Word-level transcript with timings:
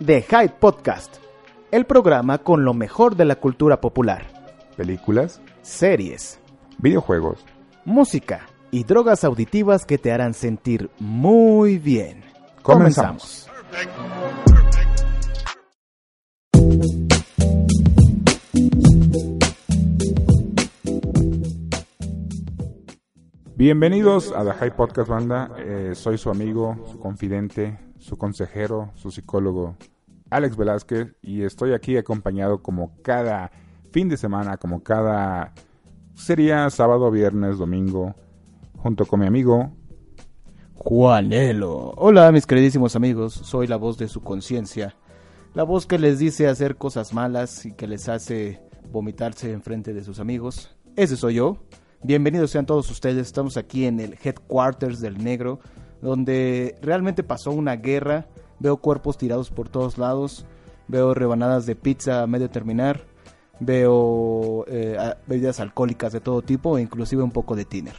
The 0.00 0.22
Hype 0.22 0.56
Podcast, 0.58 1.18
el 1.70 1.86
programa 1.86 2.38
con 2.38 2.64
lo 2.64 2.74
mejor 2.74 3.14
de 3.14 3.24
la 3.24 3.36
cultura 3.36 3.80
popular, 3.80 4.26
películas, 4.76 5.40
series, 5.62 6.40
videojuegos, 6.78 7.44
música 7.84 8.48
y 8.72 8.82
drogas 8.82 9.22
auditivas 9.22 9.86
que 9.86 9.96
te 9.96 10.10
harán 10.10 10.34
sentir 10.34 10.90
muy 10.98 11.78
bien. 11.78 12.24
Comenzamos. 12.62 13.48
Bienvenidos 23.54 24.32
a 24.34 24.42
The 24.42 24.54
High 24.54 24.76
Podcast 24.76 25.08
Banda. 25.08 25.52
Eh, 25.56 25.92
soy 25.94 26.18
su 26.18 26.30
amigo, 26.30 26.84
su 26.90 26.98
confidente, 26.98 27.78
su 28.04 28.18
consejero, 28.18 28.90
su 28.96 29.10
psicólogo, 29.10 29.76
Alex 30.28 30.58
Velázquez, 30.58 31.14
y 31.22 31.42
estoy 31.42 31.72
aquí 31.72 31.96
acompañado 31.96 32.62
como 32.62 32.92
cada 33.02 33.50
fin 33.92 34.10
de 34.10 34.18
semana, 34.18 34.58
como 34.58 34.82
cada 34.82 35.54
sería 36.14 36.68
sábado, 36.68 37.10
viernes, 37.10 37.56
domingo, 37.56 38.14
junto 38.76 39.06
con 39.06 39.20
mi 39.20 39.26
amigo 39.26 39.72
Juanelo. 40.74 41.94
Hola 41.96 42.30
mis 42.30 42.46
queridísimos 42.46 42.94
amigos, 42.94 43.32
soy 43.32 43.66
la 43.66 43.76
voz 43.76 43.96
de 43.96 44.08
su 44.08 44.20
conciencia, 44.20 44.94
la 45.54 45.62
voz 45.62 45.86
que 45.86 45.98
les 45.98 46.18
dice 46.18 46.46
hacer 46.46 46.76
cosas 46.76 47.14
malas 47.14 47.64
y 47.64 47.72
que 47.72 47.86
les 47.86 48.10
hace 48.10 48.60
vomitarse 48.92 49.50
en 49.50 49.62
frente 49.62 49.94
de 49.94 50.04
sus 50.04 50.20
amigos. 50.20 50.76
Ese 50.94 51.16
soy 51.16 51.36
yo. 51.36 51.56
Bienvenidos 52.02 52.50
sean 52.50 52.66
todos 52.66 52.90
ustedes. 52.90 53.26
Estamos 53.26 53.56
aquí 53.56 53.86
en 53.86 53.98
el 53.98 54.18
headquarters 54.22 55.00
del 55.00 55.24
negro, 55.24 55.60
donde 56.04 56.76
realmente 56.82 57.22
pasó 57.22 57.50
una 57.50 57.76
guerra. 57.76 58.26
Veo 58.60 58.76
cuerpos 58.76 59.18
tirados 59.18 59.50
por 59.50 59.68
todos 59.68 59.98
lados. 59.98 60.46
Veo 60.86 61.14
rebanadas 61.14 61.66
de 61.66 61.76
pizza 61.76 62.22
a 62.22 62.26
medio 62.26 62.50
terminar. 62.50 63.00
Veo 63.58 64.64
eh, 64.68 64.96
bebidas 65.26 65.60
alcohólicas 65.60 66.12
de 66.12 66.20
todo 66.20 66.42
tipo, 66.42 66.76
e 66.76 66.82
inclusive 66.82 67.22
un 67.22 67.30
poco 67.30 67.56
de 67.56 67.64
tiner. 67.64 67.94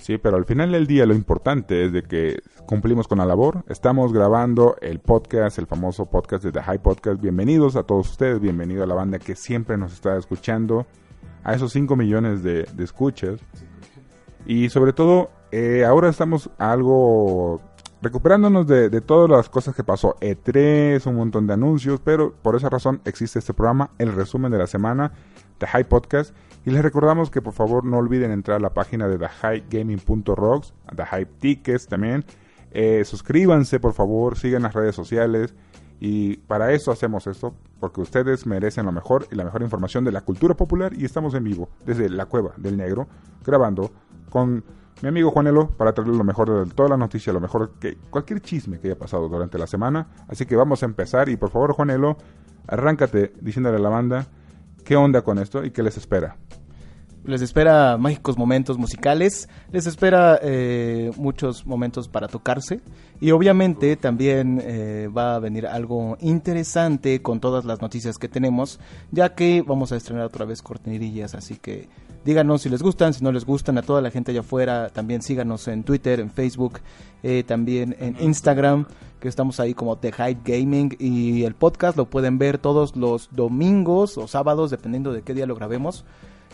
Sí, 0.00 0.16
pero 0.18 0.36
al 0.36 0.44
final 0.44 0.72
del 0.72 0.86
día 0.86 1.06
lo 1.06 1.14
importante 1.14 1.84
es 1.84 1.92
de 1.92 2.02
que 2.02 2.40
cumplimos 2.66 3.06
con 3.08 3.18
la 3.18 3.26
labor. 3.26 3.64
Estamos 3.68 4.12
grabando 4.12 4.76
el 4.80 5.00
podcast, 5.00 5.58
el 5.58 5.66
famoso 5.66 6.06
podcast 6.06 6.44
de 6.44 6.52
The 6.52 6.62
High 6.62 6.82
Podcast. 6.82 7.20
Bienvenidos 7.20 7.76
a 7.76 7.82
todos 7.82 8.10
ustedes, 8.10 8.40
bienvenido 8.40 8.82
a 8.84 8.86
la 8.86 8.94
banda 8.94 9.18
que 9.18 9.34
siempre 9.34 9.76
nos 9.76 9.92
está 9.92 10.16
escuchando 10.16 10.86
a 11.44 11.54
esos 11.54 11.72
5 11.72 11.96
millones 11.96 12.42
de, 12.42 12.66
escuchas. 12.78 13.40
Y 14.48 14.70
sobre 14.70 14.94
todo, 14.94 15.30
eh, 15.52 15.84
ahora 15.84 16.08
estamos 16.08 16.48
algo 16.56 17.60
recuperándonos 18.00 18.66
de, 18.66 18.88
todas 19.02 19.28
las 19.28 19.50
cosas 19.50 19.74
que 19.74 19.84
pasó. 19.84 20.16
E3, 20.22 21.06
un 21.06 21.16
montón 21.16 21.46
de 21.46 21.52
anuncios, 21.52 22.00
pero 22.02 22.32
por 22.32 22.56
esa 22.56 22.70
razón 22.70 23.02
existe 23.04 23.40
este 23.40 23.52
programa, 23.52 23.90
el 23.98 24.10
resumen 24.10 24.50
de 24.50 24.56
la 24.56 24.66
semana, 24.66 25.12
The 25.58 25.66
High 25.66 25.84
Podcast. 25.84 26.34
Y 26.64 26.70
les 26.70 26.82
recordamos 26.82 27.30
que 27.30 27.42
por 27.42 27.52
favor 27.52 27.84
no 27.84 27.98
olviden 27.98 28.30
entrar 28.30 28.56
a 28.56 28.60
la 28.60 28.72
página 28.72 29.06
de 29.06 29.18
thehighgaming.rocks, 29.18 30.72
The 30.96 31.04
Hype 31.04 31.32
Tickets 31.40 31.86
también. 31.86 32.24
Eh, 32.70 33.04
suscríbanse 33.04 33.80
por 33.80 33.92
favor, 33.92 34.38
sigan 34.38 34.62
las 34.62 34.72
redes 34.72 34.94
sociales. 34.94 35.54
Y 36.00 36.36
para 36.38 36.72
eso 36.72 36.90
hacemos 36.90 37.26
esto, 37.26 37.54
porque 37.80 38.00
ustedes 38.00 38.46
merecen 38.46 38.86
lo 38.86 38.92
mejor 38.92 39.26
y 39.30 39.34
la 39.34 39.44
mejor 39.44 39.62
información 39.62 40.04
de 40.04 40.12
la 40.12 40.20
cultura 40.20 40.54
popular 40.54 40.92
y 40.96 41.04
estamos 41.04 41.34
en 41.34 41.44
vivo 41.44 41.68
desde 41.84 42.08
la 42.08 42.26
cueva 42.26 42.52
del 42.56 42.76
negro, 42.76 43.08
grabando 43.44 43.90
con 44.28 44.64
mi 45.02 45.08
amigo 45.08 45.30
Juanelo 45.30 45.70
para 45.70 45.92
traerles 45.92 46.16
lo 46.16 46.24
mejor 46.24 46.66
de 46.66 46.74
toda 46.74 46.88
la 46.88 46.96
noticia, 46.96 47.32
lo 47.32 47.40
mejor 47.40 47.72
que 47.78 47.96
cualquier 48.10 48.40
chisme 48.40 48.80
que 48.80 48.88
haya 48.88 48.98
pasado 48.98 49.28
durante 49.28 49.58
la 49.58 49.66
semana. 49.66 50.08
Así 50.28 50.46
que 50.46 50.56
vamos 50.56 50.82
a 50.82 50.86
empezar 50.86 51.28
y 51.28 51.36
por 51.36 51.50
favor 51.50 51.72
Juanelo, 51.72 52.16
arráncate 52.66 53.32
diciéndole 53.40 53.76
a 53.76 53.80
la 53.80 53.88
banda 53.88 54.26
qué 54.84 54.96
onda 54.96 55.22
con 55.22 55.38
esto 55.38 55.64
y 55.64 55.70
qué 55.70 55.82
les 55.82 55.96
espera 55.96 56.36
les 57.28 57.42
espera 57.42 57.98
mágicos 57.98 58.38
momentos 58.38 58.78
musicales, 58.78 59.48
les 59.70 59.86
espera 59.86 60.38
eh, 60.42 61.12
muchos 61.16 61.66
momentos 61.66 62.08
para 62.08 62.26
tocarse 62.26 62.80
y 63.20 63.32
obviamente 63.32 63.96
también 63.96 64.62
eh, 64.64 65.10
va 65.14 65.34
a 65.34 65.38
venir 65.38 65.66
algo 65.66 66.16
interesante 66.20 67.20
con 67.20 67.38
todas 67.38 67.66
las 67.66 67.82
noticias 67.82 68.16
que 68.16 68.28
tenemos, 68.28 68.80
ya 69.10 69.34
que 69.34 69.62
vamos 69.62 69.92
a 69.92 69.96
estrenar 69.96 70.24
otra 70.24 70.46
vez 70.46 70.62
cortinillas, 70.62 71.34
así 71.34 71.56
que 71.56 71.88
díganos 72.24 72.62
si 72.62 72.70
les 72.70 72.82
gustan, 72.82 73.12
si 73.12 73.22
no 73.22 73.30
les 73.30 73.44
gustan, 73.44 73.76
a 73.76 73.82
toda 73.82 74.00
la 74.00 74.10
gente 74.10 74.30
allá 74.30 74.40
afuera, 74.40 74.88
también 74.88 75.20
síganos 75.20 75.68
en 75.68 75.84
Twitter, 75.84 76.20
en 76.20 76.30
Facebook, 76.30 76.80
eh, 77.22 77.44
también 77.46 77.94
en 78.00 78.16
Instagram, 78.20 78.86
que 79.20 79.28
estamos 79.28 79.60
ahí 79.60 79.74
como 79.74 79.96
The 79.98 80.12
Hype 80.12 80.40
Gaming 80.44 80.96
y 80.98 81.42
el 81.42 81.54
podcast 81.54 81.98
lo 81.98 82.06
pueden 82.06 82.38
ver 82.38 82.56
todos 82.56 82.96
los 82.96 83.28
domingos 83.32 84.16
o 84.16 84.28
sábados, 84.28 84.70
dependiendo 84.70 85.12
de 85.12 85.20
qué 85.20 85.34
día 85.34 85.44
lo 85.44 85.54
grabemos. 85.54 86.06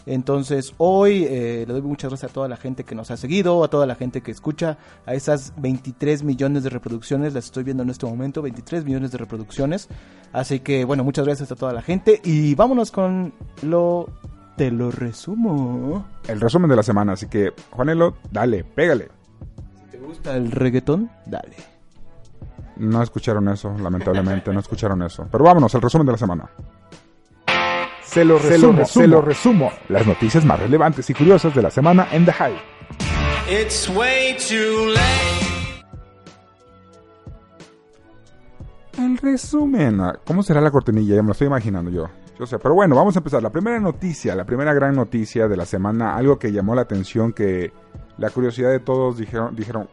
Entonces 0.07 0.75
hoy 0.79 1.25
eh, 1.25 1.65
le 1.67 1.73
doy 1.73 1.83
muchas 1.83 2.11
gracias 2.11 2.31
a 2.31 2.35
toda 2.35 2.49
la 2.49 2.57
gente 2.57 2.85
que 2.85 2.95
nos 2.95 3.11
ha 3.11 3.17
seguido, 3.17 3.65
a 3.65 3.69
toda 3.69 3.87
la 3.87 3.95
gente 3.95 4.21
que 4.21 4.31
escucha, 4.31 4.79
a 5.07 5.15
esas 5.15 5.53
23 5.57 6.23
millones 6.23 6.63
de 6.65 6.71
reproducciones, 6.71 7.35
las 7.35 7.47
estoy 7.47 7.65
viendo 7.65 7.83
en 7.83 7.91
este 7.91 8.07
momento, 8.07 8.43
23 8.43 8.85
millones 8.85 9.13
de 9.13 9.19
reproducciones. 9.19 9.89
Así 10.33 10.61
que 10.61 10.85
bueno, 10.85 11.05
muchas 11.05 11.25
gracias 11.25 11.51
a 11.53 11.57
toda 11.57 11.73
la 11.73 11.83
gente 11.83 12.21
y 12.25 12.55
vámonos 12.55 12.91
con 12.91 13.33
lo... 13.63 14.09
Te 14.57 14.71
lo 14.71 14.93
resumo. 14.93 16.07
El 16.29 16.41
resumen 16.41 16.71
de 16.71 16.77
la 16.77 16.85
semana, 16.85 17.15
así 17.15 17.27
que 17.27 17.53
Juanelo, 17.71 18.15
dale, 18.31 18.63
pégale. 18.63 19.09
Si 19.75 19.91
te 19.91 19.99
gusta 19.99 20.37
el 20.37 20.53
reggaetón, 20.53 21.11
dale. 21.27 21.57
No 22.77 23.03
escucharon 23.03 23.49
eso, 23.49 23.77
lamentablemente, 23.77 24.53
no 24.53 24.61
escucharon 24.61 25.03
eso. 25.03 25.27
Pero 25.31 25.43
vámonos, 25.43 25.75
el 25.75 25.83
resumen 25.83 26.07
de 26.07 26.13
la 26.13 26.19
semana. 26.19 26.49
Se 28.05 28.25
lo, 28.25 28.39
resumo, 28.39 28.85
se 28.85 29.07
lo, 29.09 29.23
resumo, 29.23 29.73
Las 29.89 30.07
noticias 30.07 30.45
más 30.45 30.61
relevantes 30.61 31.09
y 31.11 31.15
curiosas 31.15 31.55
de 31.55 31.63
la 31.63 31.71
semana 31.71 32.07
en 32.13 32.25
The 32.25 32.33
High. 32.33 32.57
It's 33.51 33.89
way 33.89 34.37
too 34.37 34.91
late. 34.91 35.55
El 38.99 39.19
resumen. 39.19 40.01
¿Cómo 40.25 40.43
será 40.43 40.61
la 40.61 40.71
cortinilla? 40.71 41.17
Ya 41.17 41.23
me 41.23 41.29
lo 41.29 41.33
estoy 41.33 41.49
imaginando 41.49 41.91
yo. 41.91 42.09
Yo 42.39 42.47
sé, 42.47 42.59
pero 42.59 42.75
bueno, 42.75 42.95
vamos 42.95 43.17
a 43.17 43.21
empezar. 43.21 43.43
La 43.43 43.51
primera 43.51 43.81
noticia, 43.81 44.35
la 44.35 44.45
primera 44.45 44.73
gran 44.75 44.95
noticia 44.95 45.49
de 45.49 45.57
la 45.57 45.67
semana, 45.67 46.17
algo 46.17 46.39
que 46.39 46.53
llamó 46.53 46.75
la 46.75 46.83
atención, 46.83 47.33
que 47.33 47.73
la 48.19 48.31
curiosidad 48.31 48.71
de 48.71 48.81
todos 48.81 49.19
dijeron, 49.19 49.57
dijeron, 49.57 49.89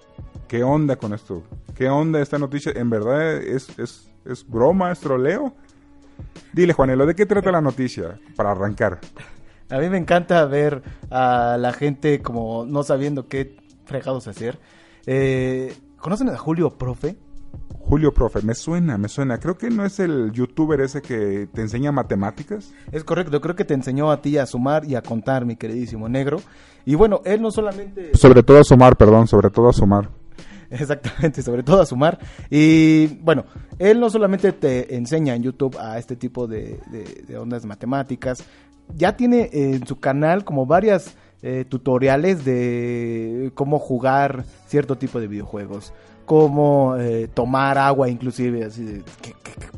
¿qué 0.48 0.64
onda 0.64 0.96
con 0.96 1.14
esto? 1.14 1.44
¿Qué 1.76 1.90
onda 1.90 2.22
esta 2.22 2.38
noticia? 2.38 2.72
¿En 2.76 2.90
verdad 2.90 3.38
es, 3.38 3.78
es, 3.80 4.12
es 4.26 4.48
broma, 4.48 4.92
es 4.92 5.00
troleo? 5.00 5.54
Dile, 6.54 6.74
Juanelo, 6.74 7.06
¿de 7.06 7.16
qué 7.16 7.26
trata 7.26 7.52
la 7.52 7.62
noticia? 7.62 8.20
Para 8.36 8.52
arrancar. 8.52 9.00
A 9.70 9.78
mí 9.78 9.90
me 9.90 9.98
encanta 9.98 10.46
ver 10.46 10.84
a 11.10 11.58
la 11.58 11.72
gente 11.72 12.22
como 12.22 12.66
no 12.66 12.84
sabiendo 12.84 13.28
qué 13.28 13.58
fregados 13.86 14.28
hacer. 14.28 14.60
Eh, 15.06 15.74
¿Conocen 15.98 16.30
a 16.30 16.38
Julio 16.38 16.78
Profe? 16.78 17.18
Julio 17.80 18.14
Profe, 18.14 18.42
me 18.42 18.54
suena, 18.54 18.98
me 18.98 19.08
suena. 19.08 19.38
Creo 19.38 19.58
que 19.58 19.70
no 19.70 19.86
es 19.86 20.00
el 20.00 20.32
youtuber 20.32 20.80
ese 20.82 21.02
que 21.02 21.48
te 21.54 21.62
enseña 21.62 21.92
matemáticas. 21.92 22.74
Es 22.92 23.04
correcto, 23.04 23.42
creo 23.42 23.56
que 23.56 23.66
te 23.66 23.74
enseñó 23.74 24.12
a 24.12 24.22
ti 24.22 24.38
a 24.38 24.46
sumar 24.46 24.86
y 24.86 24.96
a 24.96 25.02
contar, 25.02 25.46
mi 25.46 25.56
queridísimo 25.56 26.08
negro. 26.08 26.42
Y 26.86 26.96
bueno, 26.96 27.22
él 27.26 27.42
no 27.42 27.52
solamente... 27.52 28.12
Sobre 28.16 28.44
todo 28.44 28.60
a 28.60 28.64
sumar, 28.64 28.96
perdón, 28.98 29.28
sobre 29.28 29.50
todo 29.50 29.70
a 29.70 29.74
sumar. 29.74 30.10
Exactamente, 30.80 31.44
sobre 31.44 31.64
todo 31.64 31.82
a 31.82 31.86
sumar. 31.86 32.18
Y 32.50 33.08
bueno, 33.20 33.44
él 33.78 34.00
no 34.00 34.10
solamente 34.10 34.54
te 34.54 34.96
enseña 34.96 35.36
en 35.36 35.44
YouTube 35.44 35.78
a 35.78 35.98
este 35.98 36.16
tipo 36.16 36.48
de, 36.48 36.80
ondas 37.38 37.66
matemáticas, 37.66 38.44
ya 38.96 39.16
tiene 39.16 39.50
en 39.52 39.86
su 39.86 40.00
canal 40.00 40.46
como 40.46 40.66
varias 40.66 41.16
eh, 41.42 41.66
tutoriales 41.68 42.46
de 42.46 43.52
cómo 43.54 43.80
jugar 43.80 44.46
cierto 44.68 44.98
tipo 44.98 45.20
de 45.20 45.28
videojuegos, 45.28 45.94
cómo 46.26 46.96
eh, 46.98 47.28
tomar 47.34 47.78
agua 47.78 48.10
inclusive, 48.10 48.64
así 48.64 48.84
de, 48.84 49.04
¿qué, 49.22 49.34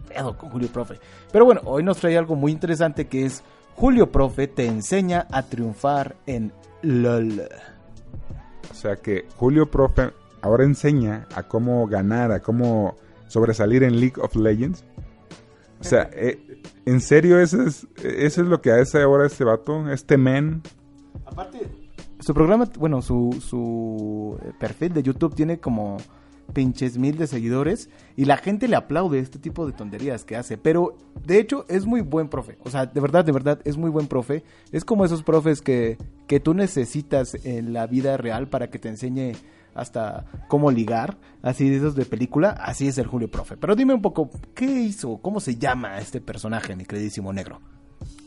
pedo 0.08 0.38
con 0.38 0.50
Julio 0.52 0.68
Profe? 0.68 1.00
Pero 1.32 1.46
bueno, 1.46 1.62
hoy 1.66 1.84
nos 1.84 1.98
trae 1.98 2.18
algo 2.18 2.36
muy 2.36 2.52
interesante 2.52 3.08
que 3.08 3.26
es 3.26 3.44
Julio 3.76 4.12
Profe 4.12 4.48
te 4.48 4.68
enseña 4.68 5.26
a 5.32 5.42
triunfar 5.44 6.16
en 6.28 6.52
LOL. 6.84 7.42
O 8.70 8.74
sea 8.76 8.98
que 8.98 9.26
Julio 9.36 9.70
Profe 9.72 10.12
ahora 10.44 10.66
enseña 10.66 11.26
a 11.34 11.44
cómo 11.44 11.88
ganar, 11.88 12.32
a 12.32 12.42
cómo 12.42 12.96
sobresalir 13.28 13.82
en 13.84 14.00
League 14.00 14.22
of 14.22 14.36
Legends. 14.36 14.84
O 15.80 15.84
sea, 15.86 16.10
eh, 16.14 16.62
¿en 16.86 17.00
serio 17.00 17.40
eso 17.40 17.64
es, 17.64 17.88
eso 18.04 18.42
es 18.42 18.48
lo 18.48 18.62
que 18.62 18.72
hace 18.72 19.02
ahora 19.02 19.26
este 19.26 19.46
vato, 19.46 19.90
este 19.90 20.18
men? 20.18 20.62
Aparte, 21.26 21.60
su 22.20 22.34
programa, 22.34 22.70
bueno, 22.78 23.02
su, 23.02 23.42
su 23.42 24.38
eh, 24.44 24.52
perfil 24.60 24.94
de 24.94 25.04
YouTube 25.04 25.34
tiene 25.34 25.60
como 25.60 25.98
pinches 26.52 26.98
mil 26.98 27.18
de 27.18 27.26
seguidores 27.26 27.90
y 28.18 28.26
la 28.26 28.36
gente 28.36 28.68
le 28.68 28.76
aplaude 28.76 29.20
este 29.20 29.40
tipo 29.40 29.66
de 29.66 29.72
tonterías 29.72 30.26
que 30.26 30.36
hace. 30.36 30.58
Pero 30.58 30.98
de 31.26 31.40
hecho 31.40 31.66
es 31.70 31.86
muy 31.86 32.02
buen 32.02 32.28
profe. 32.28 32.58
O 32.66 32.70
sea, 32.70 32.86
de 32.86 33.00
verdad, 33.00 33.24
de 33.24 33.32
verdad, 33.32 33.62
es 33.64 33.78
muy 33.78 33.90
buen 33.90 34.08
profe. 34.08 34.44
Es 34.74 34.84
como 34.84 35.06
esos 35.06 35.24
profes 35.24 35.62
que, 35.62 35.98
que 36.28 36.42
tú 36.42 36.54
necesitas 36.54 37.34
en 37.46 37.72
la 37.72 37.88
vida 37.88 38.18
real 38.18 38.50
para 38.50 38.70
que 38.70 38.78
te 38.78 38.90
enseñe 38.90 39.34
hasta 39.76 40.26
cómo 40.48 40.72
ligar, 40.72 41.18
así 41.42 41.70
de 41.70 41.78
esos 41.78 41.96
de 41.96 42.06
película, 42.06 42.52
así 42.52 42.88
es 42.88 42.98
el 42.98 43.08
Julio 43.08 43.30
Profe. 43.30 43.58
Pero 43.58 43.76
dime 43.76 43.94
un 43.94 44.02
poco, 44.02 44.30
¿qué 44.54 44.66
hizo? 44.66 45.18
¿Cómo 45.22 45.40
se 45.40 45.58
llama 45.58 46.00
este 46.00 46.22
personaje, 46.22 46.76
mi 46.76 46.86
queridísimo 46.86 47.34
negro? 47.34 47.60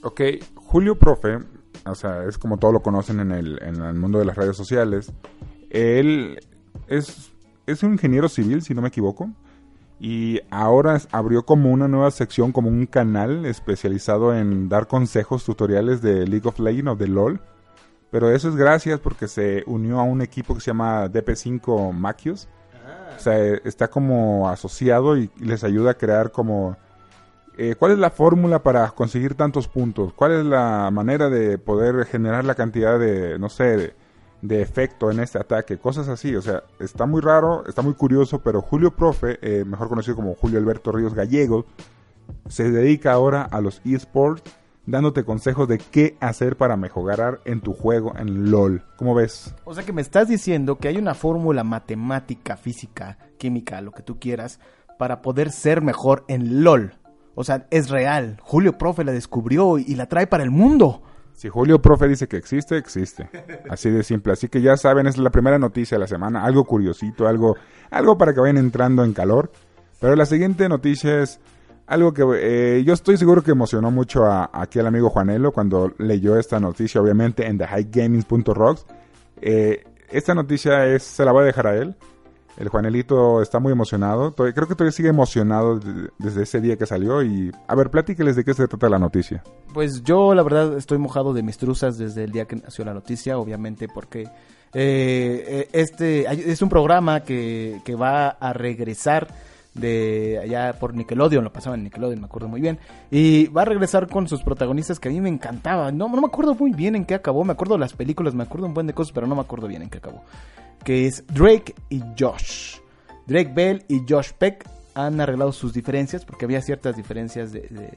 Ok, 0.02 0.20
Julio 0.54 0.98
Profe, 0.98 1.38
o 1.84 1.94
sea, 1.94 2.24
es 2.24 2.38
como 2.38 2.58
todos 2.58 2.74
lo 2.74 2.82
conocen 2.82 3.20
en 3.20 3.32
el, 3.32 3.62
en 3.62 3.76
el 3.82 3.94
mundo 3.94 4.18
de 4.18 4.24
las 4.24 4.36
redes 4.36 4.56
sociales. 4.56 5.12
Él 5.70 6.38
es, 6.88 7.32
es 7.66 7.82
un 7.82 7.92
ingeniero 7.92 8.28
civil, 8.28 8.62
si 8.62 8.74
no 8.74 8.82
me 8.82 8.88
equivoco. 8.88 9.30
Y 9.98 10.40
ahora 10.50 11.00
abrió 11.10 11.44
como 11.44 11.70
una 11.70 11.88
nueva 11.88 12.10
sección, 12.10 12.52
como 12.52 12.68
un 12.68 12.86
canal 12.86 13.46
especializado 13.46 14.34
en 14.34 14.68
dar 14.68 14.88
consejos, 14.88 15.44
tutoriales 15.44 16.02
de 16.02 16.26
League 16.26 16.46
of 16.46 16.58
Legends 16.58 16.92
o 16.92 16.96
de 16.96 17.08
LOL. 17.08 17.40
Pero 18.10 18.30
eso 18.30 18.48
es 18.48 18.56
gracias 18.56 19.00
porque 19.00 19.28
se 19.28 19.64
unió 19.66 19.98
a 19.98 20.04
un 20.04 20.22
equipo 20.22 20.54
que 20.54 20.60
se 20.60 20.70
llama 20.70 21.06
DP5 21.06 21.92
Machios. 21.92 22.48
O 23.16 23.18
sea, 23.18 23.38
está 23.64 23.88
como 23.88 24.48
asociado 24.48 25.16
y 25.16 25.30
les 25.40 25.64
ayuda 25.64 25.92
a 25.92 25.94
crear 25.94 26.30
como... 26.30 26.76
Eh, 27.58 27.74
¿Cuál 27.78 27.92
es 27.92 27.98
la 27.98 28.10
fórmula 28.10 28.62
para 28.62 28.90
conseguir 28.90 29.34
tantos 29.34 29.66
puntos? 29.66 30.12
¿Cuál 30.12 30.32
es 30.32 30.44
la 30.44 30.90
manera 30.92 31.30
de 31.30 31.56
poder 31.56 32.04
generar 32.04 32.44
la 32.44 32.54
cantidad 32.54 32.98
de, 32.98 33.38
no 33.38 33.48
sé, 33.48 33.94
de, 34.42 34.60
efecto 34.60 35.10
en 35.10 35.20
este 35.20 35.38
ataque? 35.38 35.78
Cosas 35.78 36.08
así. 36.08 36.36
O 36.36 36.42
sea, 36.42 36.64
está 36.78 37.06
muy 37.06 37.22
raro, 37.22 37.64
está 37.66 37.80
muy 37.80 37.94
curioso, 37.94 38.40
pero 38.40 38.60
Julio 38.60 38.90
Profe, 38.90 39.38
eh, 39.40 39.64
mejor 39.64 39.88
conocido 39.88 40.16
como 40.16 40.34
Julio 40.34 40.58
Alberto 40.58 40.92
Ríos 40.92 41.14
Gallegos, 41.14 41.64
se 42.46 42.70
dedica 42.70 43.12
ahora 43.12 43.42
a 43.42 43.62
los 43.62 43.80
esports 43.86 44.42
dándote 44.86 45.24
consejos 45.24 45.68
de 45.68 45.78
qué 45.78 46.16
hacer 46.20 46.56
para 46.56 46.76
mejorar 46.76 47.40
en 47.44 47.60
tu 47.60 47.74
juego 47.74 48.14
en 48.16 48.50
LOL. 48.50 48.82
¿Cómo 48.96 49.14
ves? 49.14 49.54
O 49.64 49.74
sea 49.74 49.84
que 49.84 49.92
me 49.92 50.02
estás 50.02 50.28
diciendo 50.28 50.78
que 50.78 50.88
hay 50.88 50.96
una 50.96 51.14
fórmula 51.14 51.64
matemática, 51.64 52.56
física, 52.56 53.18
química, 53.38 53.80
lo 53.80 53.92
que 53.92 54.02
tú 54.02 54.18
quieras, 54.18 54.60
para 54.98 55.22
poder 55.22 55.50
ser 55.50 55.82
mejor 55.82 56.24
en 56.28 56.62
LOL. 56.64 56.94
O 57.34 57.44
sea, 57.44 57.66
es 57.70 57.90
real. 57.90 58.38
Julio 58.42 58.78
Profe 58.78 59.04
la 59.04 59.12
descubrió 59.12 59.78
y 59.78 59.94
la 59.94 60.06
trae 60.06 60.26
para 60.26 60.42
el 60.42 60.50
mundo. 60.50 61.02
Si 61.34 61.50
Julio 61.50 61.82
Profe 61.82 62.08
dice 62.08 62.28
que 62.28 62.38
existe, 62.38 62.78
existe. 62.78 63.28
Así 63.68 63.90
de 63.90 64.02
simple. 64.02 64.32
Así 64.32 64.48
que 64.48 64.62
ya 64.62 64.78
saben, 64.78 65.06
es 65.06 65.18
la 65.18 65.28
primera 65.28 65.58
noticia 65.58 65.96
de 65.96 66.00
la 66.00 66.06
semana. 66.06 66.42
Algo 66.42 66.64
curiosito, 66.64 67.28
algo, 67.28 67.56
algo 67.90 68.16
para 68.16 68.32
que 68.32 68.40
vayan 68.40 68.56
entrando 68.56 69.04
en 69.04 69.12
calor. 69.12 69.52
Pero 70.00 70.16
la 70.16 70.24
siguiente 70.24 70.66
noticia 70.66 71.22
es 71.22 71.38
algo 71.86 72.12
que 72.12 72.22
eh, 72.34 72.84
yo 72.84 72.92
estoy 72.92 73.16
seguro 73.16 73.42
que 73.42 73.52
emocionó 73.52 73.90
mucho 73.90 74.26
a, 74.26 74.50
aquí 74.52 74.78
al 74.78 74.86
amigo 74.86 75.10
Juanelo 75.10 75.52
cuando 75.52 75.92
leyó 75.98 76.38
esta 76.38 76.58
noticia, 76.58 77.00
obviamente 77.00 77.46
en 77.46 77.58
thehighgaming.rocks. 77.58 78.86
Eh, 79.40 79.84
esta 80.10 80.34
noticia 80.34 80.86
es, 80.86 81.02
se 81.02 81.24
la 81.24 81.32
voy 81.32 81.42
a 81.42 81.46
dejar 81.46 81.66
a 81.68 81.76
él. 81.76 81.94
El 82.56 82.68
Juanelito 82.70 83.42
está 83.42 83.60
muy 83.60 83.70
emocionado. 83.70 84.34
creo 84.34 84.66
que 84.66 84.74
todavía 84.74 84.92
sigue 84.92 85.10
emocionado 85.10 85.78
desde 86.18 86.42
ese 86.42 86.60
día 86.60 86.76
que 86.76 86.86
salió. 86.86 87.22
Y 87.22 87.52
a 87.68 87.74
ver, 87.74 87.90
platíqueles 87.90 88.34
de 88.34 88.44
qué 88.44 88.54
se 88.54 88.66
trata 88.66 88.88
la 88.88 88.98
noticia. 88.98 89.42
Pues 89.74 90.02
yo, 90.02 90.34
la 90.34 90.42
verdad, 90.42 90.76
estoy 90.76 90.96
mojado 90.96 91.34
de 91.34 91.42
mis 91.42 91.58
truzas 91.58 91.98
desde 91.98 92.24
el 92.24 92.32
día 92.32 92.46
que 92.46 92.56
nació 92.56 92.86
la 92.86 92.94
noticia, 92.94 93.38
obviamente, 93.38 93.88
porque 93.88 94.22
eh, 94.22 94.28
eh 94.72 95.68
este 95.72 96.50
es 96.50 96.62
un 96.62 96.70
programa 96.70 97.20
que, 97.20 97.82
que 97.84 97.94
va 97.94 98.28
a 98.28 98.54
regresar 98.54 99.28
de 99.76 100.40
allá 100.42 100.74
por 100.78 100.94
Nickelodeon, 100.94 101.44
lo 101.44 101.52
pasaba 101.52 101.76
en 101.76 101.84
Nickelodeon, 101.84 102.20
me 102.20 102.26
acuerdo 102.26 102.48
muy 102.48 102.60
bien. 102.60 102.78
Y 103.10 103.46
va 103.48 103.62
a 103.62 103.64
regresar 103.66 104.08
con 104.08 104.28
sus 104.28 104.42
protagonistas 104.42 104.98
que 104.98 105.08
a 105.08 105.12
mí 105.12 105.20
me 105.20 105.28
encantaban. 105.28 105.96
No, 105.96 106.08
no 106.08 106.20
me 106.20 106.26
acuerdo 106.26 106.54
muy 106.54 106.72
bien 106.72 106.96
en 106.96 107.04
qué 107.04 107.14
acabó, 107.14 107.44
me 107.44 107.52
acuerdo 107.52 107.78
las 107.78 107.92
películas, 107.92 108.34
me 108.34 108.42
acuerdo 108.42 108.66
un 108.66 108.74
buen 108.74 108.86
de 108.86 108.94
cosas, 108.94 109.12
pero 109.12 109.26
no 109.26 109.34
me 109.34 109.42
acuerdo 109.42 109.68
bien 109.68 109.82
en 109.82 109.90
qué 109.90 109.98
acabó. 109.98 110.22
Que 110.84 111.06
es 111.06 111.24
Drake 111.26 111.74
y 111.90 112.02
Josh. 112.18 112.78
Drake 113.26 113.52
Bell 113.54 113.84
y 113.88 114.02
Josh 114.08 114.32
Peck 114.38 114.66
han 114.94 115.20
arreglado 115.20 115.52
sus 115.52 115.74
diferencias, 115.74 116.24
porque 116.24 116.46
había 116.46 116.62
ciertas 116.62 116.96
diferencias 116.96 117.52
de, 117.52 117.92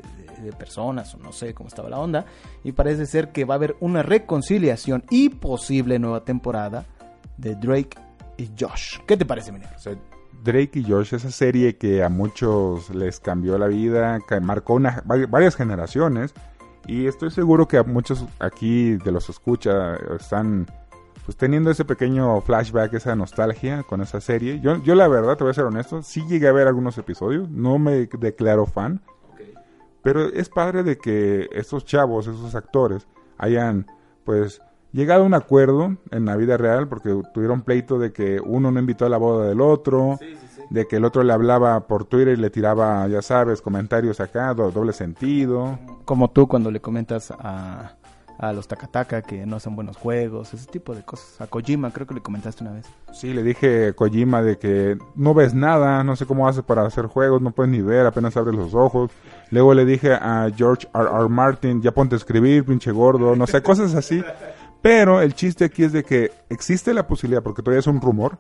personas, 0.57 1.15
o 1.15 1.17
no 1.17 1.31
sé 1.31 1.53
cómo 1.53 1.69
estaba 1.69 1.89
la 1.89 1.97
onda, 1.97 2.25
y 2.63 2.73
parece 2.73 3.05
ser 3.05 3.31
que 3.31 3.45
va 3.45 3.53
a 3.53 3.57
haber 3.57 3.77
una 3.79 4.03
reconciliación 4.03 5.03
y 5.09 5.29
posible 5.29 5.97
nueva 5.97 6.25
temporada 6.25 6.85
de 7.37 7.55
Drake 7.55 7.97
y 8.37 8.49
Josh. 8.59 8.97
¿Qué 9.07 9.15
te 9.15 9.25
parece, 9.25 9.53
mi 9.53 9.59
Drake 10.43 10.79
y 10.79 10.83
Josh, 10.83 11.13
esa 11.13 11.31
serie 11.31 11.77
que 11.77 12.03
a 12.03 12.09
muchos 12.09 12.89
les 12.93 13.19
cambió 13.19 13.57
la 13.57 13.67
vida, 13.67 14.19
que 14.27 14.39
marcó 14.39 14.75
una, 14.75 15.03
varias 15.05 15.55
generaciones. 15.55 16.33
Y 16.87 17.07
estoy 17.07 17.31
seguro 17.31 17.67
que 17.67 17.77
a 17.77 17.83
muchos 17.83 18.25
aquí 18.39 18.95
de 18.95 19.11
los 19.11 19.29
escucha 19.29 19.95
están 20.19 20.65
pues 21.25 21.37
teniendo 21.37 21.69
ese 21.69 21.85
pequeño 21.85 22.41
flashback, 22.41 22.93
esa 22.93 23.15
nostalgia 23.15 23.83
con 23.83 24.01
esa 24.01 24.19
serie. 24.19 24.59
Yo, 24.61 24.81
yo 24.81 24.95
la 24.95 25.07
verdad, 25.07 25.37
te 25.37 25.43
voy 25.43 25.51
a 25.51 25.53
ser 25.53 25.65
honesto, 25.65 26.01
sí 26.01 26.25
llegué 26.27 26.47
a 26.47 26.51
ver 26.51 26.67
algunos 26.67 26.97
episodios, 26.97 27.49
no 27.49 27.77
me 27.77 28.07
declaro 28.07 28.65
fan. 28.65 29.01
Pero 30.01 30.25
es 30.25 30.49
padre 30.49 30.81
de 30.81 30.97
que 30.97 31.47
estos 31.51 31.85
chavos, 31.85 32.25
esos 32.25 32.55
actores, 32.55 33.07
hayan 33.37 33.85
pues 34.23 34.61
llegado 34.91 35.23
a 35.23 35.25
un 35.25 35.33
acuerdo 35.33 35.97
en 36.11 36.25
la 36.25 36.35
vida 36.35 36.57
real 36.57 36.87
porque 36.87 37.21
tuvieron 37.33 37.61
pleito 37.61 37.99
de 37.99 38.11
que 38.11 38.39
uno 38.43 38.71
no 38.71 38.79
invitó 38.79 39.05
a 39.05 39.09
la 39.09 39.17
boda 39.17 39.47
del 39.47 39.61
otro, 39.61 40.19
de 40.69 40.87
que 40.87 40.97
el 40.97 41.05
otro 41.05 41.23
le 41.23 41.33
hablaba 41.33 41.87
por 41.87 42.05
Twitter 42.05 42.37
y 42.37 42.41
le 42.41 42.49
tiraba, 42.49 43.07
ya 43.07 43.21
sabes, 43.21 43.61
comentarios 43.61 44.19
acá, 44.19 44.53
doble 44.53 44.93
sentido. 44.93 45.79
Como 46.05 46.29
tú 46.29 46.47
cuando 46.47 46.71
le 46.71 46.79
comentas 46.79 47.31
a, 47.31 47.95
a 48.39 48.53
los 48.53 48.67
Takataka 48.67 49.21
que 49.21 49.45
no 49.45 49.57
hacen 49.57 49.75
buenos 49.75 49.97
juegos, 49.97 50.53
ese 50.53 50.65
tipo 50.67 50.95
de 50.95 51.03
cosas. 51.03 51.41
A 51.41 51.47
Kojima 51.47 51.91
creo 51.91 52.07
que 52.07 52.13
le 52.13 52.21
comentaste 52.21 52.63
una 52.63 52.71
vez. 52.71 52.85
Sí, 53.11 53.33
le 53.33 53.43
dije 53.43 53.89
a 53.89 53.93
Kojima 53.93 54.41
de 54.41 54.57
que 54.57 54.97
no 55.15 55.33
ves 55.33 55.53
nada, 55.53 56.03
no 56.03 56.15
sé 56.15 56.25
cómo 56.25 56.47
hace 56.47 56.63
para 56.63 56.85
hacer 56.85 57.07
juegos, 57.07 57.41
no 57.41 57.51
puedes 57.51 57.71
ni 57.71 57.81
ver, 57.81 58.05
apenas 58.05 58.37
abres 58.37 58.55
los 58.55 58.73
ojos. 58.73 59.11
Luego 59.51 59.73
le 59.73 59.83
dije 59.85 60.13
a 60.13 60.49
George 60.55 60.87
R. 60.93 61.09
R. 61.09 61.29
Martin, 61.29 61.81
ya 61.81 61.91
ponte 61.91 62.15
a 62.15 62.17
escribir, 62.17 62.63
pinche 62.63 62.91
gordo, 62.91 63.35
no 63.35 63.45
sé, 63.45 63.61
cosas 63.61 63.93
así. 63.95 64.23
Pero 64.81 65.21
el 65.21 65.33
chiste 65.33 65.65
aquí 65.65 65.83
es 65.83 65.91
de 65.91 66.03
que 66.03 66.31
existe 66.49 66.93
la 66.93 67.07
posibilidad, 67.07 67.43
porque 67.43 67.61
todavía 67.61 67.79
es 67.79 67.87
un 67.87 67.99
rumor, 67.99 68.37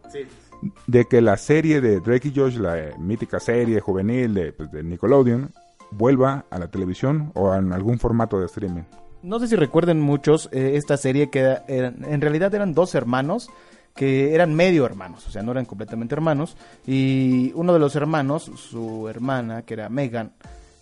de 0.87 1.05
que 1.05 1.21
la 1.21 1.37
serie 1.37 1.81
de 1.81 1.99
Drake 1.99 2.29
y 2.29 2.35
Josh, 2.35 2.55
la 2.57 2.77
eh, 2.77 2.93
mítica 2.97 3.39
serie 3.39 3.79
juvenil 3.79 4.53
pues, 4.55 4.71
de, 4.71 4.83
Nickelodeon, 4.83 5.51
vuelva 5.91 6.45
a 6.49 6.59
la 6.59 6.67
televisión 6.67 7.31
o 7.35 7.53
en 7.53 7.73
algún 7.73 7.99
formato 7.99 8.39
de 8.39 8.45
streaming. 8.45 8.83
No 9.21 9.39
sé 9.39 9.47
si 9.47 9.55
recuerden 9.55 9.99
muchos 9.99 10.47
eh, 10.51 10.73
esta 10.75 10.95
serie 10.95 11.29
que 11.29 11.57
en 11.67 12.21
realidad 12.21 12.53
eran 12.53 12.73
dos 12.73 12.95
hermanos 12.95 13.49
que 13.95 14.33
eran 14.33 14.53
medio 14.53 14.85
hermanos, 14.85 15.27
o 15.27 15.31
sea, 15.31 15.41
no 15.41 15.51
eran 15.51 15.65
completamente 15.65 16.15
hermanos, 16.15 16.55
y 16.87 17.51
uno 17.55 17.73
de 17.73 17.79
los 17.79 17.97
hermanos, 17.97 18.49
su 18.55 19.09
hermana, 19.09 19.63
que 19.63 19.73
era 19.73 19.89
Megan, 19.89 20.31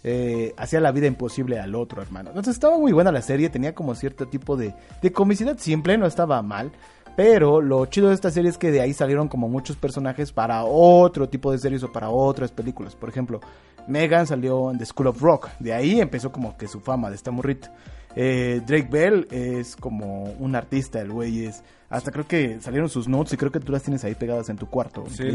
eh, 0.10 0.54
hacía 0.56 0.80
la 0.80 0.94
vida 0.94 1.06
imposible 1.06 1.60
al 1.60 1.76
otro 1.76 2.02
hermano. 2.02 2.30
Entonces 2.30 2.54
estaba 2.54 2.78
muy 2.78 2.94
buena 2.94 3.12
la 3.12 3.22
serie, 3.22 3.50
tenía 3.50 3.76
como 3.76 3.94
cierto 3.94 4.28
tipo 4.28 4.56
de, 4.56 4.74
de 5.02 5.12
comicidad 5.12 5.58
simple, 5.58 5.98
no 5.98 6.06
estaba 6.06 6.42
mal. 6.42 6.72
Pero 7.18 7.62
lo 7.62 7.86
chido 7.88 8.08
de 8.10 8.16
esta 8.16 8.32
serie 8.32 8.50
es 8.50 8.58
que 8.58 8.72
de 8.72 8.80
ahí 8.80 8.94
salieron 8.94 9.28
como 9.28 9.50
muchos 9.50 9.76
personajes 9.76 10.32
para 10.32 10.64
otro 10.64 11.28
tipo 11.28 11.52
de 11.52 11.58
series 11.58 11.84
o 11.84 11.92
para 11.92 12.10
otras 12.10 12.52
películas. 12.52 12.96
Por 12.96 13.10
ejemplo, 13.10 13.42
Megan 13.88 14.28
salió 14.28 14.72
en 14.72 14.78
The 14.78 14.86
School 14.86 15.08
of 15.08 15.22
Rock. 15.22 15.50
De 15.60 15.74
ahí 15.74 16.00
empezó 16.00 16.32
como 16.32 16.56
que 16.56 16.68
su 16.68 16.80
fama 16.80 17.10
de 17.10 17.16
esta 17.16 17.32
morrita. 17.32 17.74
Eh, 18.20 18.62
Drake 18.66 18.88
Bell 18.90 19.28
es 19.30 19.76
como 19.76 20.24
un 20.40 20.56
artista, 20.56 21.00
el 21.00 21.12
güey 21.12 21.46
es... 21.46 21.64
Hasta 21.90 22.12
creo 22.12 22.28
que 22.28 22.60
salieron 22.60 22.90
sus 22.90 23.08
notes 23.08 23.32
y 23.34 23.38
creo 23.38 23.52
que 23.52 23.60
tú 23.60 23.72
las 23.72 23.84
tienes 23.84 24.04
ahí 24.04 24.16
pegadas 24.16 24.50
en 24.50 24.58
tu 24.58 24.66
cuarto. 24.66 25.06
Sí, 25.08 25.32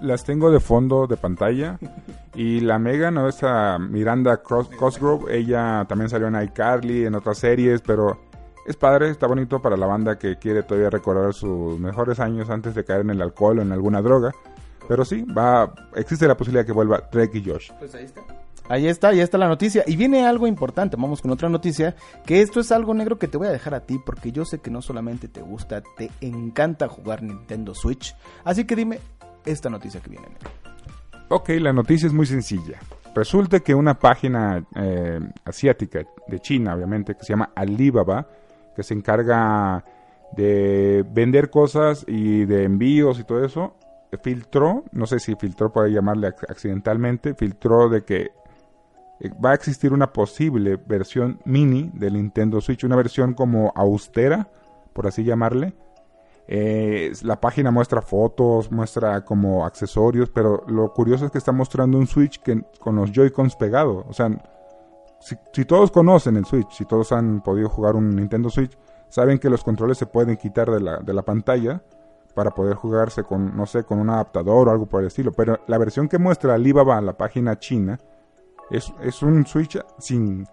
las 0.00 0.24
tengo 0.24 0.50
de 0.50 0.58
fondo 0.58 1.06
de 1.06 1.18
pantalla. 1.18 1.78
y 2.34 2.60
la 2.60 2.78
Megan, 2.78 3.14
¿no? 3.14 3.28
esa 3.28 3.78
Miranda 3.78 4.38
Cosgrove, 4.38 5.36
ella 5.36 5.84
también 5.86 6.08
salió 6.08 6.26
en 6.26 6.42
iCarly, 6.42 7.04
en 7.04 7.14
otras 7.14 7.36
series, 7.38 7.82
pero 7.82 8.18
es 8.66 8.76
padre, 8.76 9.10
está 9.10 9.26
bonito 9.26 9.60
para 9.60 9.76
la 9.76 9.86
banda 9.86 10.18
que 10.18 10.36
quiere 10.36 10.62
todavía 10.62 10.88
recordar 10.88 11.34
sus 11.34 11.78
mejores 11.78 12.18
años 12.18 12.48
antes 12.48 12.74
de 12.74 12.82
caer 12.82 13.02
en 13.02 13.10
el 13.10 13.20
alcohol 13.20 13.58
o 13.58 13.62
en 13.62 13.72
alguna 13.72 14.00
droga. 14.00 14.32
Pero 14.88 15.04
sí, 15.04 15.22
va, 15.22 15.72
existe 15.94 16.26
la 16.26 16.36
posibilidad 16.36 16.64
que 16.64 16.72
vuelva 16.72 17.08
Drake 17.12 17.38
y 17.38 17.44
Josh. 17.48 17.70
Pues 17.78 17.94
ahí 17.94 18.04
está. 18.04 18.22
Ahí 18.68 18.86
está, 18.86 19.08
ahí 19.08 19.20
está 19.20 19.38
la 19.38 19.48
noticia. 19.48 19.84
Y 19.86 19.96
viene 19.96 20.26
algo 20.26 20.46
importante, 20.46 20.96
vamos 20.96 21.20
con 21.20 21.30
otra 21.30 21.48
noticia, 21.48 21.94
que 22.24 22.40
esto 22.40 22.60
es 22.60 22.72
algo 22.72 22.94
negro 22.94 23.18
que 23.18 23.28
te 23.28 23.36
voy 23.36 23.48
a 23.48 23.52
dejar 23.52 23.74
a 23.74 23.80
ti, 23.80 23.98
porque 24.04 24.32
yo 24.32 24.44
sé 24.44 24.58
que 24.58 24.70
no 24.70 24.82
solamente 24.82 25.28
te 25.28 25.42
gusta, 25.42 25.82
te 25.96 26.10
encanta 26.20 26.88
jugar 26.88 27.22
Nintendo 27.22 27.74
Switch. 27.74 28.14
Así 28.44 28.64
que 28.64 28.76
dime 28.76 28.98
esta 29.44 29.68
noticia 29.68 30.00
que 30.00 30.10
viene. 30.10 30.26
Negro. 30.28 30.50
Ok, 31.28 31.50
la 31.60 31.72
noticia 31.72 32.06
es 32.06 32.12
muy 32.12 32.26
sencilla. 32.26 32.78
Resulta 33.14 33.60
que 33.60 33.74
una 33.74 33.98
página 33.98 34.64
eh, 34.74 35.20
asiática 35.44 36.00
de 36.26 36.40
China, 36.40 36.74
obviamente, 36.74 37.14
que 37.14 37.24
se 37.24 37.32
llama 37.32 37.50
Alibaba, 37.54 38.26
que 38.74 38.82
se 38.82 38.94
encarga 38.94 39.84
de 40.36 41.04
vender 41.10 41.50
cosas 41.50 42.04
y 42.08 42.44
de 42.46 42.64
envíos 42.64 43.18
y 43.18 43.24
todo 43.24 43.44
eso, 43.44 43.76
filtró, 44.22 44.84
no 44.92 45.06
sé 45.06 45.18
si 45.18 45.34
filtró 45.36 45.72
puede 45.72 45.92
llamarle 45.92 46.28
accidentalmente, 46.28 47.34
filtró 47.34 47.88
de 47.88 48.04
que 48.04 48.30
va 49.44 49.50
a 49.50 49.54
existir 49.54 49.92
una 49.92 50.12
posible 50.12 50.76
versión 50.76 51.40
mini 51.44 51.90
del 51.94 52.14
Nintendo 52.14 52.60
Switch, 52.60 52.84
una 52.84 52.96
versión 52.96 53.34
como 53.34 53.72
austera, 53.74 54.48
por 54.92 55.06
así 55.06 55.24
llamarle, 55.24 55.74
Eh, 56.48 57.12
la 57.22 57.40
página 57.40 57.70
muestra 57.70 58.02
fotos, 58.02 58.70
muestra 58.70 59.24
como 59.24 59.64
accesorios, 59.64 60.28
pero 60.28 60.64
lo 60.66 60.92
curioso 60.92 61.24
es 61.24 61.30
que 61.30 61.38
está 61.38 61.52
mostrando 61.52 61.98
un 61.98 62.06
Switch 62.06 62.42
que, 62.42 62.62
con 62.80 62.96
los 62.96 63.12
Joy-Cons 63.12 63.54
pegados. 63.56 64.04
O 64.08 64.12
sea, 64.12 64.28
si, 65.20 65.64
todos 65.64 65.92
conocen 65.92 66.36
el 66.36 66.44
Switch, 66.44 66.70
si 66.72 66.84
todos 66.84 67.12
han 67.12 67.42
podido 67.42 67.68
jugar 67.68 67.94
un 67.94 68.10
Nintendo 68.16 68.50
Switch, 68.50 68.76
saben 69.08 69.38
que 69.38 69.48
los 69.48 69.62
controles 69.62 69.98
se 69.98 70.06
pueden 70.06 70.36
quitar 70.36 70.68
de 70.70 70.80
la, 70.80 70.98
de 70.98 71.12
la 71.14 71.22
pantalla 71.22 71.80
para 72.34 72.50
poder 72.50 72.74
jugarse 72.74 73.22
con, 73.22 73.56
no 73.56 73.66
sé, 73.66 73.84
con 73.84 73.98
un 74.00 74.10
adaptador 74.10 74.68
o 74.68 74.72
algo 74.72 74.86
por 74.86 75.00
el 75.00 75.06
estilo. 75.06 75.32
Pero 75.32 75.60
la 75.68 75.78
versión 75.78 76.08
que 76.08 76.18
muestra 76.18 76.54
Alibaba, 76.54 77.00
la 77.00 77.16
página 77.16 77.58
china, 77.58 77.98
es, 78.72 78.92
es 79.02 79.22
un 79.22 79.46
Switch 79.46 79.78
sin, 79.98 80.46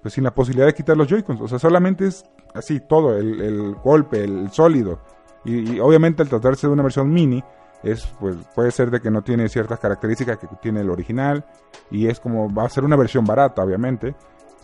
pues 0.00 0.14
sin 0.14 0.24
la 0.24 0.34
posibilidad 0.34 0.66
de 0.66 0.74
quitar 0.74 0.96
los 0.96 1.08
Joy-Cons. 1.08 1.40
O 1.40 1.48
sea, 1.48 1.58
solamente 1.58 2.06
es 2.06 2.24
así, 2.54 2.80
todo, 2.80 3.16
el, 3.16 3.40
el 3.40 3.74
golpe, 3.74 4.24
el 4.24 4.50
sólido. 4.50 5.00
Y, 5.44 5.78
obviamente 5.80 6.22
al 6.22 6.28
tratarse 6.28 6.66
de 6.66 6.72
una 6.72 6.82
versión 6.82 7.10
mini, 7.10 7.42
es, 7.82 8.06
pues, 8.20 8.36
puede 8.54 8.70
ser 8.70 8.90
de 8.90 9.00
que 9.00 9.10
no 9.10 9.22
tiene 9.22 9.48
ciertas 9.48 9.78
características 9.78 10.38
que 10.38 10.48
tiene 10.60 10.80
el 10.80 10.90
original. 10.90 11.44
Y 11.90 12.06
es 12.06 12.20
como, 12.20 12.52
va 12.52 12.64
a 12.64 12.68
ser 12.68 12.84
una 12.84 12.96
versión 12.96 13.24
barata, 13.24 13.62
obviamente. 13.62 14.14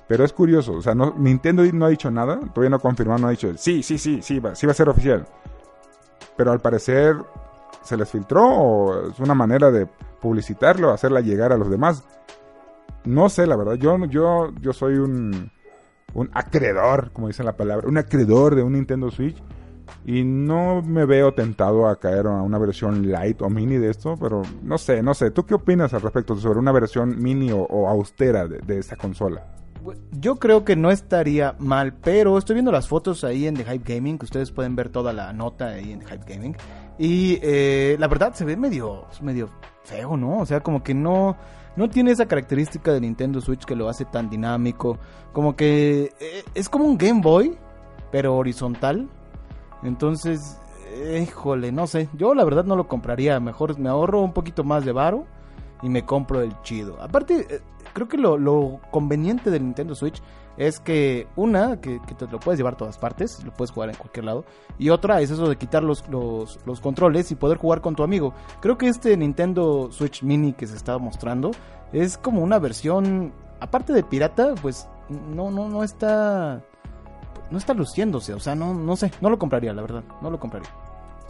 Pero 0.09 0.25
es 0.25 0.33
curioso, 0.33 0.73
o 0.75 0.83
sea, 0.83 0.95
no, 0.95 1.15
Nintendo 1.17 1.63
no 1.73 1.87
ha 1.87 1.89
dicho 1.89 2.11
nada, 2.11 2.39
todavía 2.53 2.71
no 2.71 2.77
ha 2.77 2.81
confirmado, 2.81 3.21
no 3.21 3.29
ha 3.29 3.31
dicho, 3.31 3.53
sí, 3.57 3.83
sí, 3.83 3.97
sí, 3.99 4.21
sí, 4.21 4.41
va, 4.41 4.55
sí 4.55 4.67
va 4.67 4.73
a 4.73 4.75
ser 4.75 4.89
oficial. 4.89 5.25
Pero 6.37 6.53
al 6.53 6.61
parecer 6.61 7.17
se 7.83 7.97
les 7.97 8.11
filtró 8.11 8.47
o 8.47 9.09
es 9.09 9.19
una 9.21 9.35
manera 9.35 9.71
de 9.71 9.87
publicitarlo, 10.21 10.91
hacerla 10.91 11.21
llegar 11.21 11.53
a 11.53 11.57
los 11.57 11.71
demás. 11.71 12.05
No 13.05 13.29
sé, 13.29 13.47
la 13.47 13.57
verdad, 13.57 13.75
yo, 13.75 14.05
yo, 14.07 14.53
yo 14.61 14.73
soy 14.73 14.95
un, 14.95 15.51
un 16.15 16.31
acreedor, 16.33 17.11
como 17.13 17.29
dice 17.29 17.43
la 17.43 17.57
palabra, 17.57 17.89
un 17.89 17.99
acreedor 17.99 18.55
de 18.55 18.63
un 18.63 18.73
Nintendo 18.75 19.11
Switch. 19.11 19.37
Y 20.05 20.25
no 20.25 20.83
me 20.83 21.05
veo 21.05 21.35
tentado 21.35 21.87
a 21.87 21.97
caer 21.99 22.27
a 22.27 22.43
una 22.43 22.59
versión 22.59 23.11
light 23.11 23.43
o 23.43 23.51
mini 23.51 23.77
de 23.77 23.91
esto, 23.91 24.17
pero 24.19 24.43
no 24.63 24.79
sé, 24.79 25.03
no 25.03 25.13
sé. 25.13 25.31
¿Tú 25.31 25.45
qué 25.45 25.55
opinas 25.55 25.93
al 25.93 26.01
respecto 26.01 26.35
sobre 26.37 26.59
una 26.59 26.73
versión 26.73 27.21
mini 27.23 27.51
o, 27.53 27.89
austera 27.89 28.47
de, 28.47 28.59
de 28.59 28.79
esta 28.79 28.97
consola? 28.97 29.45
Yo 30.13 30.37
creo 30.37 30.65
que 30.65 30.77
no 30.77 30.91
estaría 30.91 31.57
mal, 31.59 31.95
pero 31.95 32.39
estoy 32.39 32.55
viendo 32.55 32.71
las 32.71 32.89
fotos 32.89 33.25
ahí 33.25 33.47
en 33.47 33.55
The 33.55 33.65
Hype 33.65 33.95
Gaming, 33.95 34.19
que 34.19 34.25
ustedes 34.25 34.53
pueden 34.53 34.77
ver 34.77 34.89
toda 34.89 35.13
la 35.13 35.33
nota 35.33 35.69
ahí 35.69 35.93
en 35.93 35.99
The 36.01 36.07
Hype 36.07 36.35
Gaming. 36.35 36.57
Y 36.99 37.39
eh, 37.43 37.97
la 37.99 38.07
verdad 38.07 38.33
se 38.35 38.45
ve 38.45 38.57
medio, 38.57 39.07
medio 39.21 39.51
feo, 39.83 40.17
¿no? 40.17 40.39
O 40.39 40.47
sea, 40.47 40.61
como 40.61 40.83
que 40.83 40.95
no, 40.95 41.37
no 41.77 41.89
tiene 41.89 42.11
esa 42.11 42.27
característica 42.27 42.93
de 42.93 43.01
Nintendo 43.01 43.41
Switch 43.41 43.65
que 43.65 43.77
lo 43.77 43.89
hace 43.89 44.05
tan 44.05 44.29
dinámico. 44.29 44.99
Como 45.33 45.57
que 45.57 46.13
eh, 46.21 46.45
es 46.55 46.69
como 46.69 46.85
un 46.85 46.99
Game 46.99 47.21
Boy, 47.23 47.57
pero 48.11 48.37
horizontal. 48.37 49.09
Entonces, 49.83 50.61
híjole, 51.21 51.73
no 51.73 51.87
sé. 51.87 52.09
Yo 52.15 52.35
la 52.35 52.45
verdad 52.45 52.65
no 52.65 52.77
lo 52.77 52.89
compraría. 52.89 53.41
Mejor 53.41 53.79
me 53.79 53.89
ahorro 53.89 54.21
un 54.21 54.33
poquito 54.33 54.65
más 54.65 54.85
de 54.85 54.93
varo 54.93 55.27
y 55.83 55.89
me 55.89 56.05
compro 56.05 56.41
el 56.41 56.53
chido. 56.63 57.01
Aparte, 57.01 57.47
eh, 57.49 57.61
creo 57.93 58.09
que 58.09 58.17
lo, 58.17 58.81
conveniente 58.91 59.51
del 59.51 59.65
Nintendo 59.65 59.95
Switch 59.95 60.23
es 60.57 60.81
que 60.81 61.27
una, 61.37 61.81
que, 61.81 61.99
te 61.99 62.27
lo 62.27 62.39
puedes 62.41 62.59
llevar 62.59 62.75
a 62.75 62.77
todas 62.77 62.99
partes, 62.99 63.43
lo 63.45 63.53
puedes 63.53 63.71
jugar 63.71 63.91
en 63.91 63.97
cualquier 63.97 64.25
lado, 64.25 64.45
y 64.79 64.91
otra 64.91 65.21
es 65.21 65.31
eso 65.31 65.49
de 65.49 65.57
quitar 65.57 65.83
los, 65.83 66.07
los, 66.09 66.59
los, 66.67 66.81
controles 66.81 67.31
y 67.31 67.35
poder 67.35 67.59
jugar 67.59 67.81
con 67.81 67.95
tu 67.95 68.03
amigo. 68.03 68.35
Creo 68.61 68.79
que 68.79 68.89
este 68.89 69.17
Nintendo 69.17 69.91
Switch 69.91 70.23
Mini 70.23 70.53
que 70.53 70.67
se 70.67 70.77
está 70.77 70.99
mostrando 70.99 71.51
es 71.93 72.19
como 72.19 72.43
una 72.43 72.59
versión, 72.59 73.33
aparte 73.61 73.93
de 73.93 74.03
pirata, 74.03 74.55
pues 74.61 74.89
no, 75.09 75.51
no, 75.51 75.69
no 75.69 75.83
está, 75.83 76.63
no 77.51 77.59
está 77.59 77.75
luciéndose, 77.75 78.35
o 78.35 78.41
sea, 78.41 78.55
no, 78.55 78.75
no 78.75 78.97
sé, 78.97 79.11
no 79.21 79.31
lo 79.31 79.39
compraría, 79.39 79.73
la 79.73 79.83
verdad, 79.83 80.05
no 80.21 80.31
lo 80.31 80.39
compraría. 80.39 80.71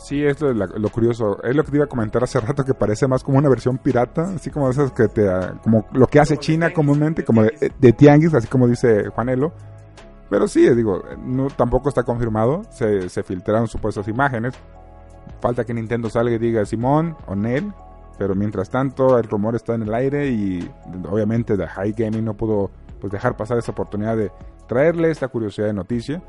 Sí, 0.02 0.24
esto 0.24 0.50
es 0.50 0.56
lo 0.56 0.88
curioso. 0.88 1.40
Es 1.44 1.54
lo 1.54 1.62
que 1.62 1.70
te 1.70 1.76
iba 1.76 1.84
a 1.84 1.88
comentar 1.88 2.24
hace 2.24 2.40
rato 2.40 2.64
que 2.64 2.74
parece 2.74 3.06
más 3.06 3.22
como 3.22 3.38
una 3.38 3.48
versión 3.48 3.78
pirata, 3.78 4.32
así 4.34 4.50
como 4.50 4.68
esas 4.68 4.90
que 4.90 5.06
te 5.06 5.28
como 5.62 5.86
lo 5.92 6.08
que 6.08 6.18
hace 6.18 6.36
China 6.38 6.72
comúnmente, 6.72 7.24
como 7.24 7.42
de, 7.42 7.92
tianguis, 7.92 8.34
así 8.34 8.48
como 8.48 8.66
dice 8.66 9.08
Juanelo. 9.10 9.52
Pero 10.28 10.48
sí, 10.48 10.68
digo, 10.74 11.02
no 11.18 11.48
tampoco 11.48 11.88
está 11.88 12.02
confirmado, 12.02 12.62
se, 12.70 13.08
se 13.08 13.22
filtraron 13.22 13.68
supuestas 13.68 14.08
imágenes. 14.08 14.54
Falta 15.40 15.64
que 15.64 15.74
Nintendo 15.74 16.10
salga 16.10 16.34
y 16.34 16.38
diga 16.38 16.64
Simón 16.64 17.16
o 17.26 17.36
Nel, 17.36 17.72
pero 18.18 18.34
mientras 18.34 18.70
tanto 18.70 19.18
el 19.18 19.24
rumor 19.24 19.54
está 19.54 19.74
en 19.74 19.82
el 19.82 19.94
aire 19.94 20.28
y 20.28 20.68
obviamente 21.08 21.56
The 21.56 21.68
High 21.68 21.92
Gaming 21.92 22.24
no 22.24 22.34
pudo 22.34 22.70
pues 23.00 23.12
dejar 23.12 23.36
pasar 23.36 23.58
esa 23.58 23.72
oportunidad 23.72 24.16
de 24.16 24.32
traerle 24.66 25.10
esta 25.10 25.28
curiosidad 25.28 25.66
de 25.68 25.74
noticia. 25.74 26.22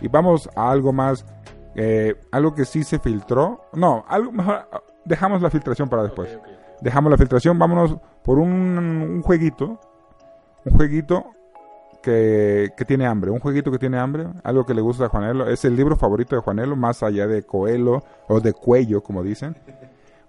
Y 0.00 0.08
vamos 0.08 0.48
a 0.54 0.70
algo 0.70 0.92
más 0.92 1.26
eh, 1.74 2.16
algo 2.30 2.54
que 2.54 2.64
sí 2.64 2.84
se 2.84 2.98
filtró. 2.98 3.62
No, 3.74 4.04
algo 4.08 4.32
mejor. 4.32 4.68
Dejamos 5.04 5.42
la 5.42 5.50
filtración 5.50 5.88
para 5.88 6.02
después. 6.02 6.38
Dejamos 6.80 7.10
la 7.10 7.18
filtración. 7.18 7.58
Vámonos 7.58 7.96
por 8.22 8.38
un, 8.38 9.22
jueguito. 9.22 9.80
Un 10.64 10.76
jueguito 10.76 11.26
que, 12.02 12.70
tiene 12.86 13.06
hambre. 13.06 13.30
Un 13.30 13.40
jueguito 13.40 13.70
que 13.70 13.78
tiene 13.78 13.98
hambre. 13.98 14.26
Algo 14.42 14.64
que 14.64 14.74
le 14.74 14.80
gusta 14.80 15.06
a 15.06 15.08
Juanelo. 15.08 15.48
Es 15.48 15.64
el 15.64 15.76
libro 15.76 15.96
favorito 15.96 16.36
de 16.36 16.42
Juanelo. 16.42 16.76
Más 16.76 17.02
allá 17.02 17.26
de 17.26 17.42
Coelho 17.42 18.02
o 18.28 18.40
de 18.40 18.52
Cuello, 18.52 19.02
como 19.02 19.22
dicen. 19.22 19.56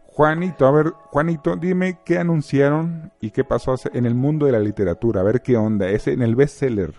Juanito, 0.08 0.68
a 0.68 0.72
ver, 0.72 0.88
Juanito, 1.12 1.56
dime 1.56 2.00
qué 2.04 2.18
anunciaron 2.18 3.14
y 3.22 3.32
qué 3.32 3.46
pasó 3.46 3.76
en 3.94 4.06
el 4.06 4.16
mundo 4.16 4.48
de 4.48 4.52
la 4.52 4.60
literatura. 4.60 5.22
A 5.22 5.24
ver 5.24 5.42
qué 5.42 5.56
onda. 5.56 5.90
Es 5.90 6.08
en 6.08 6.22
el 6.22 6.36
bestseller. 6.36 6.94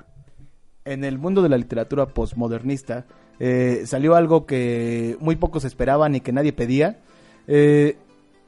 En 0.85 1.05
el 1.05 1.19
mundo 1.19 1.43
de 1.43 1.51
la 1.51 1.59
literatura 1.59 2.07
postmodernista 2.07 3.05
eh, 3.41 3.83
salió 3.87 4.15
algo 4.15 4.45
que 4.45 5.17
muy 5.19 5.35
pocos 5.37 5.65
esperaban 5.65 6.15
y 6.15 6.21
que 6.21 6.31
nadie 6.33 6.53
pedía. 6.53 6.99
Eh, 7.49 7.97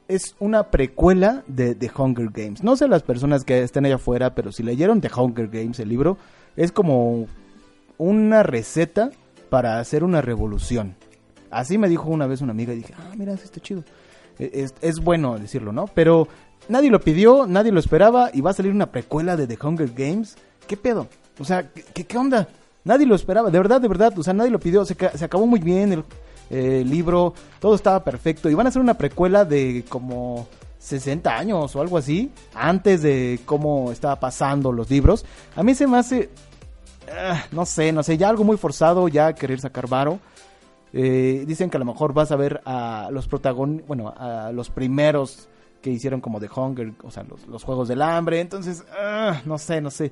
es 0.07 0.35
una 0.39 0.69
precuela 0.69 1.43
de 1.47 1.73
The 1.73 1.91
Hunger 1.97 2.29
Games. 2.29 2.63
No 2.63 2.75
sé 2.75 2.87
las 2.87 3.01
personas 3.01 3.43
que 3.43 3.63
estén 3.63 3.85
allá 3.85 3.95
afuera, 3.95 4.35
pero 4.35 4.51
si 4.51 4.61
leyeron 4.61 5.01
The 5.01 5.09
Hunger 5.15 5.47
Games, 5.47 5.79
el 5.79 5.89
libro, 5.89 6.17
es 6.55 6.71
como 6.71 7.27
una 7.97 8.43
receta 8.43 9.09
para 9.49 9.79
hacer 9.79 10.03
una 10.03 10.21
revolución. 10.21 10.95
Así 11.49 11.77
me 11.77 11.89
dijo 11.89 12.09
una 12.09 12.27
vez 12.27 12.41
una 12.41 12.51
amiga 12.51 12.73
y 12.73 12.77
dije, 12.77 12.93
ah, 12.97 13.13
mira, 13.17 13.33
está 13.33 13.59
chido. 13.59 13.83
E, 14.37 14.51
es, 14.53 14.75
es, 14.81 14.99
bueno 14.99 15.39
decirlo, 15.39 15.71
¿no? 15.71 15.87
Pero 15.87 16.27
nadie 16.69 16.91
lo 16.91 16.99
pidió, 16.99 17.47
nadie 17.47 17.71
lo 17.71 17.79
esperaba 17.79 18.29
y 18.31 18.41
va 18.41 18.51
a 18.51 18.55
salir 18.55 18.71
una 18.71 18.91
precuela 18.91 19.35
de 19.37 19.47
The 19.47 19.57
Hunger 19.63 19.91
Games. 19.95 20.37
¿Qué 20.67 20.77
pedo? 20.77 21.07
O 21.39 21.45
sea, 21.45 21.69
¿qué, 21.71 22.03
qué 22.05 22.17
onda? 22.17 22.47
Nadie 22.83 23.05
lo 23.05 23.15
esperaba, 23.15 23.49
de 23.49 23.57
verdad, 23.57 23.79
de 23.79 23.87
verdad, 23.87 24.17
o 24.17 24.23
sea, 24.23 24.33
nadie 24.33 24.51
lo 24.51 24.59
pidió, 24.59 24.83
se, 24.83 24.95
se 24.95 25.25
acabó 25.25 25.45
muy 25.45 25.59
bien 25.59 25.93
el 25.93 26.03
eh, 26.49 26.83
libro, 26.85 27.33
todo 27.59 27.75
estaba 27.75 28.03
perfecto. 28.03 28.49
Y 28.49 28.53
van 28.53 28.67
a 28.67 28.69
hacer 28.69 28.81
una 28.81 28.95
precuela 28.95 29.45
de 29.45 29.85
como 29.87 30.47
60 30.79 31.35
años 31.35 31.75
o 31.75 31.81
algo 31.81 31.97
así, 31.97 32.31
antes 32.53 33.01
de 33.01 33.39
cómo 33.45 33.91
estaba 33.91 34.19
pasando 34.19 34.71
los 34.71 34.89
libros. 34.89 35.25
A 35.55 35.63
mí 35.63 35.75
se 35.75 35.87
me 35.87 35.97
hace, 35.97 36.29
ah, 37.11 37.45
no 37.51 37.65
sé, 37.65 37.91
no 37.91 38.03
sé, 38.03 38.17
ya 38.17 38.29
algo 38.29 38.43
muy 38.43 38.57
forzado, 38.57 39.07
ya 39.07 39.33
querer 39.33 39.59
sacar 39.61 39.87
varo. 39.87 40.19
Eh, 40.91 41.45
dicen 41.47 41.69
que 41.69 41.77
a 41.77 41.79
lo 41.79 41.85
mejor 41.85 42.13
vas 42.13 42.31
a 42.31 42.35
ver 42.35 42.61
a 42.65 43.09
los 43.11 43.27
protagonistas, 43.27 43.87
bueno, 43.87 44.13
a 44.15 44.51
los 44.51 44.69
primeros 44.69 45.47
que 45.81 45.89
hicieron 45.89 46.21
como 46.21 46.39
The 46.39 46.49
Hunger, 46.55 46.93
o 47.03 47.09
sea, 47.09 47.23
los, 47.23 47.47
los 47.47 47.63
Juegos 47.63 47.87
del 47.87 48.01
Hambre. 48.01 48.41
Entonces, 48.41 48.83
ah, 48.97 49.41
no 49.45 49.57
sé, 49.57 49.81
no 49.81 49.89
sé. 49.89 50.11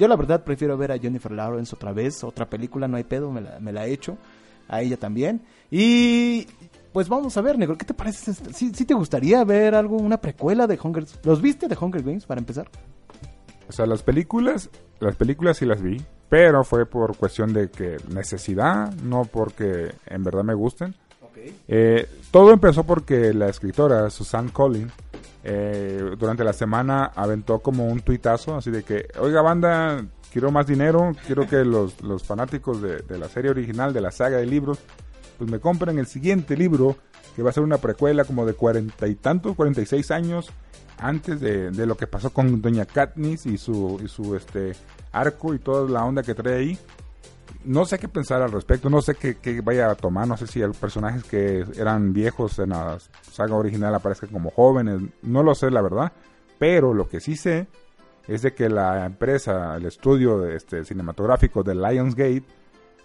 Yo 0.00 0.08
la 0.08 0.16
verdad 0.16 0.42
prefiero 0.42 0.78
ver 0.78 0.92
a 0.92 0.98
Jennifer 0.98 1.30
Lawrence 1.30 1.76
otra 1.76 1.92
vez, 1.92 2.24
otra 2.24 2.48
película, 2.48 2.88
no 2.88 2.96
hay 2.96 3.04
pedo, 3.04 3.30
me 3.30 3.42
la, 3.42 3.60
me 3.60 3.70
la 3.70 3.86
he 3.86 3.92
hecho. 3.92 4.16
A 4.66 4.80
ella 4.80 4.96
también. 4.96 5.42
Y 5.70 6.46
pues 6.90 7.06
vamos 7.10 7.36
a 7.36 7.42
ver, 7.42 7.58
negro, 7.58 7.76
¿qué 7.76 7.84
te 7.84 7.92
parece? 7.92 8.32
¿Sí, 8.32 8.70
te 8.72 8.94
gustaría 8.94 9.44
ver 9.44 9.74
algo, 9.74 9.98
una 9.98 10.18
precuela 10.18 10.66
de 10.66 10.78
Hunger 10.82 11.04
¿Los 11.22 11.42
viste 11.42 11.68
de 11.68 11.76
Hunger 11.78 12.02
Games 12.02 12.24
para 12.24 12.40
empezar? 12.40 12.70
O 13.68 13.72
sea, 13.72 13.84
las 13.84 14.02
películas, 14.02 14.70
las 15.00 15.16
películas 15.16 15.58
sí 15.58 15.66
las 15.66 15.82
vi, 15.82 16.00
pero 16.30 16.64
fue 16.64 16.86
por 16.86 17.14
cuestión 17.16 17.52
de 17.52 17.68
que 17.68 17.98
necesidad, 18.08 18.94
no 19.02 19.26
porque 19.26 19.92
en 20.06 20.24
verdad 20.24 20.44
me 20.44 20.54
gusten. 20.54 20.94
Eh, 21.68 22.08
todo 22.30 22.52
empezó 22.52 22.84
porque 22.84 23.34
la 23.34 23.50
escritora 23.50 24.08
Susan 24.08 24.48
Collins 24.48 24.92
eh, 25.42 26.14
durante 26.18 26.44
la 26.44 26.52
semana 26.52 27.12
aventó 27.14 27.60
como 27.60 27.86
un 27.86 28.00
tuitazo 28.00 28.56
así 28.56 28.70
de 28.70 28.82
que, 28.82 29.08
oiga 29.18 29.42
banda, 29.42 30.04
quiero 30.32 30.50
más 30.50 30.66
dinero, 30.66 31.12
quiero 31.26 31.46
que 31.46 31.64
los, 31.64 31.94
fanáticos 32.24 32.82
de, 32.82 33.18
la 33.18 33.28
serie 33.28 33.50
original, 33.50 33.92
de 33.92 34.00
la 34.00 34.10
saga 34.10 34.38
de 34.38 34.46
libros, 34.46 34.78
pues 35.38 35.50
me 35.50 35.58
compren 35.58 35.98
el 35.98 36.06
siguiente 36.06 36.56
libro, 36.56 36.96
que 37.34 37.42
va 37.42 37.50
a 37.50 37.52
ser 37.52 37.62
una 37.62 37.78
precuela 37.78 38.24
como 38.24 38.44
de 38.44 38.54
cuarenta 38.54 39.06
y 39.06 39.14
tantos, 39.14 39.56
cuarenta 39.56 39.80
y 39.80 39.86
seis 39.86 40.10
años 40.10 40.50
antes 40.98 41.40
de, 41.40 41.70
lo 41.86 41.96
que 41.96 42.06
pasó 42.06 42.30
con 42.30 42.60
Doña 42.60 42.84
Katniss 42.84 43.46
y 43.46 43.56
su, 43.56 44.00
y 44.04 44.08
su 44.08 44.36
este 44.36 44.72
arco 45.12 45.54
y 45.54 45.58
toda 45.58 45.88
la 45.88 46.04
onda 46.04 46.22
que 46.22 46.34
trae 46.34 46.56
ahí 46.56 46.78
no 47.64 47.84
sé 47.84 47.98
qué 47.98 48.08
pensar 48.08 48.42
al 48.42 48.52
respecto, 48.52 48.90
no 48.90 49.02
sé 49.02 49.14
qué, 49.14 49.60
vaya 49.62 49.90
a 49.90 49.94
tomar, 49.94 50.26
no 50.26 50.36
sé 50.36 50.46
si 50.46 50.60
los 50.60 50.76
personajes 50.76 51.24
que 51.24 51.64
eran 51.76 52.12
viejos 52.12 52.58
en 52.58 52.70
la 52.70 52.98
saga 53.30 53.54
original 53.54 53.94
aparezcan 53.94 54.30
como 54.30 54.50
jóvenes, 54.50 55.00
no 55.22 55.42
lo 55.42 55.54
sé 55.54 55.70
la 55.70 55.82
verdad, 55.82 56.12
pero 56.58 56.94
lo 56.94 57.08
que 57.08 57.20
sí 57.20 57.36
sé 57.36 57.68
es 58.28 58.42
de 58.42 58.54
que 58.54 58.68
la 58.68 59.06
empresa, 59.06 59.76
el 59.76 59.86
estudio 59.86 60.46
este, 60.46 60.84
cinematográfico 60.84 61.62
de 61.62 61.74
Lionsgate 61.74 62.44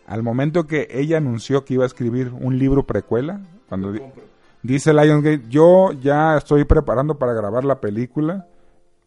al 0.07 0.21
momento 0.21 0.67
que 0.67 0.87
ella 0.91 1.17
anunció 1.17 1.65
que 1.65 1.73
iba 1.73 1.83
a 1.83 1.87
escribir 1.87 2.31
un 2.31 2.59
libro 2.59 2.85
precuela, 2.85 3.41
cuando 3.67 3.93
dice 4.61 4.93
Lionsgate, 4.93 5.43
yo 5.49 5.91
ya 5.93 6.37
estoy 6.37 6.63
preparando 6.65 7.17
para 7.17 7.33
grabar 7.33 7.65
la 7.65 7.81
película, 7.81 8.47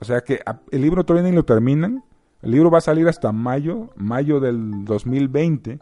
o 0.00 0.04
sea 0.04 0.22
que 0.22 0.40
el 0.70 0.82
libro 0.82 1.04
todavía 1.04 1.30
ni 1.30 1.36
lo 1.36 1.44
terminan, 1.44 2.04
el 2.42 2.50
libro 2.50 2.70
va 2.70 2.78
a 2.78 2.82
salir 2.82 3.08
hasta 3.08 3.32
mayo, 3.32 3.90
mayo 3.96 4.40
del 4.40 4.84
2020, 4.84 5.78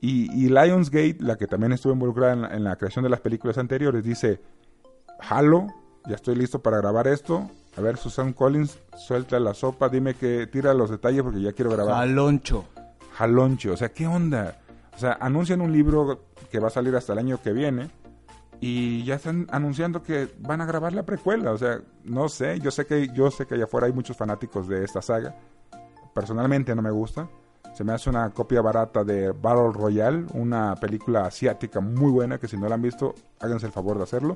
y, 0.00 0.30
y 0.32 0.48
Lionsgate, 0.48 1.16
la 1.20 1.36
que 1.36 1.46
también 1.46 1.72
estuvo 1.72 1.92
involucrada 1.92 2.54
en 2.54 2.64
la, 2.64 2.76
creación 2.76 3.02
de 3.02 3.10
las 3.10 3.20
películas 3.20 3.58
anteriores, 3.58 4.04
dice, 4.04 4.40
jalo, 5.20 5.66
ya 6.06 6.14
estoy 6.14 6.36
listo 6.36 6.60
para 6.62 6.78
grabar 6.78 7.08
esto, 7.08 7.50
a 7.76 7.80
ver, 7.80 7.96
Susan 7.96 8.32
Collins, 8.32 8.78
suelta 8.96 9.40
la 9.40 9.54
sopa, 9.54 9.88
dime 9.88 10.14
que 10.14 10.46
tira 10.46 10.72
los 10.74 10.90
detalles 10.90 11.22
porque 11.22 11.40
ya 11.40 11.52
quiero 11.52 11.70
grabar. 11.70 11.94
Jaloncho. 11.96 12.64
Jaloncho, 13.14 13.72
o 13.72 13.76
sea, 13.76 13.90
¿qué 13.90 14.06
onda? 14.06 14.58
O 14.94 14.98
sea, 14.98 15.18
anuncian 15.20 15.60
un 15.60 15.72
libro 15.72 16.20
que 16.50 16.58
va 16.58 16.68
a 16.68 16.70
salir 16.70 16.94
hasta 16.94 17.12
el 17.12 17.18
año 17.18 17.40
que 17.42 17.52
viene 17.52 17.90
y 18.60 19.04
ya 19.04 19.16
están 19.16 19.46
anunciando 19.50 20.02
que 20.02 20.28
van 20.38 20.60
a 20.60 20.66
grabar 20.66 20.92
la 20.92 21.04
precuela, 21.04 21.52
o 21.52 21.58
sea, 21.58 21.80
no 22.04 22.28
sé, 22.28 22.60
yo 22.60 22.70
sé 22.70 22.86
que 22.86 23.08
yo 23.08 23.30
sé 23.30 23.46
que 23.46 23.54
allá 23.54 23.64
afuera 23.64 23.86
hay 23.86 23.92
muchos 23.92 24.16
fanáticos 24.16 24.68
de 24.68 24.84
esta 24.84 25.02
saga. 25.02 25.34
Personalmente 26.16 26.74
no 26.74 26.80
me 26.80 26.90
gusta. 26.90 27.28
Se 27.74 27.84
me 27.84 27.92
hace 27.92 28.08
una 28.08 28.30
copia 28.30 28.62
barata 28.62 29.04
de 29.04 29.32
Battle 29.32 29.70
Royale, 29.74 30.24
una 30.32 30.74
película 30.76 31.26
asiática 31.26 31.80
muy 31.80 32.10
buena 32.10 32.38
que 32.38 32.48
si 32.48 32.56
no 32.56 32.66
la 32.70 32.76
han 32.76 32.80
visto, 32.80 33.14
háganse 33.38 33.66
el 33.66 33.72
favor 33.72 33.98
de 33.98 34.04
hacerlo. 34.04 34.34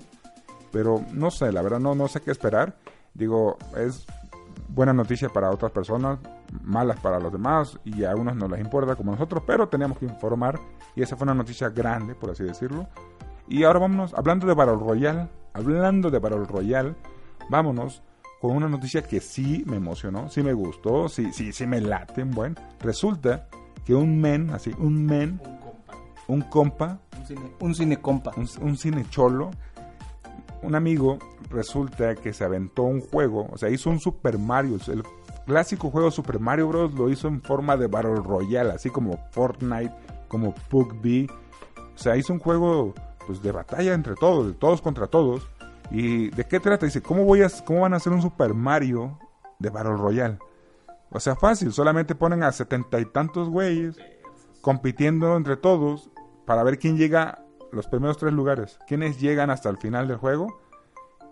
Pero 0.71 1.03
no 1.15 1.31
sé, 1.31 1.51
la 1.51 1.63
verdad 1.63 1.81
no 1.81 1.95
no 1.95 2.07
sé 2.07 2.21
qué 2.21 2.33
esperar. 2.33 2.77
Digo, 3.15 3.57
es 3.79 4.05
buena 4.69 4.93
noticia 4.93 5.31
para 5.31 5.51
otras 5.51 5.73
personas, 5.73 6.19
malas 6.63 7.01
para 7.01 7.19
los 7.19 7.33
demás 7.33 7.79
y 7.83 8.05
a 8.05 8.15
unos 8.15 8.37
no 8.37 8.47
les 8.47 8.61
importa 8.61 8.95
como 8.95 9.13
nosotros, 9.13 9.43
pero 9.47 9.67
teníamos 9.67 9.97
que 9.97 10.05
informar 10.05 10.61
y 10.95 11.01
esa 11.01 11.17
fue 11.17 11.25
una 11.25 11.35
noticia 11.35 11.71
grande, 11.71 12.15
por 12.15 12.29
así 12.29 12.45
decirlo. 12.45 12.89
Y 13.49 13.65
ahora 13.65 13.79
vámonos, 13.79 14.13
hablando 14.13 14.47
de 14.47 14.53
Battle 14.53 14.77
Royale, 14.77 15.31
hablando 15.55 16.11
de 16.11 16.19
Battle 16.19 16.45
Royale, 16.45 16.95
vámonos 17.49 18.03
con 18.41 18.53
una 18.57 18.69
noticia 18.69 19.03
que 19.03 19.21
sí 19.21 19.63
me 19.67 19.77
emocionó, 19.77 20.31
sí 20.31 20.43
me 20.43 20.55
gustó, 20.55 21.09
sí, 21.09 21.33
sí, 21.33 21.53
sí 21.53 21.67
me 21.67 21.81
late, 21.81 22.25
buen. 22.25 22.57
Resulta 22.81 23.49
que 23.85 23.95
un 23.95 24.19
men, 24.19 24.51
así, 24.51 24.73
un 24.79 25.05
men, 25.05 25.41
un 26.27 26.41
compa, 26.43 27.01
un 27.19 27.27
cine, 27.27 27.53
un 27.61 27.75
cine 27.75 28.01
compa, 28.01 28.33
un, 28.37 28.77
cine 28.77 29.05
cholo, 29.11 29.51
un 30.63 30.75
amigo, 30.75 31.19
resulta 31.51 32.15
que 32.15 32.33
se 32.33 32.45
aventó 32.45 32.85
un 32.85 33.01
juego, 33.01 33.47
o 33.53 33.59
sea, 33.59 33.69
hizo 33.69 33.91
un 33.91 34.01
Super 34.01 34.39
Mario, 34.39 34.79
el 34.89 35.03
clásico 35.45 35.91
juego 35.91 36.11
Super 36.11 36.41
Mario 36.41 36.69
Bros. 36.69 36.95
lo 36.95 37.11
hizo 37.11 37.29
en 37.29 37.43
forma 37.43 37.77
de 37.77 37.89
Battle 37.89 38.17
Royale, 38.17 38.73
así 38.73 38.89
como 38.89 39.19
Fortnite, 39.33 39.93
como 40.29 40.55
PUBG, 40.71 41.31
o 41.95 41.99
sea, 41.99 42.17
hizo 42.17 42.33
un 42.33 42.39
juego 42.39 42.95
pues 43.27 43.43
de 43.43 43.53
batalla 43.53 43.93
entre 43.93 44.15
todos, 44.15 44.47
de 44.47 44.53
todos 44.55 44.81
contra 44.81 45.09
todos. 45.09 45.47
¿Y 45.91 46.31
de 46.31 46.45
qué 46.45 46.61
trata? 46.61 46.87
Dice, 46.87 47.03
¿cómo, 47.03 47.25
voy 47.25 47.43
a, 47.43 47.49
¿cómo 47.65 47.81
van 47.81 47.95
a 47.95 47.97
hacer 47.97 48.13
un 48.13 48.23
Super 48.23 48.55
Mario 48.55 49.19
de 49.59 49.71
Battle 49.71 49.97
Royale? 49.97 50.39
O 51.11 51.19
sea, 51.19 51.35
fácil, 51.35 51.73
solamente 51.73 52.15
ponen 52.15 52.43
a 52.43 52.53
setenta 52.53 53.01
y 53.01 53.05
tantos 53.05 53.49
güeyes 53.49 53.97
compitiendo 54.61 55.37
entre 55.37 55.57
todos 55.57 56.11
para 56.47 56.63
ver 56.63 56.79
quién 56.79 56.97
llega 56.97 57.45
los 57.73 57.89
primeros 57.89 58.19
tres 58.19 58.33
lugares, 58.33 58.79
quiénes 58.87 59.21
llegan 59.21 59.51
hasta 59.51 59.69
el 59.69 59.79
final 59.79 60.07
del 60.07 60.19
juego. 60.19 60.61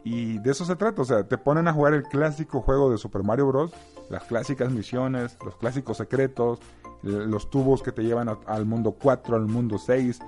Y 0.04 0.38
de 0.38 0.50
eso 0.50 0.64
se 0.64 0.76
trata, 0.76 1.02
o 1.02 1.04
sea, 1.04 1.28
te 1.28 1.38
ponen 1.38 1.68
a 1.68 1.72
jugar 1.72 1.94
el 1.94 2.04
clásico 2.04 2.60
juego 2.60 2.90
de 2.90 2.98
Super 2.98 3.22
Mario 3.22 3.46
Bros., 3.48 3.72
las 4.10 4.24
clásicas 4.24 4.72
misiones, 4.72 5.36
los 5.44 5.56
clásicos 5.56 5.98
secretos, 5.98 6.60
los 7.02 7.50
tubos 7.50 7.82
que 7.82 7.92
te 7.92 8.02
llevan 8.02 8.28
al 8.46 8.64
mundo 8.64 8.92
4, 8.92 9.36
al 9.36 9.46
mundo 9.46 9.78
6, 9.78 10.20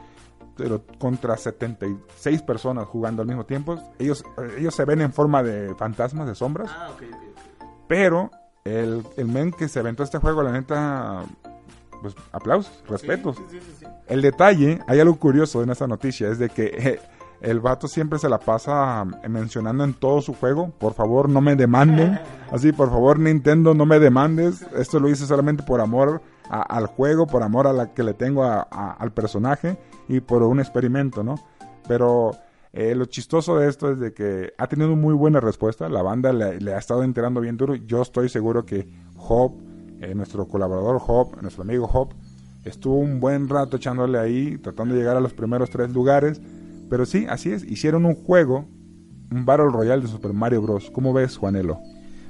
pero 0.60 0.82
contra 0.98 1.38
76 1.38 2.42
personas 2.42 2.86
jugando 2.86 3.22
al 3.22 3.28
mismo 3.28 3.46
tiempo. 3.46 3.78
Ellos, 3.98 4.22
ellos 4.58 4.74
se 4.74 4.84
ven 4.84 5.00
en 5.00 5.10
forma 5.10 5.42
de 5.42 5.74
fantasmas, 5.74 6.26
de 6.26 6.34
sombras. 6.34 6.70
Ah, 6.70 6.90
pero 7.88 8.30
el, 8.64 9.02
el 9.16 9.26
men 9.26 9.52
que 9.52 9.68
se 9.68 9.80
aventó 9.80 10.02
este 10.02 10.18
juego, 10.18 10.42
la 10.42 10.52
neta, 10.52 11.24
pues 12.02 12.14
aplausos, 12.30 12.84
respetos. 12.86 13.38
el 14.06 14.20
detalle, 14.20 14.80
hay 14.86 15.00
algo 15.00 15.16
curioso 15.16 15.62
en 15.62 15.70
esta 15.70 15.86
noticia, 15.86 16.28
es 16.28 16.38
de 16.38 16.50
que 16.50 16.66
eh, 16.66 17.00
el 17.40 17.60
vato 17.60 17.88
siempre 17.88 18.18
se 18.18 18.28
la 18.28 18.38
pasa 18.38 19.02
mencionando 19.28 19.82
en 19.82 19.94
todo 19.94 20.20
su 20.20 20.34
juego, 20.34 20.70
por 20.78 20.92
favor 20.92 21.30
no 21.30 21.40
me 21.40 21.56
demanden, 21.56 22.20
así 22.52 22.70
por 22.72 22.90
favor 22.90 23.18
Nintendo 23.18 23.72
no 23.72 23.86
me 23.86 23.98
demandes, 23.98 24.62
esto 24.76 25.00
lo 25.00 25.08
hice 25.08 25.24
solamente 25.26 25.62
por 25.62 25.80
amor 25.80 26.20
al 26.50 26.86
juego, 26.86 27.26
por 27.26 27.42
amor 27.42 27.66
a 27.66 27.72
la 27.72 27.94
que 27.94 28.02
le 28.02 28.12
tengo 28.12 28.44
al 28.44 29.12
personaje 29.12 29.78
y 30.10 30.20
por 30.20 30.42
un 30.42 30.58
experimento, 30.58 31.22
¿no? 31.22 31.36
Pero 31.86 32.32
eh, 32.72 32.96
lo 32.96 33.04
chistoso 33.04 33.56
de 33.58 33.68
esto 33.68 33.92
es 33.92 34.00
de 34.00 34.12
que 34.12 34.52
ha 34.58 34.66
tenido 34.66 34.96
muy 34.96 35.14
buena 35.14 35.38
respuesta, 35.38 35.88
la 35.88 36.02
banda 36.02 36.32
le, 36.32 36.74
ha 36.74 36.78
estado 36.78 37.04
enterando 37.04 37.40
bien 37.40 37.56
duro. 37.56 37.76
Yo 37.76 38.02
estoy 38.02 38.28
seguro 38.28 38.66
que 38.66 38.88
Hop, 39.16 39.52
eh, 40.00 40.12
nuestro 40.16 40.48
colaborador 40.48 41.00
Hop, 41.06 41.40
nuestro 41.42 41.62
amigo 41.62 41.88
Hop, 41.92 42.12
estuvo 42.64 42.96
un 42.96 43.20
buen 43.20 43.48
rato 43.48 43.76
echándole 43.76 44.18
ahí, 44.18 44.58
tratando 44.58 44.94
de 44.94 45.00
llegar 45.00 45.16
a 45.16 45.20
los 45.20 45.32
primeros 45.32 45.70
tres 45.70 45.90
lugares. 45.90 46.40
Pero 46.90 47.06
sí, 47.06 47.26
así 47.28 47.52
es, 47.52 47.62
hicieron 47.62 48.04
un 48.04 48.16
juego, 48.16 48.66
un 49.30 49.46
Battle 49.46 49.70
Royale 49.70 50.02
de 50.02 50.08
Super 50.08 50.32
Mario 50.32 50.60
Bros. 50.60 50.90
¿Cómo 50.90 51.12
ves, 51.12 51.36
Juanelo? 51.36 51.78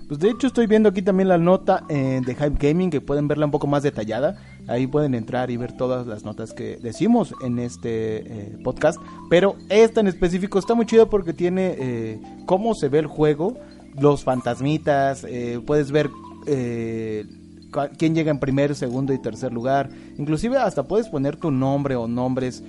Pues 0.07 0.21
de 0.21 0.29
hecho 0.29 0.49
estoy 0.49 0.67
viendo 0.67 0.91
aquí 0.91 1.01
también 1.01 1.29
la 1.29 1.39
nota 1.39 1.85
eh, 1.89 2.21
de 2.27 2.35
Hype 2.35 2.59
Gaming 2.59 2.91
que 2.91 3.01
pueden 3.01 3.27
verla 3.27 3.47
un 3.47 3.53
poco 3.53 3.67
más 3.67 3.83
detallada. 3.83 4.37
Ahí 4.67 4.87
pueden 4.87 5.15
entrar 5.15 5.51
y 5.51 5.57
ver 5.57 5.77
todas 5.77 6.07
las 6.07 6.25
notas 6.25 6.53
que 6.53 6.77
decimos 6.77 7.35
en 7.43 7.59
este 7.59 8.19
eh, 8.19 8.59
podcast. 8.63 9.01
Pero 9.29 9.57
esta 9.69 10.01
en 10.01 10.07
específico 10.07 10.59
está 10.59 10.75
muy 10.75 10.87
chida 10.87 11.07
porque 11.07 11.33
tiene 11.33 11.75
eh, 11.79 12.21
cómo 12.47 12.75
se 12.75 12.89
ve 12.89 13.01
el 13.01 13.07
juego, 13.07 13.57
los 13.99 14.23
fantasmitas, 14.23 15.27
puedes 15.67 15.91
ver 15.91 16.11
quién 16.45 18.15
llega 18.15 18.31
en 18.31 18.39
primer, 18.39 18.75
segundo 18.75 19.13
y 19.13 19.19
tercer 19.19 19.53
lugar. 19.53 19.91
Inclusive 20.17 20.59
hasta 20.59 20.85
puedes 20.85 21.09
poner 21.09 21.37
tu 21.37 21.51
nombre 21.51 21.97
o 21.97 22.07
nombres. 22.07 22.63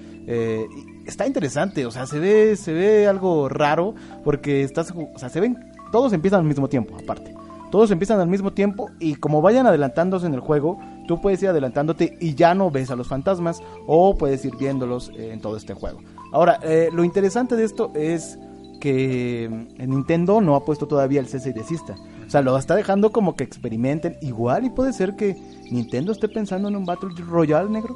está 1.06 1.28
interesante, 1.28 1.86
o 1.86 1.92
sea, 1.92 2.08
se 2.08 2.20
ve, 2.20 2.56
se 2.56 2.74
ve 2.74 3.08
algo 3.08 3.50
raro 3.50 3.94
porque 4.24 4.64
estás, 4.64 4.92
o 4.92 5.20
sea, 5.20 5.30
se 5.30 5.40
ven 5.40 5.58
todos 5.92 6.14
empiezan 6.14 6.40
al 6.40 6.46
mismo 6.46 6.68
tiempo, 6.68 6.96
aparte. 6.96 7.41
Todos 7.72 7.90
empiezan 7.90 8.20
al 8.20 8.28
mismo 8.28 8.52
tiempo 8.52 8.92
y 9.00 9.16
como 9.16 9.42
vayan 9.42 9.66
adelantándose 9.66 10.28
en 10.28 10.34
el 10.34 10.42
juego, 10.42 10.78
tú 11.08 11.22
puedes 11.22 11.42
ir 11.42 11.50
adelantándote 11.50 12.18
y 12.20 12.36
ya 12.36 12.54
no 12.54 12.70
ves 12.70 12.92
a 12.92 12.96
los 12.96 13.08
fantasmas 13.08 13.64
o 13.88 14.18
puedes 14.18 14.44
ir 14.44 14.56
viéndolos 14.58 15.10
eh, 15.16 15.32
en 15.32 15.40
todo 15.40 15.56
este 15.56 15.74
juego. 15.74 16.00
Ahora, 16.34 16.60
eh, 16.64 16.90
lo 16.94 17.04
interesante 17.04 17.56
de 17.56 17.64
esto 17.64 17.92
es 17.96 18.38
que 18.82 19.50
mm, 19.50 19.90
Nintendo 19.90 20.42
no 20.42 20.56
ha 20.56 20.66
puesto 20.66 20.86
todavía 20.86 21.22
el 21.22 21.28
cese 21.28 21.52
y 21.52 21.54
desista. 21.54 21.96
O 22.28 22.30
sea, 22.30 22.42
lo 22.42 22.58
está 22.58 22.76
dejando 22.76 23.12
como 23.12 23.36
que 23.36 23.46
experimenten 23.46 24.18
igual 24.22 24.66
y 24.66 24.70
puede 24.70 24.92
ser 24.92 25.16
que 25.16 25.38
Nintendo 25.72 26.12
esté 26.12 26.28
pensando 26.28 26.68
en 26.68 26.76
un 26.76 26.86
Battle 26.86 27.10
Royale 27.26 27.70
negro. 27.70 27.96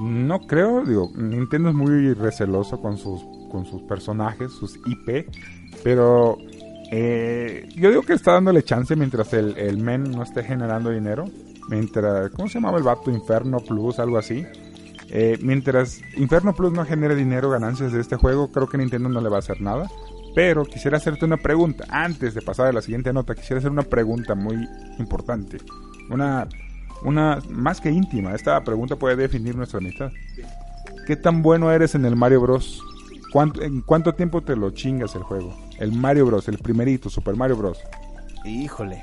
No 0.00 0.40
creo, 0.46 0.84
digo, 0.84 1.10
Nintendo 1.16 1.70
es 1.70 1.74
muy 1.74 2.14
receloso 2.14 2.80
con 2.80 2.96
sus, 2.96 3.24
con 3.50 3.66
sus 3.66 3.82
personajes, 3.82 4.52
sus 4.52 4.76
IP, 4.86 5.26
pero 5.82 6.38
eh, 6.90 7.68
yo 7.74 7.90
digo 7.90 8.02
que 8.02 8.14
está 8.14 8.32
dándole 8.32 8.62
chance 8.62 8.96
mientras 8.96 9.32
el, 9.34 9.56
el 9.58 9.78
men 9.78 10.10
no 10.10 10.22
esté 10.22 10.42
generando 10.42 10.90
dinero. 10.90 11.24
Mientras, 11.68 12.30
¿cómo 12.30 12.48
se 12.48 12.54
llamaba 12.54 12.78
el 12.78 12.84
vato? 12.84 13.10
Inferno 13.10 13.58
Plus, 13.58 13.98
algo 13.98 14.16
así. 14.16 14.46
Eh, 15.10 15.38
mientras 15.42 16.00
Inferno 16.16 16.54
Plus 16.54 16.72
no 16.72 16.84
genere 16.84 17.14
dinero, 17.14 17.50
ganancias 17.50 17.92
de 17.92 18.00
este 18.00 18.16
juego, 18.16 18.50
creo 18.50 18.68
que 18.68 18.78
Nintendo 18.78 19.08
no 19.08 19.20
le 19.20 19.28
va 19.28 19.36
a 19.36 19.40
hacer 19.40 19.60
nada. 19.60 19.86
Pero 20.34 20.64
quisiera 20.64 20.96
hacerte 20.96 21.24
una 21.24 21.36
pregunta. 21.36 21.84
Antes 21.90 22.34
de 22.34 22.42
pasar 22.42 22.66
a 22.66 22.72
la 22.72 22.80
siguiente 22.80 23.12
nota, 23.12 23.34
quisiera 23.34 23.58
hacer 23.58 23.70
una 23.70 23.82
pregunta 23.82 24.34
muy 24.34 24.56
importante. 24.98 25.58
Una, 26.10 26.48
una 27.02 27.38
más 27.50 27.80
que 27.80 27.90
íntima. 27.90 28.34
Esta 28.34 28.62
pregunta 28.64 28.96
puede 28.96 29.16
definir 29.16 29.56
nuestra 29.56 29.78
amistad. 29.78 30.10
¿Qué 31.06 31.16
tan 31.16 31.42
bueno 31.42 31.70
eres 31.70 31.94
en 31.94 32.04
el 32.04 32.16
Mario 32.16 32.40
Bros? 32.40 32.82
¿En 33.60 33.82
cuánto 33.82 34.14
tiempo 34.14 34.42
te 34.42 34.56
lo 34.56 34.70
chingas 34.70 35.14
el 35.14 35.22
juego? 35.22 35.54
El 35.78 35.92
Mario 35.92 36.26
Bros, 36.26 36.48
el 36.48 36.58
primerito, 36.58 37.08
Super 37.08 37.36
Mario 37.36 37.56
Bros. 37.56 37.80
Híjole. 38.44 39.02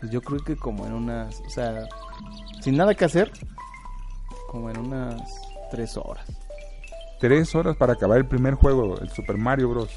Pues 0.00 0.10
yo 0.10 0.20
creo 0.20 0.42
que 0.44 0.56
como 0.56 0.86
en 0.86 0.92
unas, 0.92 1.40
o 1.40 1.50
sea, 1.50 1.88
sin 2.60 2.76
nada 2.76 2.94
que 2.94 3.04
hacer, 3.04 3.30
como 4.48 4.70
en 4.70 4.78
unas 4.78 5.22
tres 5.70 5.96
horas. 5.96 6.24
Tres 7.20 7.54
horas 7.54 7.76
para 7.76 7.94
acabar 7.94 8.18
el 8.18 8.26
primer 8.26 8.54
juego, 8.54 8.98
el 9.00 9.08
Super 9.10 9.38
Mario 9.38 9.70
Bros. 9.70 9.90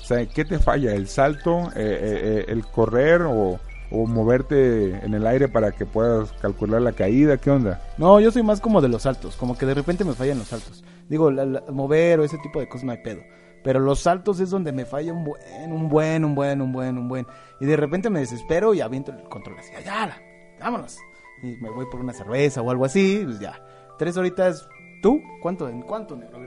O 0.00 0.04
sea, 0.04 0.24
¿qué 0.26 0.44
te 0.44 0.58
falla? 0.58 0.94
¿El 0.94 1.08
salto? 1.08 1.68
Eh, 1.68 1.72
eh, 1.76 2.20
eh, 2.22 2.44
¿El 2.48 2.64
correr? 2.66 3.22
O, 3.22 3.60
o 3.90 4.06
moverte 4.06 5.04
en 5.04 5.14
el 5.14 5.26
aire 5.26 5.48
para 5.48 5.72
que 5.72 5.86
puedas 5.86 6.32
calcular 6.40 6.80
la 6.80 6.92
caída? 6.92 7.36
¿Qué 7.36 7.50
onda? 7.50 7.82
No, 7.98 8.20
yo 8.20 8.30
soy 8.30 8.42
más 8.42 8.60
como 8.60 8.80
de 8.80 8.88
los 8.88 9.02
saltos, 9.02 9.36
como 9.36 9.58
que 9.58 9.66
de 9.66 9.74
repente 9.74 10.04
me 10.04 10.14
fallan 10.14 10.38
los 10.38 10.48
saltos. 10.48 10.84
Digo, 11.08 11.30
mover 11.72 12.20
o 12.20 12.24
ese 12.24 12.38
tipo 12.38 12.60
de 12.60 12.68
cosas 12.68 12.84
no 12.84 12.92
hay 12.92 12.98
pedo. 12.98 13.20
Pero 13.62 13.80
los 13.80 14.00
saltos 14.00 14.40
es 14.40 14.50
donde 14.50 14.72
me 14.72 14.84
falla 14.84 15.12
un 15.12 15.24
buen, 15.24 15.72
un 15.72 15.88
buen, 15.88 16.24
un 16.24 16.34
buen, 16.34 16.60
un 16.60 16.72
buen, 16.72 16.98
un 16.98 17.08
buen. 17.08 17.26
Y 17.60 17.66
de 17.66 17.76
repente 17.76 18.10
me 18.10 18.20
desespero 18.20 18.74
y 18.74 18.80
aviento 18.80 19.12
el 19.12 19.22
control 19.24 19.58
así, 19.58 19.72
ya, 19.84 20.16
vámonos. 20.60 20.98
y 21.42 21.56
me 21.56 21.70
voy 21.70 21.86
por 21.90 22.00
una 22.00 22.12
cerveza 22.12 22.62
o 22.62 22.70
algo 22.70 22.84
así, 22.84 23.22
pues 23.24 23.40
ya. 23.40 23.60
Tres 23.98 24.16
horitas, 24.16 24.68
¿tú? 25.02 25.20
¿Cuánto? 25.42 25.68
¿En 25.68 25.82
cuánto, 25.82 26.16
negro? 26.16 26.38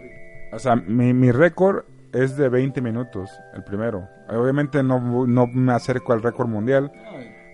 O 0.52 0.60
sea, 0.60 0.76
mi, 0.76 1.14
mi 1.14 1.32
récord 1.32 1.86
es 2.14 2.38
de 2.38 2.48
20 2.48 2.82
minutos, 2.82 3.30
el 3.54 3.64
primero. 3.64 4.08
Obviamente 4.30 4.84
no, 4.84 5.26
no 5.28 5.48
me 5.48 5.74
acerco 5.74 6.14
al 6.14 6.22
récord 6.22 6.48
mundial, 6.48 6.92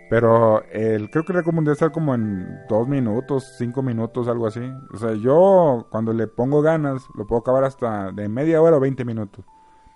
pero 0.09 0.63
el, 0.71 1.09
creo 1.11 1.43
que 1.43 1.51
mundial 1.51 1.73
está 1.73 1.91
como 1.91 2.15
en 2.15 2.47
2 2.67 2.87
minutos, 2.87 3.55
5 3.57 3.81
minutos, 3.83 4.27
algo 4.27 4.47
así. 4.47 4.61
O 4.93 4.97
sea, 4.97 5.13
yo 5.13 5.87
cuando 5.91 6.13
le 6.13 6.27
pongo 6.27 6.61
ganas, 6.61 7.03
lo 7.15 7.27
puedo 7.27 7.41
acabar 7.41 7.63
hasta 7.63 8.11
de 8.11 8.27
media 8.27 8.61
hora 8.61 8.77
o 8.77 8.79
20 8.79 9.05
minutos. 9.05 9.45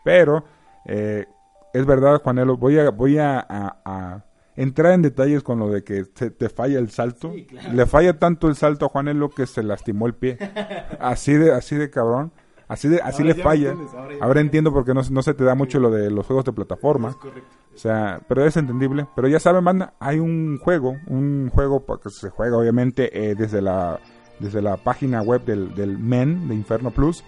Pero, 0.04 0.44
eh, 0.86 1.26
es 1.74 1.86
verdad, 1.86 2.22
Juanelo, 2.22 2.58
voy 2.58 2.78
a, 2.80 2.90
voy 2.92 3.18
a, 3.18 3.40
a- 3.40 3.82
a 3.86 4.26
entrar 4.56 4.92
en 4.94 5.02
detalles 5.02 5.42
con 5.42 5.58
lo 5.60 5.70
de 5.70 5.84
que 5.84 6.06
se 6.14 6.30
te 6.30 6.50
falla 6.50 6.78
el 6.78 6.90
salto. 6.92 7.32
Sí, 7.34 7.46
claro. 7.48 7.74
Le 7.74 7.86
falla 7.88 8.20
tanto 8.20 8.48
el 8.48 8.56
salto 8.56 8.86
a 8.86 8.90
Juanelo 8.90 9.30
que 9.32 9.48
se 9.48 9.64
lastimó 9.64 10.06
el 10.06 10.14
pie. 10.14 10.38
Así 11.00 11.34
de, 11.34 11.52
así 11.54 11.76
de 11.76 11.90
cabrón. 11.90 12.32
Así, 12.68 12.88
de, 12.88 13.02
así 13.02 13.22
Ahora 13.22 13.26
le 13.26 13.30
ya 13.32 13.38
me 13.38 13.44
falla. 13.44 13.72
entiendes, 13.72 14.22
ahora 14.22 14.42
entiendo 14.42 14.74
por 14.74 14.86
qué 14.86 14.94
no, 14.94 15.02
no 15.10 15.22
se 15.22 15.34
te 15.34 15.44
da 15.44 15.54
mucho 15.56 15.80
lo 15.80 15.92
de 15.92 16.10
los 16.10 16.26
juegos 16.26 16.46
de 16.46 16.54
plataforma. 16.54 17.10
Es 17.10 17.16
correcto. 17.18 17.50
O 17.74 17.78
sea, 17.78 18.22
pero 18.28 18.46
es 18.46 18.56
entendible. 18.58 19.08
Pero 19.16 19.28
ya 19.28 19.40
saben, 19.40 19.64
banda, 19.64 19.94
hay 20.00 20.20
un 20.20 20.60
juego, 20.60 20.96
un 21.08 21.50
juego 21.54 21.84
que 22.02 22.10
se 22.10 22.30
juega 22.30 22.58
obviamente 22.58 23.30
eh, 23.32 23.36
desde 23.36 23.62
la 23.62 24.00
desde 24.40 24.62
la 24.62 24.78
página 24.78 25.22
web 25.22 25.46
del, 25.46 25.74
del 25.76 25.98
MEN 25.98 26.48
de 26.48 26.56
Inferno 26.56 26.92
Plus. 26.92 27.24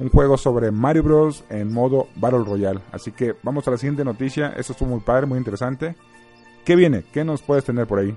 Un 0.00 0.08
juego 0.08 0.36
sobre 0.36 0.70
Mario 0.72 1.02
Bros. 1.04 1.44
en 1.50 1.72
modo 1.72 2.08
Battle 2.16 2.44
Royale. 2.44 2.80
Así 2.90 3.12
que 3.12 3.36
vamos 3.42 3.66
a 3.68 3.70
la 3.70 3.76
siguiente 3.78 4.04
noticia. 4.04 4.48
Esto 4.56 4.72
estuvo 4.72 4.88
muy 4.88 5.00
padre, 5.00 5.26
muy 5.26 5.38
interesante. 5.38 5.94
¿Qué 6.64 6.74
viene? 6.76 7.04
¿Qué 7.12 7.24
nos 7.24 7.42
puedes 7.42 7.64
tener 7.64 7.86
por 7.86 7.98
ahí? 8.00 8.16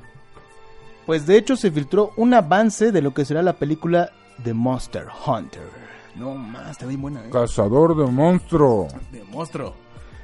Pues 1.05 1.25
de 1.27 1.37
hecho 1.37 1.55
se 1.55 1.71
filtró 1.71 2.11
un 2.17 2.33
avance 2.33 2.91
de 2.91 3.01
lo 3.01 3.13
que 3.13 3.25
será 3.25 3.41
la 3.41 3.53
película 3.53 4.09
The 4.43 4.53
Monster 4.53 5.05
Hunter. 5.25 5.86
No 6.17 6.35
más, 6.35 6.71
está 6.71 6.85
bien 6.85 7.01
buena, 7.01 7.21
¿eh? 7.25 7.29
Cazador 7.31 7.95
de 7.95 8.11
monstruo. 8.11 8.87
De 9.11 9.23
monstruo. 9.23 9.73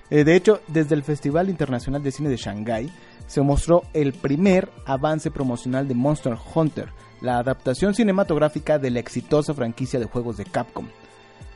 Eh, 0.10 0.24
de 0.24 0.36
hecho, 0.36 0.62
desde 0.68 0.96
el 0.96 1.04
Festival 1.04 1.50
Internacional 1.50 2.04
de 2.04 2.12
Cine 2.12 2.30
de 2.30 2.38
Shanghái 2.38 2.92
se 3.28 3.42
mostró 3.42 3.84
el 3.94 4.14
primer 4.14 4.70
avance 4.86 5.32
promocional 5.32 5.88
de 5.88 5.96
Monster 5.96 6.38
Hunter, 6.54 6.90
la 7.22 7.38
adaptación 7.38 7.94
cinematográfica 7.94 8.78
de 8.78 8.92
la 8.92 9.00
exitosa 9.00 9.54
franquicia 9.54 10.00
de 10.00 10.06
juegos 10.06 10.38
de 10.38 10.46
Capcom. 10.46 10.88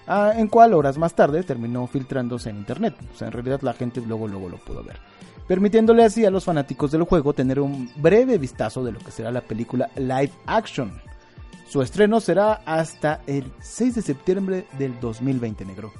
Ah, 0.07 0.33
en 0.37 0.47
cual 0.47 0.73
horas 0.73 0.97
más 0.97 1.13
tarde 1.13 1.43
terminó 1.43 1.85
filtrándose 1.85 2.49
en 2.49 2.57
internet. 2.57 2.95
O 3.13 3.17
sea, 3.17 3.27
en 3.27 3.33
realidad 3.33 3.61
la 3.61 3.73
gente 3.73 4.01
luego 4.01 4.27
luego 4.27 4.47
lo 4.47 4.57
pudo 4.57 4.83
ver. 4.83 4.97
Permitiéndole 5.47 6.03
así 6.03 6.25
a 6.25 6.31
los 6.31 6.45
fanáticos 6.45 6.91
del 6.91 7.03
juego 7.03 7.33
tener 7.33 7.59
un 7.59 7.89
breve 7.97 8.37
vistazo 8.37 8.83
de 8.83 8.93
lo 8.93 8.99
que 8.99 9.11
será 9.11 9.31
la 9.31 9.41
película 9.41 9.89
live 9.95 10.31
action. 10.45 11.01
Su 11.67 11.81
estreno 11.81 12.19
será 12.21 12.61
hasta 12.65 13.21
el 13.27 13.51
6 13.59 13.95
de 13.95 14.01
septiembre 14.01 14.65
del 14.77 14.99
2020, 14.99 15.65
negro. 15.65 15.91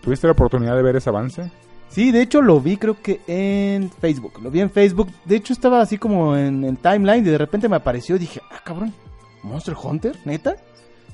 ¿Tuviste 0.00 0.26
la 0.26 0.32
oportunidad 0.32 0.74
de 0.74 0.82
ver 0.82 0.96
ese 0.96 1.10
avance? 1.10 1.50
Sí, 1.88 2.10
de 2.10 2.22
hecho 2.22 2.40
lo 2.40 2.58
vi 2.60 2.78
creo 2.78 3.00
que 3.02 3.20
en 3.26 3.90
Facebook. 3.90 4.40
Lo 4.42 4.50
vi 4.50 4.60
en 4.60 4.70
Facebook. 4.70 5.08
De 5.26 5.36
hecho 5.36 5.52
estaba 5.52 5.82
así 5.82 5.98
como 5.98 6.36
en 6.36 6.64
el 6.64 6.78
timeline 6.78 7.26
y 7.26 7.30
de 7.30 7.36
repente 7.36 7.68
me 7.68 7.76
apareció 7.76 8.16
y 8.16 8.20
dije, 8.20 8.40
ah, 8.50 8.60
cabrón, 8.64 8.94
Monster 9.42 9.76
Hunter, 9.80 10.16
neta. 10.24 10.56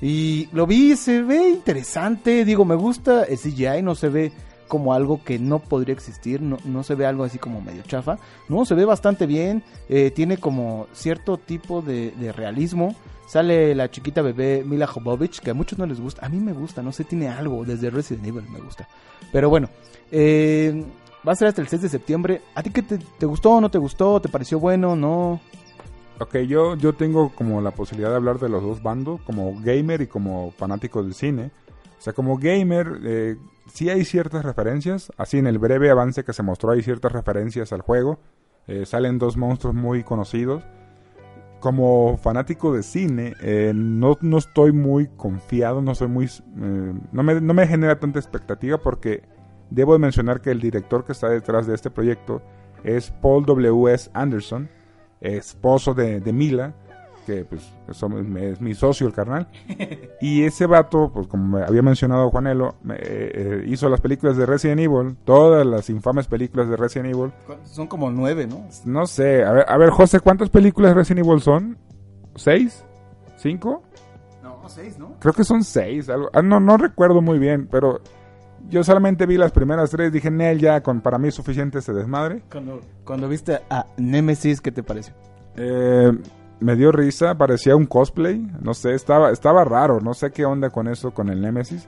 Y 0.01 0.47
lo 0.53 0.65
vi, 0.65 0.95
se 0.95 1.21
ve 1.21 1.49
interesante. 1.49 2.45
Digo, 2.45 2.63
me 2.63 2.75
gusta 2.75 3.23
el 3.23 3.37
CGI, 3.37 3.81
no 3.83 3.95
se 3.95 4.07
ve 4.07 4.31
como 4.69 4.93
algo 4.93 5.21
que 5.21 5.37
no 5.37 5.59
podría 5.59 5.93
existir, 5.93 6.41
no, 6.41 6.57
no 6.63 6.83
se 6.83 6.95
ve 6.95 7.05
algo 7.05 7.25
así 7.25 7.37
como 7.37 7.59
medio 7.59 7.81
chafa. 7.83 8.17
No, 8.47 8.63
se 8.63 8.75
ve 8.75 8.85
bastante 8.85 9.25
bien. 9.25 9.63
eh, 9.89 10.11
tiene 10.11 10.37
como 10.37 10.87
cierto 10.93 11.37
tipo 11.37 11.81
de, 11.81 12.13
realismo. 12.33 12.95
Sale 13.27 13.75
la 13.75 13.91
chiquita 13.91 14.21
bebé 14.21 14.63
Mila 14.65 14.87
Jovovich, 14.87 15.41
que 15.41 15.51
a 15.51 15.53
muchos 15.53 15.77
no 15.77 15.85
les 15.85 15.99
gusta. 15.99 16.25
A 16.25 16.29
mí 16.29 16.37
me 16.37 16.53
gusta, 16.53 16.81
no 16.81 16.93
sé, 16.93 17.03
tiene 17.03 17.27
algo. 17.27 17.65
Desde 17.65 17.89
Resident 17.89 18.25
Evil 18.25 18.49
me 18.49 18.59
gusta. 18.59 18.87
Pero 19.33 19.49
bueno, 19.49 19.69
eh, 20.11 20.85
va 21.27 21.33
a 21.33 21.35
ser 21.35 21.49
hasta 21.49 21.61
el 21.61 21.67
6 21.67 21.81
de 21.81 21.89
septiembre. 21.89 22.41
¿A 22.55 22.63
ti 22.63 22.69
qué 22.69 22.81
te, 22.81 22.97
te 22.97 23.25
gustó 23.25 23.59
no 23.59 23.69
te 23.69 23.77
gustó? 23.77 24.21
¿Te 24.21 24.29
pareció 24.29 24.59
bueno? 24.59 24.95
¿No? 24.95 25.41
Ok, 26.19 26.37
yo, 26.39 26.75
yo 26.75 26.93
tengo 26.93 27.29
como 27.33 27.61
la 27.61 27.71
posibilidad 27.71 28.09
de 28.09 28.17
hablar 28.17 28.39
de 28.39 28.49
los 28.49 28.61
dos 28.61 28.83
bandos, 28.83 29.21
como 29.21 29.55
gamer 29.61 30.01
y 30.01 30.07
como 30.07 30.51
fanático 30.51 31.01
del 31.01 31.13
cine. 31.13 31.49
O 31.99 32.01
sea, 32.01 32.13
como 32.13 32.37
gamer, 32.37 32.99
eh, 33.03 33.35
sí 33.71 33.89
hay 33.89 34.05
ciertas 34.05 34.45
referencias. 34.45 35.11
Así 35.17 35.37
en 35.37 35.47
el 35.47 35.59
breve 35.59 35.89
avance 35.89 36.23
que 36.23 36.33
se 36.33 36.43
mostró 36.43 36.71
hay 36.71 36.81
ciertas 36.81 37.11
referencias 37.11 37.73
al 37.73 37.81
juego. 37.81 38.19
Eh, 38.67 38.85
salen 38.85 39.19
dos 39.19 39.35
monstruos 39.35 39.75
muy 39.75 40.03
conocidos. 40.03 40.63
Como 41.59 42.17
fanático 42.17 42.73
de 42.73 42.83
cine, 42.83 43.33
eh, 43.41 43.73
no, 43.75 44.17
no 44.21 44.37
estoy 44.37 44.71
muy 44.71 45.07
confiado, 45.17 45.81
no 45.81 45.93
soy 45.93 46.07
muy... 46.07 46.25
eh, 46.25 46.93
no, 47.11 47.23
me, 47.23 47.41
no 47.41 47.53
me 47.53 47.67
genera 47.67 47.99
tanta 47.99 48.17
expectativa 48.17 48.77
porque 48.77 49.23
debo 49.69 49.91
de 49.91 49.99
mencionar 49.99 50.39
que 50.39 50.51
el 50.51 50.61
director 50.61 51.03
que 51.03 51.11
está 51.11 51.27
detrás 51.27 51.67
de 51.67 51.75
este 51.75 51.91
proyecto 51.91 52.41
es 52.85 53.11
Paul 53.11 53.45
W.S. 53.45 54.09
Anderson, 54.13 54.69
esposo 55.19 55.93
de, 55.93 56.21
de 56.21 56.31
Mila, 56.31 56.75
que 57.29 57.45
pues 57.45 57.61
somos- 57.91 58.25
es 58.37 58.59
mi 58.61 58.73
socio 58.73 59.07
el 59.07 59.13
carnal. 59.13 59.47
Y 60.21 60.43
ese 60.43 60.65
vato, 60.65 61.11
pues 61.13 61.27
como 61.27 61.57
me 61.57 61.63
había 61.63 61.81
mencionado 61.81 62.29
Juanelo, 62.29 62.75
me- 62.83 62.95
eh, 62.95 62.99
eh, 63.03 63.63
hizo 63.67 63.87
las 63.89 64.01
películas 64.01 64.35
de 64.37 64.45
Resident 64.45 64.81
Evil, 64.81 65.15
todas 65.23 65.65
las 65.65 65.89
infames 65.89 66.27
películas 66.27 66.67
de 66.69 66.75
Resident 66.75 67.13
Evil. 67.15 67.31
Son 67.63 67.87
como 67.87 68.11
nueve, 68.11 68.47
¿no? 68.47 68.65
No 68.85 69.05
sé, 69.07 69.43
a 69.45 69.51
ver, 69.53 69.65
a 69.67 69.77
ver 69.77 69.89
José, 69.91 70.19
¿cuántas 70.19 70.49
películas 70.49 70.91
de 70.91 70.95
Resident 70.95 71.25
Evil 71.25 71.39
son? 71.41 71.77
¿Seis? 72.35 72.83
¿Cinco? 73.37 73.83
No, 74.43 74.67
seis, 74.67 74.97
¿no? 74.99 75.15
Creo 75.19 75.33
que 75.33 75.43
son 75.43 75.63
seis. 75.63 76.09
Algo. 76.09 76.29
Ah, 76.33 76.41
no, 76.41 76.59
no 76.59 76.77
recuerdo 76.77 77.21
muy 77.21 77.39
bien, 77.39 77.67
pero 77.71 78.01
yo 78.69 78.83
solamente 78.83 79.25
vi 79.25 79.37
las 79.37 79.51
primeras 79.51 79.89
tres. 79.89 80.11
Dije, 80.11 80.29
Nel, 80.29 80.59
ya 80.59 80.81
con, 80.83 80.99
para 81.01 81.17
mí 81.17 81.29
es 81.29 81.35
suficiente 81.35 81.79
ese 81.79 81.93
desmadre. 81.93 82.43
Cuando, 82.51 82.81
cuando 83.05 83.27
viste 83.29 83.59
a 83.69 83.85
Nemesis, 83.97 84.59
¿qué 84.61 84.71
te 84.71 84.83
pareció? 84.83 85.13
Eh, 85.55 86.11
me 86.59 86.75
dio 86.75 86.91
risa, 86.91 87.35
parecía 87.37 87.75
un 87.75 87.85
cosplay. 87.85 88.39
No 88.61 88.73
sé, 88.73 88.93
estaba, 88.93 89.31
estaba 89.31 89.63
raro. 89.63 89.99
No 90.01 90.13
sé 90.13 90.31
qué 90.31 90.45
onda 90.45 90.69
con 90.69 90.87
eso, 90.87 91.11
con 91.11 91.29
el 91.29 91.41
Nemesis. 91.41 91.87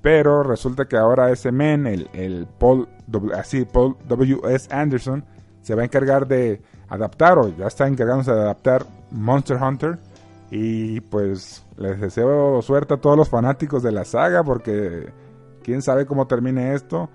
Pero 0.00 0.42
resulta 0.42 0.86
que 0.86 0.96
ahora 0.96 1.30
ese 1.30 1.52
men, 1.52 1.86
el, 1.86 2.08
el 2.12 2.46
Paul, 2.58 2.88
así, 3.36 3.64
Paul 3.64 3.96
W.S. 4.08 4.68
Anderson, 4.74 5.24
se 5.62 5.74
va 5.76 5.82
a 5.82 5.84
encargar 5.84 6.26
de 6.26 6.60
adaptar, 6.88 7.38
o 7.38 7.48
ya 7.56 7.68
está 7.68 7.86
encargándose 7.86 8.32
de 8.32 8.40
adaptar 8.40 8.84
Monster 9.12 9.56
Hunter. 9.62 9.98
Y 10.50 11.00
pues 11.02 11.64
les 11.78 12.00
deseo 12.00 12.60
suerte 12.62 12.94
a 12.94 12.96
todos 12.98 13.16
los 13.16 13.28
fanáticos 13.28 13.82
de 13.82 13.92
la 13.92 14.04
saga, 14.04 14.42
porque 14.42 15.10
quién 15.62 15.80
sabe 15.82 16.04
cómo 16.04 16.26
termine 16.26 16.74
esto. 16.74 17.08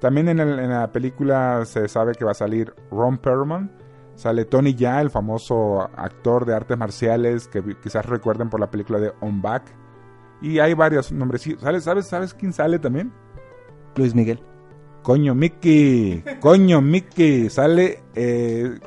También 0.00 0.28
en, 0.30 0.40
el- 0.40 0.58
en 0.58 0.70
la 0.70 0.90
película 0.90 1.64
se 1.66 1.86
sabe 1.88 2.14
que 2.14 2.24
va 2.24 2.30
a 2.30 2.34
salir 2.34 2.74
Ron 2.90 3.18
Perlman. 3.18 3.70
Sale 4.20 4.44
Tony 4.44 4.74
Ya, 4.74 5.00
el 5.00 5.08
famoso 5.08 5.80
actor 5.96 6.44
de 6.44 6.54
artes 6.54 6.76
marciales 6.76 7.48
que 7.48 7.62
quizás 7.82 8.04
recuerden 8.04 8.50
por 8.50 8.60
la 8.60 8.70
película 8.70 8.98
de 8.98 9.14
On 9.20 9.40
Back. 9.40 9.62
Y 10.42 10.58
hay 10.58 10.74
varios 10.74 11.10
nombres. 11.10 11.48
¿Sabes, 11.58 11.84
sabes, 11.84 12.06
¿Sabes 12.06 12.34
quién 12.34 12.52
sale 12.52 12.78
también? 12.78 13.14
Luis 13.96 14.14
Miguel. 14.14 14.42
Coño 15.02 15.34
Mickey, 15.34 16.22
coño 16.38 16.82
Mickey, 16.82 17.48
sale 17.48 18.02
eh, 18.14 18.78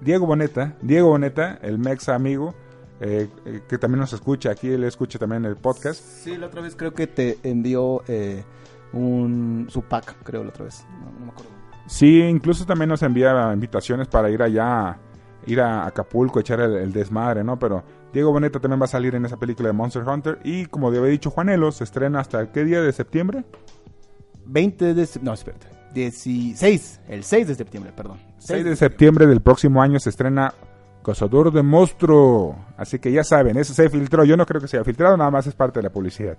Diego 0.00 0.26
Boneta, 0.26 0.76
Diego 0.82 1.10
Boneta, 1.10 1.60
el 1.62 1.78
mex 1.78 2.08
amigo, 2.08 2.52
eh, 3.00 3.28
eh, 3.44 3.62
que 3.68 3.78
también 3.78 4.00
nos 4.00 4.12
escucha, 4.12 4.50
aquí 4.50 4.68
él 4.68 4.82
escucha 4.82 5.20
también 5.20 5.44
el 5.44 5.54
podcast. 5.54 6.02
Sí, 6.02 6.36
la 6.36 6.46
otra 6.46 6.60
vez 6.60 6.74
creo 6.74 6.92
que 6.92 7.06
te 7.06 7.38
envió 7.44 8.02
eh, 8.08 8.42
un 8.92 9.68
su 9.70 9.82
pack, 9.82 10.16
creo 10.24 10.42
la 10.42 10.50
otra 10.50 10.64
vez. 10.64 10.84
No, 10.98 11.12
no 11.12 11.26
me 11.26 11.30
acuerdo. 11.30 11.61
Sí, 11.86 12.20
incluso 12.20 12.64
también 12.64 12.88
nos 12.88 13.02
envía 13.02 13.52
invitaciones 13.52 14.08
para 14.08 14.30
ir 14.30 14.42
allá, 14.42 14.98
ir 15.46 15.60
a 15.60 15.86
Acapulco, 15.86 16.40
echar 16.40 16.60
el, 16.60 16.74
el 16.76 16.92
desmadre, 16.92 17.42
¿no? 17.44 17.58
Pero 17.58 17.82
Diego 18.12 18.30
Boneta 18.32 18.60
también 18.60 18.80
va 18.80 18.84
a 18.84 18.88
salir 18.88 19.14
en 19.14 19.24
esa 19.24 19.36
película 19.36 19.68
de 19.68 19.72
Monster 19.72 20.02
Hunter 20.06 20.38
y 20.44 20.66
como 20.66 20.88
había 20.88 21.02
dicho 21.02 21.30
Juanelo, 21.30 21.72
se 21.72 21.84
estrena 21.84 22.20
hasta 22.20 22.50
qué 22.52 22.64
día 22.64 22.80
de 22.80 22.92
septiembre? 22.92 23.44
20 24.46 24.94
de... 24.94 25.02
sep- 25.04 25.22
No, 25.22 25.32
espérate. 25.32 25.66
16. 25.94 27.00
El 27.08 27.22
6 27.24 27.48
de 27.48 27.54
septiembre, 27.54 27.92
perdón. 27.94 28.18
6 28.38 28.64
de 28.64 28.76
septiembre 28.76 29.26
del 29.26 29.40
próximo 29.42 29.82
año 29.82 29.98
se 29.98 30.08
estrena 30.10 30.54
Cazador 31.04 31.52
de 31.52 31.62
Monstruo. 31.62 32.56
Así 32.76 32.98
que 32.98 33.12
ya 33.12 33.24
saben, 33.24 33.56
eso 33.58 33.74
se 33.74 33.90
filtró. 33.90 34.24
Yo 34.24 34.36
no 34.36 34.46
creo 34.46 34.60
que 34.60 34.68
se 34.68 34.76
haya 34.78 34.84
filtrado, 34.84 35.16
nada 35.16 35.30
más 35.30 35.46
es 35.46 35.54
parte 35.54 35.80
de 35.80 35.84
la 35.84 35.90
publicidad. 35.90 36.38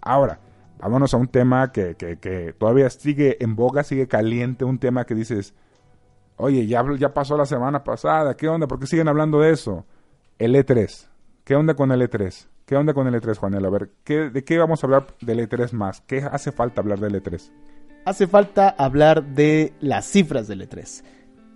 Ahora, 0.00 0.38
vámonos 0.80 1.12
a 1.14 1.16
un 1.16 1.28
tema 1.28 1.72
que, 1.72 1.94
que- 1.96 2.18
que 2.18 2.52
todavía 2.52 2.88
sigue 2.90 3.42
en 3.42 3.56
boga, 3.56 3.82
sigue 3.84 4.08
caliente. 4.08 4.64
Un 4.64 4.78
tema 4.78 5.04
que 5.04 5.14
dices, 5.14 5.54
oye, 6.36 6.66
ya, 6.66 6.84
ya 6.98 7.12
pasó 7.14 7.36
la 7.36 7.46
semana 7.46 7.84
pasada, 7.84 8.36
¿qué 8.36 8.48
onda? 8.48 8.66
¿Por 8.66 8.78
qué 8.78 8.86
siguen 8.86 9.08
hablando 9.08 9.40
de 9.40 9.50
eso? 9.52 9.84
El 10.38 10.54
E3. 10.54 11.08
¿Qué 11.44 11.54
onda 11.56 11.74
con 11.74 11.90
el 11.92 12.00
E3? 12.02 12.46
¿Qué 12.66 12.76
onda 12.76 12.92
con 12.92 13.06
el 13.06 13.14
E3, 13.14 13.36
Juanel? 13.36 13.64
A 13.64 13.70
ver, 13.70 13.90
¿qué, 14.04 14.28
¿de 14.30 14.44
qué 14.44 14.58
vamos 14.58 14.82
a 14.82 14.86
hablar 14.86 15.06
del 15.20 15.40
E3 15.48 15.72
más? 15.72 16.02
¿Qué 16.02 16.18
hace 16.18 16.52
falta 16.52 16.80
hablar 16.82 17.00
del 17.00 17.14
E 17.14 17.22
E3? 17.22 17.50
Hace 18.04 18.26
falta 18.26 18.68
hablar 18.70 19.24
de 19.24 19.72
las 19.80 20.04
cifras 20.06 20.46
del 20.48 20.68
E3. 20.68 21.02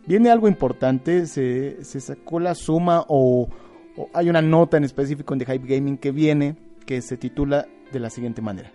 Viene 0.06 0.30
algo 0.30 0.48
importante, 0.48 1.26
se, 1.26 1.84
se 1.84 2.00
sacó 2.00 2.40
la 2.40 2.54
suma 2.54 3.04
o 3.08 3.48
o 3.94 4.08
hay 4.14 4.30
una 4.30 4.40
nota 4.40 4.78
en 4.78 4.84
específico 4.84 5.34
en 5.34 5.40
The 5.40 5.52
Hype 5.52 5.74
Gaming 5.76 5.98
que 5.98 6.12
viene 6.12 6.56
que 6.86 7.02
se 7.02 7.18
titula 7.18 7.66
de 7.92 8.00
la 8.00 8.08
siguiente 8.08 8.40
manera. 8.40 8.72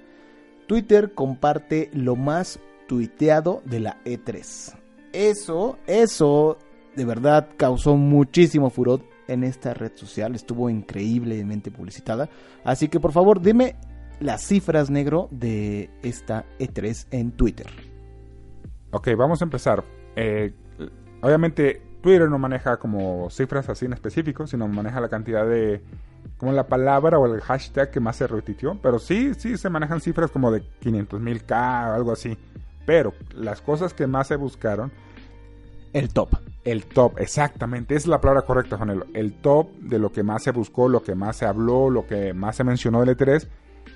Twitter 0.67 1.13
comparte 1.13 1.89
lo 1.93 2.15
más 2.15 2.59
tuiteado 2.87 3.61
de 3.65 3.79
la 3.79 4.03
E3. 4.03 4.75
Eso, 5.13 5.77
eso 5.87 6.57
de 6.95 7.05
verdad 7.05 7.49
causó 7.57 7.95
muchísimo 7.95 8.69
furor 8.69 9.01
en 9.27 9.43
esta 9.43 9.73
red 9.73 9.91
social. 9.95 10.35
Estuvo 10.35 10.69
increíblemente 10.69 11.71
publicitada. 11.71 12.29
Así 12.63 12.87
que 12.87 12.99
por 12.99 13.11
favor, 13.11 13.41
dime 13.41 13.75
las 14.19 14.41
cifras 14.41 14.89
negro 14.89 15.27
de 15.31 15.89
esta 16.01 16.45
E3 16.59 17.07
en 17.11 17.31
Twitter. 17.31 17.67
Ok, 18.91 19.09
vamos 19.17 19.41
a 19.41 19.45
empezar. 19.45 19.83
Eh, 20.15 20.53
obviamente 21.21 21.81
Twitter 22.07 22.29
no 22.29 22.39
maneja 22.39 22.77
como 22.77 23.29
cifras 23.29 23.67
así 23.67 23.83
en 23.83 23.91
específico, 23.91 24.47
sino 24.47 24.65
maneja 24.69 25.01
la 25.01 25.09
cantidad 25.09 25.45
de 25.45 25.81
como 26.37 26.53
la 26.53 26.65
palabra 26.65 27.19
o 27.19 27.25
el 27.25 27.41
hashtag 27.41 27.91
que 27.91 27.99
más 27.99 28.15
se 28.15 28.27
repitió, 28.27 28.79
pero 28.81 28.97
sí, 28.97 29.33
sí 29.33 29.57
se 29.57 29.69
manejan 29.69 29.99
cifras 29.99 30.31
como 30.31 30.49
de 30.49 30.61
500 30.79 31.19
mil 31.19 31.43
K 31.43 31.89
o 31.89 31.95
algo 31.95 32.13
así. 32.13 32.37
Pero 32.85 33.13
las 33.35 33.59
cosas 33.59 33.93
que 33.93 34.07
más 34.07 34.29
se 34.29 34.37
buscaron, 34.37 34.89
el 35.91 36.07
top. 36.13 36.29
El 36.63 36.85
top, 36.85 37.19
exactamente, 37.19 37.93
esa 37.93 38.05
es 38.05 38.07
la 38.07 38.21
palabra 38.21 38.43
correcta, 38.43 38.77
Juanelo. 38.77 39.05
El 39.13 39.33
top 39.33 39.69
de 39.73 39.99
lo 39.99 40.09
que 40.13 40.23
más 40.23 40.43
se 40.43 40.51
buscó, 40.51 40.87
lo 40.87 41.03
que 41.03 41.13
más 41.13 41.35
se 41.35 41.45
habló, 41.45 41.89
lo 41.89 42.07
que 42.07 42.33
más 42.33 42.55
se 42.55 42.63
mencionó 42.63 43.03
del 43.03 43.17
E3 43.17 43.49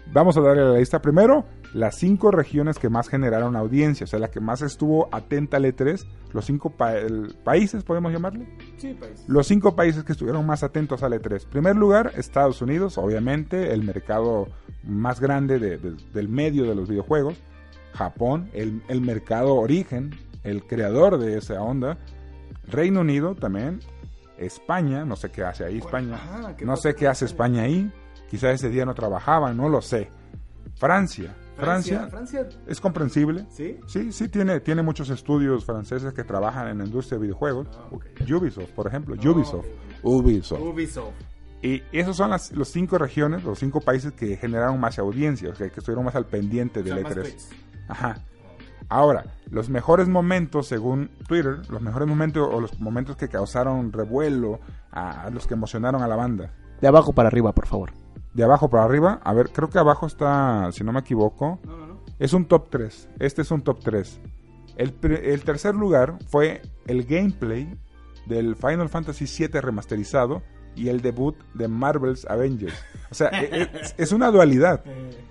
Vamos 0.07 0.35
a 0.35 0.41
darle 0.41 0.63
la 0.63 0.77
lista 0.77 1.01
primero, 1.01 1.45
las 1.73 1.95
cinco 1.95 2.31
regiones 2.31 2.77
que 2.77 2.89
más 2.89 3.07
generaron 3.07 3.55
audiencia, 3.55 4.03
o 4.03 4.07
sea, 4.07 4.19
la 4.19 4.29
que 4.29 4.41
más 4.41 4.61
estuvo 4.61 5.07
atenta 5.11 5.57
al 5.57 5.65
E3, 5.65 6.05
los 6.33 6.45
cinco 6.45 6.73
países, 7.43 7.83
podemos 7.83 8.11
llamarle. 8.11 8.45
Sí, 8.77 8.93
países. 8.93 9.23
Los 9.29 9.47
cinco 9.47 9.75
países 9.75 10.03
que 10.03 10.11
estuvieron 10.11 10.45
más 10.45 10.63
atentos 10.63 11.01
al 11.03 11.13
E3. 11.13 11.45
Primer 11.47 11.75
lugar, 11.77 12.11
Estados 12.17 12.61
Unidos, 12.61 12.97
obviamente, 12.97 13.71
el 13.71 13.83
mercado 13.83 14.49
más 14.83 15.21
grande 15.21 15.59
del 15.59 16.29
medio 16.29 16.65
de 16.65 16.75
los 16.75 16.89
videojuegos. 16.89 17.37
Japón, 17.93 18.49
el, 18.53 18.81
el 18.87 19.01
mercado 19.01 19.55
origen, 19.55 20.11
el 20.43 20.63
creador 20.63 21.19
de 21.19 21.37
esa 21.37 21.61
onda. 21.61 21.97
Reino 22.67 23.01
Unido 23.01 23.35
también. 23.35 23.79
España, 24.37 25.05
no 25.05 25.15
sé 25.15 25.29
qué 25.29 25.43
hace 25.43 25.65
ahí 25.65 25.77
España. 25.77 26.19
no 26.65 26.75
sé 26.75 26.95
qué 26.95 27.07
hace 27.07 27.25
España 27.25 27.63
ahí. 27.63 27.91
Quizás 28.31 28.53
ese 28.53 28.69
día 28.69 28.85
no 28.85 28.95
trabajaban, 28.95 29.57
no 29.57 29.67
lo 29.67 29.81
sé. 29.81 30.09
Francia. 30.77 31.35
Francia, 31.57 32.09
es 32.65 32.79
comprensible. 32.79 33.45
¿Sí? 33.49 33.77
Sí, 33.87 34.13
sí, 34.13 34.29
tiene, 34.29 34.61
tiene 34.61 34.81
muchos 34.81 35.09
estudios 35.09 35.65
franceses 35.65 36.13
que 36.13 36.23
trabajan 36.23 36.69
en 36.69 36.77
la 36.77 36.85
industria 36.85 37.19
de 37.19 37.23
videojuegos. 37.23 37.67
Ah, 37.73 37.89
Ubisoft, 38.33 38.69
por 38.69 38.87
ejemplo. 38.87 39.15
Ah, 39.19 39.29
Ubisoft. 39.29 39.65
Ubisoft. 40.01 40.61
Ubisoft. 40.61 41.13
Y 41.61 41.83
esas 41.91 42.15
son 42.15 42.29
las 42.29 42.53
los 42.53 42.69
cinco 42.69 42.97
regiones, 42.97 43.43
los 43.43 43.59
cinco 43.59 43.81
países 43.81 44.13
que 44.13 44.37
generaron 44.37 44.79
más 44.79 44.97
audiencia, 44.97 45.49
o 45.49 45.55
sea, 45.55 45.69
que 45.69 45.81
estuvieron 45.81 46.05
más 46.05 46.15
al 46.15 46.25
pendiente 46.25 46.83
del 46.83 47.05
E3. 47.05 47.35
Ajá. 47.89 48.23
Ahora, 48.87 49.25
los 49.49 49.69
mejores 49.69 50.07
momentos, 50.07 50.67
según 50.67 51.11
Twitter, 51.27 51.69
los 51.69 51.81
mejores 51.81 52.07
momentos 52.07 52.47
o 52.49 52.61
los 52.61 52.79
momentos 52.79 53.17
que 53.17 53.27
causaron 53.27 53.91
revuelo, 53.91 54.61
a 54.89 55.29
los 55.31 55.47
que 55.47 55.53
emocionaron 55.53 56.01
a 56.01 56.07
la 56.07 56.15
banda. 56.15 56.53
De 56.79 56.87
abajo 56.87 57.11
para 57.11 57.27
arriba, 57.27 57.51
por 57.51 57.67
favor 57.67 57.91
de 58.33 58.43
abajo 58.43 58.69
para 58.69 58.83
arriba. 58.83 59.19
A 59.23 59.33
ver, 59.33 59.49
creo 59.49 59.69
que 59.69 59.79
abajo 59.79 60.07
está, 60.07 60.71
si 60.71 60.83
no 60.83 60.91
me 60.91 60.99
equivoco, 60.99 61.59
es 62.19 62.33
un 62.33 62.45
top 62.45 62.69
3. 62.69 63.09
Este 63.19 63.41
es 63.41 63.51
un 63.51 63.61
top 63.61 63.79
3. 63.83 64.19
El, 64.77 64.93
el, 65.03 65.43
tercer 65.43 65.75
lugar 65.75 66.17
fue 66.27 66.61
el 66.87 67.03
gameplay 67.03 67.77
del 68.25 68.55
Final 68.55 68.89
Fantasy 68.89 69.25
VII 69.25 69.59
remasterizado 69.59 70.41
y 70.75 70.89
el 70.89 71.01
debut 71.01 71.35
de 71.53 71.67
Marvel's 71.67 72.25
Avengers. 72.25 72.73
O 73.09 73.15
sea, 73.15 73.29
e, 73.29 73.63
e, 73.63 73.69
es, 73.97 74.11
una 74.11 74.31
dualidad. 74.31 74.83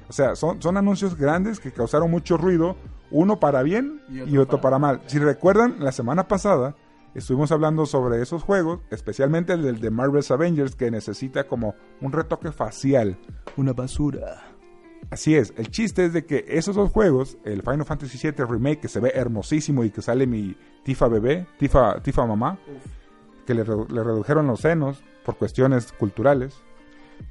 O 0.09 0.13
sea, 0.13 0.37
son, 0.37 0.61
son 0.61 0.77
anuncios 0.77 1.17
grandes 1.17 1.61
que 1.61 1.73
causaron 1.73 2.11
mucho 2.11 2.37
ruido, 2.37 2.77
uno 3.11 3.41
para 3.41 3.63
bien 3.63 4.03
y 4.09 4.37
otro, 4.37 4.61
para 4.61 4.79
mal. 4.79 5.01
Si 5.07 5.19
recuerdan, 5.19 5.77
la 5.79 5.93
semana 5.93 6.29
pasada 6.29 6.77
Estuvimos 7.15 7.51
hablando 7.51 7.87
sobre 7.87 8.23
esos 8.23 8.43
juegos, 8.43 8.81
especialmente 8.91 9.53
el 9.53 9.63
del 9.63 9.81
de 9.81 9.91
Marvel's 9.91 10.31
Avengers, 10.31 10.77
que 10.77 10.91
necesita 10.91 11.49
como 11.49 11.75
un 12.01 12.13
retoque 12.13 12.53
facial. 12.53 13.19
Una 13.57 13.73
basura. 13.73 14.45
Así 15.11 15.35
es, 15.35 15.53
el 15.57 15.71
chiste 15.71 16.05
es 16.05 16.13
de 16.13 16.25
que 16.25 16.45
esos 16.47 16.77
dos 16.77 16.91
juegos, 16.91 17.37
el 17.45 17.63
Final 17.63 17.85
Fantasy 17.85 18.17
VII 18.23 18.45
Remake, 18.45 18.81
que 18.81 18.89
se 18.89 19.01
ve 19.01 19.11
hermosísimo 19.15 19.83
y 19.83 19.91
que 19.91 20.03
sale 20.03 20.27
mi 20.27 20.57
Tifa 20.85 21.09
bebé, 21.09 21.47
Tifa, 21.59 22.01
Tifa 22.01 22.27
mamá, 22.27 22.59
que 23.45 23.55
le, 23.55 23.65
le 23.65 24.05
redujeron 24.05 24.47
los 24.47 24.61
senos 24.61 25.03
por 25.25 25.37
cuestiones 25.37 25.91
culturales. 25.93 26.55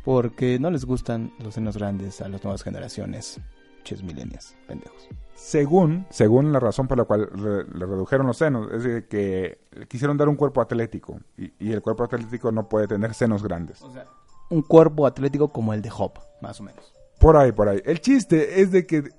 Porque 0.04 0.60
no 0.60 0.70
les 0.70 0.86
gustan 0.86 1.34
los 1.39 1.56
senos 1.56 1.78
grandes 1.78 2.22
a 2.22 2.28
las 2.28 2.44
nuevas 2.44 2.63
generaciones. 2.63 3.39
Ches 3.84 4.04
milenias, 4.04 4.56
pendejos 4.68 5.10
según, 5.39 6.06
según 6.10 6.52
la 6.52 6.60
razón 6.60 6.88
por 6.88 6.98
la 6.98 7.06
cual 7.06 7.30
le 7.74 7.86
redujeron 7.86 8.28
los 8.28 8.38
senos, 8.38 8.72
es 8.72 8.84
decir, 8.84 9.08
que 9.08 9.60
quisieron 9.88 10.18
dar 10.18 10.28
un 10.28 10.36
cuerpo 10.36 10.62
atlético 10.62 11.20
y, 11.38 11.72
el 11.72 11.82
cuerpo 11.82 12.04
atlético 12.04 12.52
no 12.52 12.68
puede 12.68 12.88
tener 12.88 13.13
senos 13.13 13.42
grandes. 13.42 13.82
O 13.82 13.92
sea, 13.92 14.06
un 14.50 14.62
cuerpo 14.62 15.08
atlético 15.08 15.50
como 15.50 15.74
el 15.74 15.82
de 15.82 15.92
Hop, 15.98 16.20
más 16.42 16.60
o 16.60 16.63
menos. 16.63 16.94
Por 17.20 17.38
ahí, 17.38 17.52
por 17.52 17.70
ahí. 17.70 17.82
El 17.86 18.02
chiste 18.02 18.62
es 18.62 18.72
de 18.72 18.86
que 18.86 19.10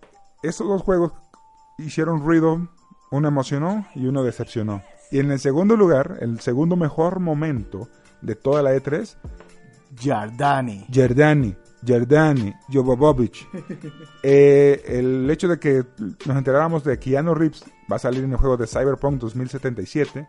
esos 0.43 0.69
dos 0.69 0.83
juegos 0.83 1.13
hicieron 1.79 2.21
ruido, 2.21 2.69
uno 3.11 3.29
emocionó 3.29 3.87
y 3.95 4.07
uno 4.07 4.23
decepcionó. 4.23 4.83
Y 5.11 5.19
en 5.19 5.31
el 5.33 5.41
segundo 5.41 5.77
lugar, 5.77 6.19
el 6.21 6.41
segundo 6.41 6.77
mejor 6.77 7.19
momento 7.19 7.89
de 8.21 8.37
toda 8.37 8.63
la 8.63 8.75
E3, 8.75 9.17
Jardani. 9.99 10.87
Jardani. 10.93 11.57
Jardani, 11.87 12.55
Jovovich. 12.73 13.47
Eh, 14.23 14.83
el 14.87 15.31
hecho 15.31 15.49
de 15.49 15.59
que 15.59 15.83
nos 16.27 16.37
enteráramos 16.37 16.85
de 16.85 16.99
que 16.99 17.11
Keanu 17.11 17.35
Reeves 17.35 17.65
va 17.91 17.97
a 17.97 17.99
salir 17.99 18.23
en 18.23 18.33
el 18.33 18.37
juego 18.37 18.59
de 18.59 18.67
Cyberpunk 18.67 19.19
2077 19.19 20.27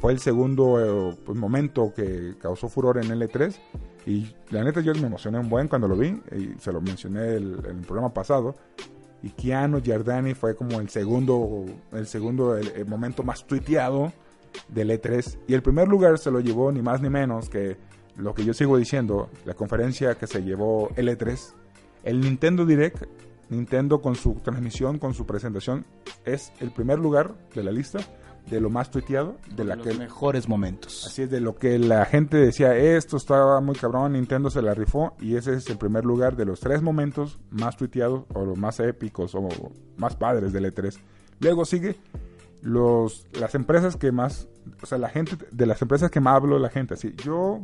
fue 0.00 0.12
el 0.12 0.20
segundo 0.20 1.12
eh, 1.12 1.16
pues, 1.24 1.36
momento 1.36 1.92
que 1.94 2.36
causó 2.40 2.68
furor 2.68 2.98
en 2.98 3.10
L3 3.10 3.54
y 4.06 4.34
la 4.50 4.62
neta 4.62 4.80
yo 4.80 4.94
me 4.94 5.06
emocioné 5.08 5.38
un 5.38 5.48
buen 5.48 5.68
cuando 5.68 5.88
lo 5.88 5.96
vi 5.96 6.20
y 6.30 6.54
se 6.60 6.72
lo 6.72 6.80
mencioné 6.80 7.36
en 7.36 7.54
el, 7.64 7.80
programa 7.86 8.12
pasado. 8.12 8.54
Y 9.22 9.30
Keanu 9.30 9.82
Jardani 9.84 10.34
fue 10.34 10.54
como 10.54 10.80
el 10.80 10.88
segundo 10.90 11.64
el 11.92 12.06
segundo 12.06 12.56
el 12.56 12.86
momento 12.86 13.22
más 13.22 13.46
tuiteado 13.46 14.12
del 14.68 14.90
E3 14.90 15.38
y 15.48 15.54
el 15.54 15.62
primer 15.62 15.88
lugar 15.88 16.18
se 16.18 16.30
lo 16.30 16.40
llevó 16.40 16.70
ni 16.70 16.82
más 16.82 17.00
ni 17.00 17.08
menos 17.10 17.48
que 17.48 17.76
lo 18.16 18.34
que 18.34 18.44
yo 18.44 18.54
sigo 18.54 18.76
diciendo, 18.76 19.28
la 19.44 19.54
conferencia 19.54 20.14
que 20.14 20.26
se 20.26 20.42
llevó 20.42 20.90
L3, 20.90 21.54
el 22.04 22.20
Nintendo 22.20 22.64
Direct, 22.64 23.04
Nintendo 23.50 24.00
con 24.00 24.14
su 24.14 24.34
transmisión, 24.34 24.98
con 24.98 25.14
su 25.14 25.26
presentación, 25.26 25.84
es 26.24 26.52
el 26.60 26.70
primer 26.70 26.98
lugar 26.98 27.34
de 27.54 27.62
la 27.62 27.72
lista 27.72 28.00
de 28.50 28.60
lo 28.60 28.68
más 28.68 28.90
tuiteado, 28.90 29.36
de 29.56 29.64
la 29.64 29.76
los 29.76 29.98
mejores 29.98 30.48
momentos. 30.48 31.06
Así 31.06 31.22
es, 31.22 31.30
de 31.30 31.40
lo 31.40 31.56
que 31.56 31.78
la 31.78 32.04
gente 32.04 32.36
decía, 32.36 32.76
esto 32.76 33.16
estaba 33.16 33.60
muy 33.60 33.74
cabrón, 33.74 34.12
Nintendo 34.12 34.50
se 34.50 34.60
la 34.60 34.74
rifó, 34.74 35.16
y 35.18 35.36
ese 35.36 35.54
es 35.54 35.68
el 35.70 35.78
primer 35.78 36.04
lugar 36.04 36.36
de 36.36 36.44
los 36.44 36.60
tres 36.60 36.82
momentos 36.82 37.38
más 37.50 37.76
tuiteados, 37.76 38.24
o 38.34 38.44
los 38.44 38.58
más 38.58 38.80
épicos, 38.80 39.34
o 39.34 39.48
más 39.96 40.16
padres 40.16 40.52
del 40.52 40.66
E3. 40.66 40.98
Luego 41.40 41.64
sigue 41.64 41.96
los, 42.60 43.26
las 43.38 43.54
empresas 43.54 43.96
que 43.96 44.12
más, 44.12 44.46
o 44.82 44.86
sea, 44.86 44.98
la 44.98 45.08
gente, 45.08 45.36
de 45.50 45.66
las 45.66 45.80
empresas 45.80 46.10
que 46.10 46.20
más 46.20 46.36
hablo 46.36 46.58
la 46.58 46.70
gente, 46.70 46.94
así, 46.94 47.14
yo 47.24 47.60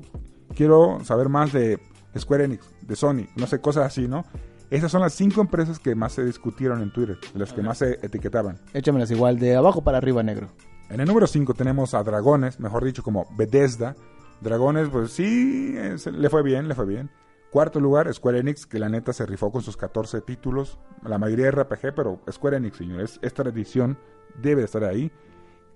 quiero 0.55 0.99
saber 1.05 1.29
más 1.29 1.53
de 1.53 1.79
Square 2.19 2.45
Enix, 2.45 2.69
de 2.83 2.97
Sony, 2.97 3.29
no 3.37 3.47
sé, 3.47 3.61
cosas 3.61 3.87
así, 3.87 4.09
¿no? 4.09 4.25
Esas 4.71 4.93
son 4.93 5.01
las 5.01 5.15
cinco 5.15 5.41
empresas 5.41 5.81
que 5.81 5.95
más 5.97 6.13
se 6.13 6.25
discutieron 6.25 6.81
en 6.81 6.93
Twitter, 6.93 7.19
las 7.35 7.53
que 7.53 7.63
más 7.63 7.79
se 7.79 7.95
etiquetaban. 8.05 8.59
Échamelas 8.73 9.11
igual, 9.11 9.39
de 9.39 9.57
abajo 9.57 9.83
para 9.83 9.99
arriba, 9.99 10.23
negro. 10.23 10.49
En 10.91 11.01
el 11.01 11.07
número 11.07 11.27
5 11.29 11.55
tenemos 11.55 11.95
a 11.95 12.03
Dragones, 12.03 12.59
mejor 12.59 12.85
dicho, 12.85 13.03
como 13.03 13.27
Bethesda. 13.37 13.95
Dragones, 14.41 14.89
pues 14.89 15.13
sí, 15.13 15.75
le 16.13 16.31
fue 16.31 16.43
bien, 16.43 16.67
le 16.67 16.75
fue 16.75 16.87
bien. 16.87 17.11
Cuarto 17.51 17.81
lugar, 17.81 18.13
Square 18.13 18.41
Enix, 18.41 18.67
que 18.67 18.79
la 18.79 18.89
neta 18.89 19.13
se 19.13 19.27
rifó 19.27 19.51
con 19.51 19.63
sus 19.63 19.77
14 19.77 20.21
títulos, 20.21 20.79
la 21.05 21.19
mayoría 21.19 21.51
RPG, 21.51 21.95
pero 21.95 22.21
Square 22.31 22.59
Enix, 22.59 22.77
señores, 22.77 23.19
esta 23.23 23.43
edición 23.43 23.99
debe 24.41 24.65
estar 24.65 24.85
ahí. 24.85 25.13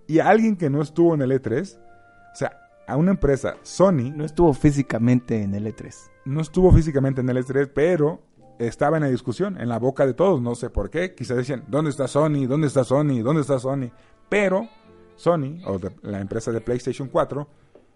Y 0.07 0.21
alguien 0.21 0.57
que 0.57 0.71
no 0.71 0.83
estuvo 0.83 1.15
en 1.15 1.23
el 1.23 1.31
E3, 1.31 1.77
o 1.77 2.37
sea, 2.37 2.64
a 2.87 2.97
una 2.97 3.13
empresa, 3.13 3.57
Sony. 3.63 4.13
No 4.15 4.25
estuvo 4.25 4.53
físicamente 4.55 5.43
en 5.43 5.55
el 5.55 5.67
E3. 5.67 6.11
No 6.25 6.41
estuvo 6.41 6.73
físicamente 6.73 7.21
en 7.21 7.29
el 7.29 7.39
E3, 7.39 7.71
pero 7.75 8.23
estaba 8.59 8.97
en 8.97 9.03
la 9.05 9.11
discusión, 9.11 9.61
en 9.61 9.69
la 9.69 9.79
boca 9.79 10.07
de 10.07 10.15
todos, 10.15 10.41
no 10.41 10.55
sé 10.55 10.71
por 10.71 10.91
qué. 10.91 11.15
Quizás 11.15 11.37
decían, 11.37 11.65
¿dónde 11.69 11.91
está 11.91 12.09
Sony? 12.09 12.47
¿Dónde 12.47 12.67
está 12.67 12.85
Sony? 12.85 13.23
¿Dónde 13.23 13.43
está 13.43 13.59
Sony? 13.59 13.91
Pero 14.29 14.69
Sony, 15.17 15.61
o 15.67 15.79
la 16.03 16.21
empresa 16.21 16.53
de 16.53 16.61
PlayStation 16.61 17.09
4, 17.09 17.49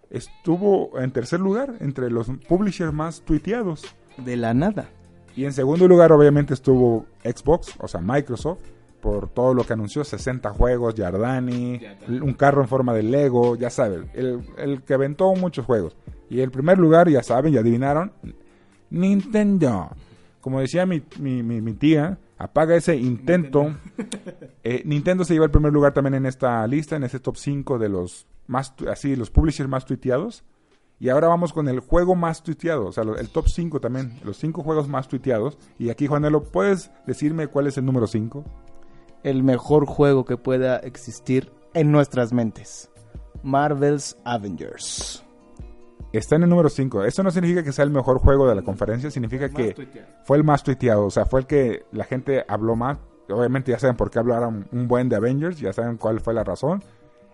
estuvo 0.09 0.99
en 0.99 1.11
tercer 1.11 1.39
lugar 1.39 1.75
entre 1.79 2.09
los 2.09 2.29
publishers 2.47 2.93
más 2.93 3.21
tuiteados. 3.21 3.83
De 4.17 4.35
la 4.35 4.53
nada. 4.53 4.89
Y 5.35 5.45
en 5.45 5.53
segundo 5.53 5.87
lugar, 5.87 6.11
obviamente, 6.11 6.53
estuvo 6.53 7.05
Xbox, 7.23 7.75
o 7.79 7.87
sea, 7.87 8.01
Microsoft 8.01 8.61
por 9.01 9.29
todo 9.29 9.53
lo 9.53 9.63
que 9.63 9.73
anunció, 9.73 10.03
60 10.03 10.49
juegos, 10.51 10.95
Yardani, 10.95 11.79
un 12.07 12.33
carro 12.33 12.61
en 12.61 12.67
forma 12.67 12.93
de 12.93 13.03
Lego, 13.03 13.55
ya 13.55 13.69
sabes, 13.69 14.01
el, 14.13 14.41
el 14.57 14.81
que 14.83 14.93
aventó 14.93 15.33
muchos 15.35 15.65
juegos. 15.65 15.95
Y 16.29 16.41
el 16.41 16.51
primer 16.51 16.77
lugar, 16.77 17.09
ya 17.09 17.23
saben, 17.23 17.53
ya 17.53 17.61
adivinaron, 17.61 18.11
Nintendo. 18.89 19.89
Como 20.41 20.61
decía 20.61 20.85
mi, 20.85 21.01
mi, 21.19 21.43
mi, 21.43 21.61
mi 21.61 21.73
tía, 21.73 22.17
apaga 22.37 22.75
ese 22.75 22.95
intento. 22.95 23.73
Eh, 24.61 24.83
Nintendo 24.85 25.23
se 25.23 25.33
lleva 25.33 25.45
el 25.45 25.51
primer 25.51 25.71
lugar 25.71 25.93
también 25.93 26.15
en 26.15 26.25
esta 26.25 26.67
lista, 26.67 26.97
en 26.97 27.03
este 27.03 27.19
top 27.19 27.37
5 27.37 27.79
de 27.79 27.89
los 27.89 28.27
más, 28.45 28.73
así, 28.91 29.15
los 29.15 29.31
publishers 29.31 29.69
más 29.69 29.85
tuiteados. 29.85 30.43
Y 30.99 31.07
ahora 31.09 31.29
vamos 31.29 31.53
con 31.53 31.69
el 31.69 31.79
juego 31.79 32.13
más 32.13 32.43
tuiteado, 32.43 32.87
o 32.87 32.91
sea, 32.91 33.03
el 33.03 33.29
top 33.29 33.47
5 33.47 33.79
también, 33.79 34.19
los 34.23 34.37
5 34.37 34.61
juegos 34.61 34.89
más 34.89 35.07
tuiteados. 35.07 35.57
Y 35.79 35.89
aquí, 35.89 36.07
Juanelo, 36.07 36.43
¿puedes 36.43 36.91
decirme 37.07 37.47
cuál 37.47 37.67
es 37.67 37.77
el 37.77 37.85
número 37.85 38.05
5? 38.05 38.43
El 39.23 39.43
mejor 39.43 39.85
juego 39.85 40.25
que 40.25 40.37
pueda 40.37 40.77
existir 40.77 41.51
en 41.73 41.91
nuestras 41.91 42.33
mentes. 42.33 42.89
Marvel's 43.43 44.17
Avengers. 44.23 45.23
Está 46.11 46.35
en 46.37 46.43
el 46.43 46.49
número 46.49 46.69
5. 46.69 47.03
Eso 47.03 47.21
no 47.21 47.31
significa 47.31 47.63
que 47.63 47.71
sea 47.71 47.85
el 47.85 47.91
mejor 47.91 48.19
juego 48.19 48.47
de 48.47 48.55
la 48.55 48.63
conferencia, 48.63 49.11
significa 49.11 49.49
que 49.49 49.75
fue 50.23 50.37
el 50.37 50.43
más 50.43 50.63
tuiteado, 50.63 51.05
o 51.05 51.11
sea, 51.11 51.25
fue 51.25 51.41
el 51.41 51.45
que 51.45 51.83
la 51.91 52.03
gente 52.03 52.43
habló 52.47 52.75
más. 52.75 52.97
Obviamente 53.29 53.71
ya 53.71 53.77
saben 53.77 53.95
por 53.95 54.09
qué 54.09 54.17
hablaron 54.17 54.67
un 54.71 54.87
buen 54.87 55.07
de 55.07 55.15
Avengers, 55.15 55.59
ya 55.59 55.71
saben 55.71 55.97
cuál 55.97 56.19
fue 56.19 56.33
la 56.33 56.43
razón. 56.43 56.83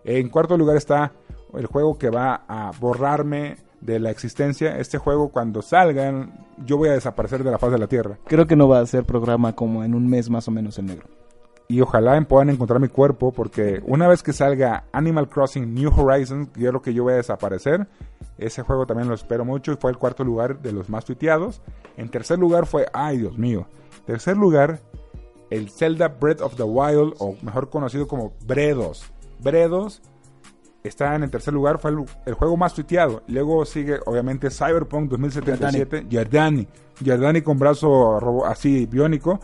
En 0.04 0.30
cuarto 0.30 0.58
lugar 0.58 0.76
está 0.76 1.14
el 1.54 1.68
juego 1.68 1.98
que 1.98 2.10
va 2.10 2.44
a 2.48 2.72
borrarme 2.78 3.58
de 3.80 4.00
la 4.00 4.12
existencia. 4.12 4.78
Este 4.78 4.98
juego 4.98 5.30
cuando 5.30 5.62
salgan, 5.62 6.46
yo 6.66 6.78
voy 6.78 6.90
a 6.90 6.94
desaparecer 6.94 7.44
de 7.44 7.52
la 7.52 7.58
faz 7.58 7.72
de 7.72 7.80
la 7.80 7.88
Tierra. 7.88 8.18
Creo 8.26 8.46
que 8.46 8.58
no 8.58 8.68
va 8.68 8.80
a 8.80 8.86
ser 8.86 9.06
programa 9.06 9.54
como 9.54 9.86
en 9.86 9.96
un 9.96 10.08
mes 10.10 10.30
más 10.30 10.48
o 10.50 10.52
menos 10.52 10.78
en 10.80 10.88
negro. 10.88 11.08
Y 11.68 11.82
ojalá 11.82 12.20
puedan 12.22 12.52
encontrar 12.52 12.80
mi 12.80 12.90
cuerpo, 12.90 13.32
porque 13.32 13.82
una 13.86 14.08
vez 14.08 14.22
que 14.22 14.34
salga 14.34 14.86
Animal 14.92 15.28
Crossing 15.28 15.74
New 15.74 15.92
Horizons, 15.96 16.50
yo 16.56 16.70
creo 16.70 16.82
que 16.82 16.94
yo 16.94 17.04
voy 17.04 17.14
a 17.14 17.18
desaparecer. 17.18 17.88
Ese 18.38 18.62
juego 18.62 18.86
también 18.86 19.10
lo 19.10 19.16
espero 19.16 19.46
mucho 19.46 19.72
y 19.72 19.78
fue 19.78 19.92
el 19.92 19.98
cuarto 19.98 20.24
lugar 20.24 20.62
de 20.62 20.72
los 20.72 20.90
más 20.90 21.06
tuiteados. 21.06 21.62
En 21.98 22.10
tercer 22.10 22.38
lugar 22.38 22.68
fue, 22.68 22.86
ay 22.94 23.18
Dios 23.18 23.38
mío, 23.38 23.68
tercer 24.06 24.38
lugar, 24.38 24.82
el 25.50 25.70
Zelda 25.70 26.10
Breath 26.10 26.42
of 26.42 26.56
the 26.56 26.64
Wild, 26.64 27.16
o 27.20 27.36
mejor 27.42 27.70
conocido 27.70 28.08
como 28.08 28.34
Bredos. 28.46 29.12
Bredos 29.40 30.02
está 30.84 31.16
en 31.16 31.24
el 31.24 31.32
tercer 31.32 31.54
lugar, 31.54 31.80
fue 31.80 31.92
el, 31.92 32.06
el 32.26 32.34
juego 32.36 32.58
más 32.58 32.74
tuiteado. 32.74 33.24
Luego 33.28 33.66
sigue, 33.66 34.00
obviamente, 34.06 34.50
Cyberpunk 34.50 35.10
2077, 35.10 36.06
Giardani. 36.10 36.68
Giardani 37.04 37.42
con 37.42 37.58
brazo 37.58 38.46
así 38.46 38.86
biónico. 38.86 39.40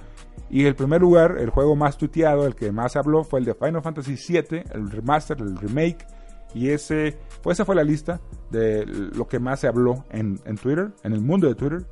Y 0.49 0.65
el 0.65 0.75
primer 0.75 1.01
lugar, 1.01 1.37
el 1.39 1.49
juego 1.49 1.75
más 1.75 1.97
tuiteado, 1.97 2.45
el 2.45 2.55
que 2.55 2.71
más 2.71 2.95
habló, 2.95 3.23
fue 3.23 3.39
el 3.39 3.45
de 3.45 3.53
Final 3.53 3.81
Fantasy 3.81 4.15
VII, 4.15 4.63
el 4.73 4.91
remaster, 4.91 5.39
el 5.39 5.57
remake. 5.57 6.05
Y 6.53 6.69
ese, 6.69 7.17
pues 7.41 7.55
esa 7.55 7.65
fue 7.65 7.75
la 7.75 7.83
lista 7.83 8.19
de 8.49 8.85
lo 8.85 9.27
que 9.27 9.39
más 9.39 9.61
se 9.61 9.67
habló 9.67 10.03
en, 10.09 10.39
en 10.43 10.57
Twitter, 10.57 10.91
en 11.03 11.13
el 11.13 11.21
mundo 11.21 11.47
de 11.47 11.55
Twitter. 11.55 11.85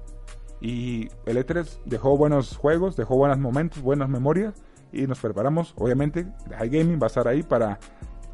Y 0.60 1.08
el 1.26 1.38
E3 1.38 1.80
dejó 1.86 2.18
buenos 2.18 2.58
juegos, 2.58 2.98
dejó 2.98 3.16
buenos 3.16 3.40
momentos, 3.40 3.82
buenas 3.82 4.10
memorias. 4.10 4.54
Y 4.92 5.08
nos 5.08 5.20
preparamos, 5.20 5.74
obviamente, 5.78 6.28
High 6.58 6.70
Gaming 6.70 7.00
va 7.02 7.06
a 7.06 7.08
estar 7.08 7.28
ahí 7.28 7.44
para 7.44 7.80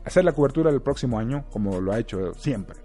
hacer 0.04 0.24
la 0.24 0.32
cobertura 0.32 0.72
del 0.72 0.82
próximo 0.82 1.20
año, 1.20 1.46
como 1.52 1.80
lo 1.82 1.92
ha 1.92 2.00
hecho 2.00 2.34
siempre. 2.34 2.85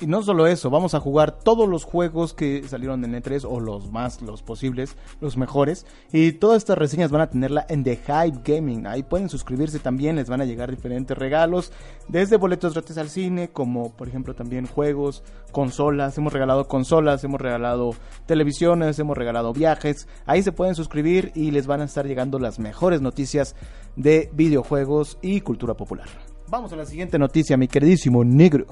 Y 0.00 0.06
no 0.06 0.22
solo 0.22 0.46
eso, 0.46 0.70
vamos 0.70 0.94
a 0.94 1.00
jugar 1.00 1.32
todos 1.32 1.68
los 1.68 1.82
juegos 1.82 2.32
que 2.32 2.62
salieron 2.68 3.04
en 3.04 3.20
E3 3.20 3.44
o 3.44 3.58
los 3.58 3.90
más, 3.90 4.22
los 4.22 4.42
posibles, 4.42 4.96
los 5.20 5.36
mejores. 5.36 5.86
Y 6.12 6.32
todas 6.32 6.58
estas 6.58 6.78
reseñas 6.78 7.10
van 7.10 7.22
a 7.22 7.30
tenerla 7.30 7.66
en 7.68 7.82
The 7.82 7.96
Hype 7.96 8.38
Gaming. 8.44 8.86
Ahí 8.86 9.02
pueden 9.02 9.28
suscribirse 9.28 9.80
también, 9.80 10.14
les 10.14 10.28
van 10.28 10.40
a 10.40 10.44
llegar 10.44 10.70
diferentes 10.70 11.18
regalos. 11.18 11.72
Desde 12.06 12.36
boletos 12.36 12.74
gratis 12.74 12.96
al 12.96 13.08
cine, 13.08 13.48
como 13.48 13.90
por 13.90 14.06
ejemplo 14.06 14.36
también 14.36 14.68
juegos, 14.68 15.24
consolas. 15.50 16.16
Hemos 16.16 16.32
regalado 16.32 16.68
consolas, 16.68 17.24
hemos 17.24 17.40
regalado 17.40 17.90
televisiones, 18.26 19.00
hemos 19.00 19.18
regalado 19.18 19.52
viajes. 19.52 20.06
Ahí 20.26 20.44
se 20.44 20.52
pueden 20.52 20.76
suscribir 20.76 21.32
y 21.34 21.50
les 21.50 21.66
van 21.66 21.80
a 21.80 21.86
estar 21.86 22.06
llegando 22.06 22.38
las 22.38 22.60
mejores 22.60 23.00
noticias 23.00 23.56
de 23.96 24.30
videojuegos 24.32 25.18
y 25.22 25.40
cultura 25.40 25.74
popular. 25.74 26.06
Vamos 26.48 26.72
a 26.72 26.76
la 26.76 26.86
siguiente 26.86 27.18
noticia, 27.18 27.56
mi 27.56 27.66
queridísimo 27.66 28.22
negro. 28.22 28.66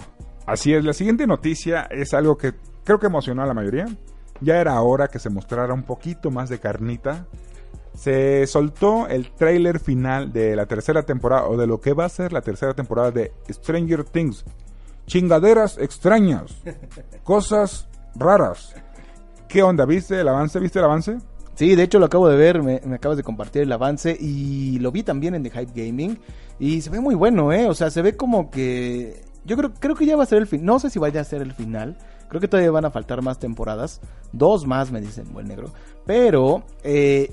Así 0.46 0.72
es, 0.72 0.84
la 0.84 0.92
siguiente 0.92 1.26
noticia 1.26 1.88
es 1.90 2.14
algo 2.14 2.38
que 2.38 2.54
creo 2.84 3.00
que 3.00 3.06
emocionó 3.06 3.42
a 3.42 3.46
la 3.46 3.54
mayoría. 3.54 3.86
Ya 4.40 4.60
era 4.60 4.80
hora 4.80 5.08
que 5.08 5.18
se 5.18 5.28
mostrara 5.28 5.74
un 5.74 5.82
poquito 5.82 6.30
más 6.30 6.48
de 6.48 6.60
carnita. 6.60 7.26
Se 7.94 8.46
soltó 8.46 9.08
el 9.08 9.32
tráiler 9.32 9.80
final 9.80 10.32
de 10.32 10.54
la 10.54 10.66
tercera 10.66 11.02
temporada, 11.02 11.48
o 11.48 11.56
de 11.56 11.66
lo 11.66 11.80
que 11.80 11.94
va 11.94 12.04
a 12.04 12.10
ser 12.10 12.32
la 12.32 12.42
tercera 12.42 12.74
temporada 12.74 13.10
de 13.10 13.32
Stranger 13.50 14.04
Things. 14.04 14.44
Chingaderas 15.06 15.78
extrañas, 15.78 16.56
cosas 17.24 17.88
raras. 18.14 18.74
¿Qué 19.48 19.62
onda? 19.62 19.84
¿Viste 19.84 20.20
el 20.20 20.28
avance? 20.28 20.60
¿Viste 20.60 20.78
el 20.78 20.84
avance? 20.84 21.18
Sí, 21.54 21.74
de 21.74 21.84
hecho 21.84 21.98
lo 21.98 22.06
acabo 22.06 22.28
de 22.28 22.36
ver, 22.36 22.62
me, 22.62 22.82
me 22.84 22.96
acabas 22.96 23.16
de 23.16 23.22
compartir 23.22 23.62
el 23.62 23.72
avance 23.72 24.14
y 24.18 24.78
lo 24.78 24.92
vi 24.92 25.02
también 25.02 25.34
en 25.34 25.42
The 25.42 25.50
Hype 25.50 25.72
Gaming 25.74 26.18
y 26.58 26.82
se 26.82 26.90
ve 26.90 27.00
muy 27.00 27.14
bueno, 27.14 27.52
¿eh? 27.52 27.66
O 27.66 27.74
sea, 27.74 27.90
se 27.90 28.02
ve 28.02 28.16
como 28.16 28.50
que... 28.50 29.24
Yo 29.46 29.56
creo, 29.56 29.72
creo 29.72 29.94
que 29.94 30.06
ya 30.06 30.16
va 30.16 30.24
a 30.24 30.26
ser 30.26 30.38
el 30.38 30.46
fin, 30.46 30.64
no 30.64 30.78
sé 30.78 30.90
si 30.90 30.98
vaya 30.98 31.20
a 31.20 31.24
ser 31.24 31.40
el 31.40 31.52
final, 31.52 31.96
creo 32.28 32.40
que 32.40 32.48
todavía 32.48 32.70
van 32.70 32.84
a 32.84 32.90
faltar 32.90 33.22
más 33.22 33.38
temporadas, 33.38 34.00
dos 34.32 34.66
más 34.66 34.90
me 34.90 35.00
dicen, 35.00 35.32
buen 35.32 35.46
negro, 35.46 35.70
pero 36.04 36.64
eh, 36.82 37.32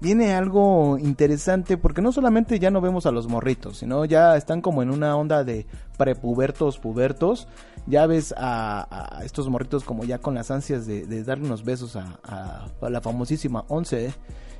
viene 0.00 0.34
algo 0.34 0.98
interesante 0.98 1.76
porque 1.76 2.02
no 2.02 2.12
solamente 2.12 2.58
ya 2.58 2.70
no 2.70 2.80
vemos 2.80 3.06
a 3.06 3.10
los 3.10 3.26
morritos, 3.26 3.78
sino 3.78 4.04
ya 4.04 4.36
están 4.36 4.60
como 4.60 4.82
en 4.82 4.90
una 4.90 5.16
onda 5.16 5.44
de 5.44 5.66
prepubertos, 5.96 6.78
pubertos. 6.78 7.48
Ya 7.86 8.06
ves 8.06 8.34
a, 8.36 9.20
estos 9.24 9.48
morritos 9.48 9.84
como 9.84 10.04
ya 10.04 10.18
con 10.18 10.34
las 10.34 10.50
ansias 10.50 10.86
de, 10.86 11.24
darle 11.24 11.46
unos 11.46 11.64
besos 11.64 11.96
a, 11.96 12.68
la 12.80 13.00
famosísima 13.00 13.64
11. 13.68 14.12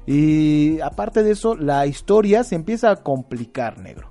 Y 0.06 0.80
aparte 0.80 1.22
de 1.22 1.32
eso, 1.32 1.54
la 1.54 1.86
historia 1.86 2.42
se 2.42 2.54
empieza 2.54 2.90
a 2.90 2.96
complicar, 2.96 3.78
negro. 3.78 4.10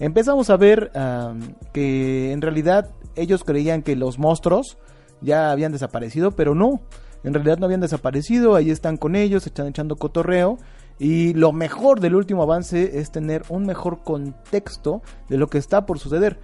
Empezamos 0.00 0.48
a 0.50 0.56
ver 0.56 0.90
am, 0.94 1.54
que 1.72 2.32
en 2.32 2.40
realidad 2.40 2.90
ellos 3.16 3.42
creían 3.44 3.82
que 3.82 3.96
los 3.96 4.18
monstruos 4.18 4.78
ya 5.20 5.50
habían 5.50 5.72
desaparecido, 5.72 6.32
pero 6.32 6.54
no. 6.54 6.80
En 7.24 7.34
realidad 7.34 7.58
no 7.58 7.66
habían 7.66 7.80
desaparecido, 7.80 8.54
ahí 8.54 8.70
están 8.70 8.96
con 8.96 9.16
ellos, 9.16 9.46
están 9.46 9.66
echando 9.66 9.96
cotorreo. 9.96 10.58
Y 11.00 11.34
lo 11.34 11.52
mejor 11.52 12.00
del 12.00 12.14
último 12.14 12.42
avance 12.42 12.98
es 12.98 13.10
tener 13.10 13.42
un 13.48 13.66
mejor 13.66 14.02
contexto 14.02 15.02
de 15.28 15.36
lo 15.36 15.48
que 15.48 15.58
está 15.58 15.86
por 15.86 15.98
suceder. 15.98 16.38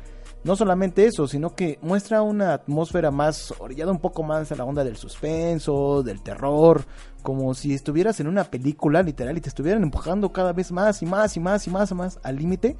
No 0.44 0.56
solamente 0.56 1.06
eso, 1.06 1.26
sino 1.26 1.54
que 1.54 1.78
muestra 1.80 2.22
una 2.22 2.52
atmósfera 2.52 3.10
más 3.10 3.54
orillada 3.58 3.92
un 3.92 3.98
poco 3.98 4.22
más 4.22 4.52
a 4.52 4.56
la 4.56 4.64
onda 4.64 4.84
del 4.84 4.96
suspenso, 4.96 6.02
del 6.02 6.22
terror, 6.22 6.84
como 7.22 7.54
si 7.54 7.72
estuvieras 7.72 8.20
en 8.20 8.26
una 8.26 8.44
película 8.44 9.02
literal 9.02 9.38
y 9.38 9.40
te 9.40 9.48
estuvieran 9.48 9.82
empujando 9.82 10.32
cada 10.32 10.52
vez 10.52 10.70
más 10.70 11.00
y 11.02 11.06
más 11.06 11.36
y 11.36 11.40
más 11.40 11.66
y 11.66 11.70
más 11.70 11.90
y 11.90 11.94
más 11.94 12.20
al 12.22 12.36
límite. 12.36 12.76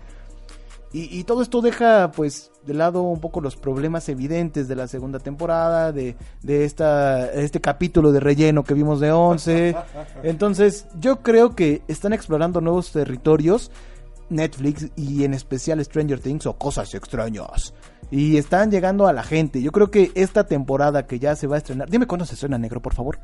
Y, 0.94 1.18
y 1.18 1.24
todo 1.24 1.42
esto 1.42 1.60
deja 1.60 2.12
pues 2.12 2.52
de 2.64 2.72
lado 2.72 3.02
un 3.02 3.20
poco 3.20 3.40
los 3.40 3.56
problemas 3.56 4.08
evidentes 4.08 4.68
de 4.68 4.76
la 4.76 4.86
segunda 4.86 5.18
temporada, 5.18 5.90
de, 5.90 6.14
de 6.42 6.64
esta, 6.64 7.32
este 7.32 7.60
capítulo 7.60 8.12
de 8.12 8.20
relleno 8.20 8.62
que 8.62 8.74
vimos 8.74 9.00
de 9.00 9.10
11. 9.10 9.74
Entonces 10.22 10.86
yo 11.00 11.20
creo 11.20 11.56
que 11.56 11.82
están 11.88 12.12
explorando 12.12 12.60
nuevos 12.60 12.92
territorios, 12.92 13.72
Netflix 14.30 14.88
y 14.94 15.24
en 15.24 15.34
especial 15.34 15.84
Stranger 15.84 16.20
Things 16.20 16.46
o 16.46 16.52
cosas 16.52 16.94
extrañas. 16.94 17.74
Y 18.12 18.36
están 18.36 18.70
llegando 18.70 19.08
a 19.08 19.12
la 19.12 19.24
gente. 19.24 19.60
Yo 19.60 19.72
creo 19.72 19.90
que 19.90 20.12
esta 20.14 20.46
temporada 20.46 21.08
que 21.08 21.18
ya 21.18 21.34
se 21.34 21.48
va 21.48 21.56
a 21.56 21.58
estrenar... 21.58 21.90
Dime 21.90 22.06
cuándo 22.06 22.24
se 22.24 22.34
estrena 22.34 22.56
negro, 22.56 22.80
por 22.80 22.94
favor. 22.94 23.18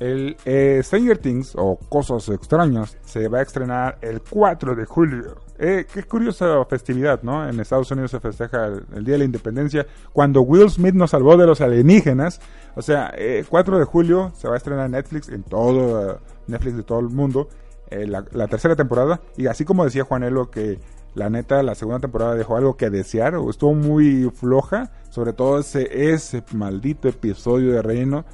El 0.00 0.36
eh, 0.44 0.80
Stranger 0.82 1.18
Things 1.18 1.54
o 1.56 1.76
Cosas 1.76 2.28
Extrañas 2.28 2.96
se 3.04 3.28
va 3.28 3.38
a 3.38 3.42
estrenar 3.42 3.98
el 4.00 4.20
4 4.20 4.74
de 4.74 4.84
julio. 4.84 5.47
Eh, 5.60 5.86
qué 5.92 6.04
curiosa 6.04 6.64
festividad, 6.66 7.22
¿no? 7.22 7.48
En 7.48 7.58
Estados 7.58 7.90
Unidos 7.90 8.12
se 8.12 8.20
festeja 8.20 8.66
el, 8.66 9.04
Día 9.04 9.14
de 9.14 9.18
la 9.18 9.24
Independencia 9.24 9.86
cuando 10.12 10.42
Will 10.42 10.70
Smith 10.70 10.94
nos 10.94 11.10
salvó 11.10 11.36
de 11.36 11.46
los 11.46 11.60
alienígenas. 11.60 12.40
O 12.76 12.82
sea, 12.82 13.12
eh, 13.16 13.44
4 13.48 13.78
de 13.78 13.84
julio 13.84 14.32
se 14.36 14.46
va 14.46 14.54
a 14.54 14.56
estrenar 14.56 14.86
en 14.86 14.92
Netflix, 14.92 15.28
en 15.28 15.42
todo 15.42 16.12
eh, 16.12 16.16
Netflix 16.46 16.76
de 16.76 16.82
todo 16.84 17.00
el 17.00 17.08
mundo, 17.08 17.48
eh, 17.90 18.06
la, 18.06 18.46
tercera 18.46 18.76
temporada. 18.76 19.20
Y 19.36 19.46
así 19.46 19.64
como 19.64 19.84
decía 19.84 20.04
Juanelo 20.04 20.48
que 20.48 20.78
la 21.14 21.28
neta 21.28 21.60
la 21.64 21.74
segunda 21.74 21.98
temporada 21.98 22.36
dejó 22.36 22.56
algo 22.56 22.76
que 22.76 22.90
desear, 22.90 23.34
estuvo 23.50 23.74
muy 23.74 24.30
floja, 24.30 24.92
sobre 25.10 25.32
todo 25.32 25.58
ese, 25.58 26.12
ese 26.12 26.44
maldito 26.52 27.08
episodio 27.08 27.72
de 27.72 27.82
relleno, 27.82 28.24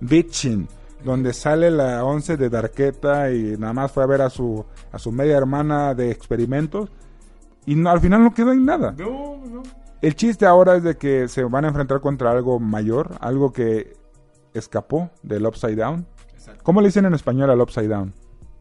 Bitchin 0.00 0.66
donde 1.04 1.32
sale 1.32 1.70
la 1.70 2.04
11 2.04 2.36
de 2.36 2.48
Darqueta 2.50 3.30
y 3.30 3.56
nada 3.58 3.72
más 3.72 3.92
fue 3.92 4.02
a 4.02 4.06
ver 4.06 4.22
a 4.22 4.30
su 4.30 4.64
a 4.90 4.98
su 4.98 5.12
media 5.12 5.36
hermana 5.36 5.94
de 5.94 6.10
experimentos 6.10 6.90
y 7.66 7.74
no, 7.76 7.90
al 7.90 8.00
final 8.00 8.22
no 8.24 8.32
quedó 8.34 8.52
en 8.52 8.64
nada. 8.64 8.94
El 10.02 10.14
chiste 10.16 10.44
ahora 10.46 10.76
es 10.76 10.82
de 10.82 10.96
que 10.96 11.28
se 11.28 11.44
van 11.44 11.64
a 11.64 11.68
enfrentar 11.68 12.00
contra 12.00 12.30
algo 12.30 12.58
mayor, 12.60 13.12
algo 13.20 13.52
que 13.52 13.94
escapó 14.52 15.10
del 15.22 15.46
Upside 15.46 15.76
Down. 15.76 16.06
¿Cómo 16.62 16.80
le 16.80 16.88
dicen 16.88 17.06
en 17.06 17.14
español 17.14 17.50
al 17.50 17.60
Upside 17.60 17.88
Down? 17.88 18.12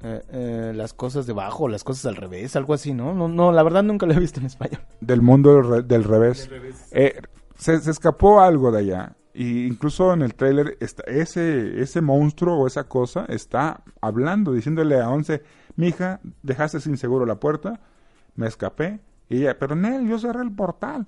Eh, 0.06 0.22
eh, 0.32 0.74
las 0.76 0.94
cosas 0.94 1.26
debajo, 1.26 1.68
las 1.70 1.84
cosas 1.84 2.06
al 2.08 2.16
revés, 2.18 2.56
algo 2.56 2.74
así, 2.74 2.94
¿no? 2.94 3.14
No, 3.14 3.28
no 3.30 3.52
la 3.52 3.64
verdad 3.64 3.84
nunca 3.84 4.06
lo 4.06 4.14
he 4.14 4.20
visto 4.20 4.40
en 4.40 4.46
español. 4.48 4.82
Del 5.02 5.22
mundo 5.22 5.54
del, 5.56 5.68
re- 5.70 5.84
del 5.84 6.04
revés. 6.04 6.50
Eh, 6.92 7.22
se, 7.58 7.80
se 7.80 7.92
escapó 7.92 8.42
algo 8.42 8.72
de 8.72 8.80
allá. 8.80 9.16
Y 9.34 9.66
incluso 9.66 10.14
en 10.14 10.22
el 10.22 10.36
tráiler 10.36 10.78
ese, 10.80 11.82
ese 11.82 12.02
monstruo 12.02 12.56
o 12.56 12.68
esa 12.68 12.84
cosa 12.84 13.26
está 13.28 13.84
hablando, 14.00 14.54
diciéndole 14.54 15.00
a 15.00 15.10
Once, 15.10 15.42
mija, 15.76 16.22
dejaste 16.44 16.80
sin 16.80 16.98
seguro 16.98 17.26
la 17.26 17.40
puerta, 17.40 17.80
me 18.36 18.48
escapé. 18.48 19.00
Y 19.30 19.38
ella, 19.38 19.58
pero 19.58 19.76
Nel, 19.76 20.08
yo 20.08 20.20
cerré 20.20 20.44
el 20.44 20.52
portal. 20.52 21.08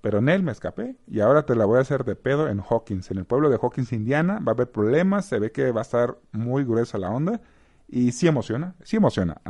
Pero 0.00 0.20
Nel, 0.20 0.42
me 0.42 0.52
escapé. 0.52 0.96
Y 1.06 1.20
ahora 1.20 1.46
te 1.46 1.54
la 1.54 1.64
voy 1.64 1.78
a 1.78 1.82
hacer 1.82 2.04
de 2.04 2.16
pedo 2.16 2.48
en 2.48 2.60
Hawkins. 2.60 3.10
En 3.10 3.18
el 3.18 3.24
pueblo 3.24 3.48
de 3.48 3.58
Hawkins, 3.62 3.92
Indiana, 3.92 4.40
va 4.40 4.52
a 4.52 4.54
haber 4.54 4.70
problemas, 4.70 5.26
se 5.26 5.38
ve 5.38 5.52
que 5.52 5.70
va 5.70 5.80
a 5.80 5.82
estar 5.82 6.18
muy 6.32 6.64
gruesa 6.64 6.98
la 6.98 7.10
onda. 7.10 7.40
Y 7.88 8.12
sí 8.12 8.26
emociona, 8.26 8.74
sí 8.82 8.96
emociona. 8.96 9.40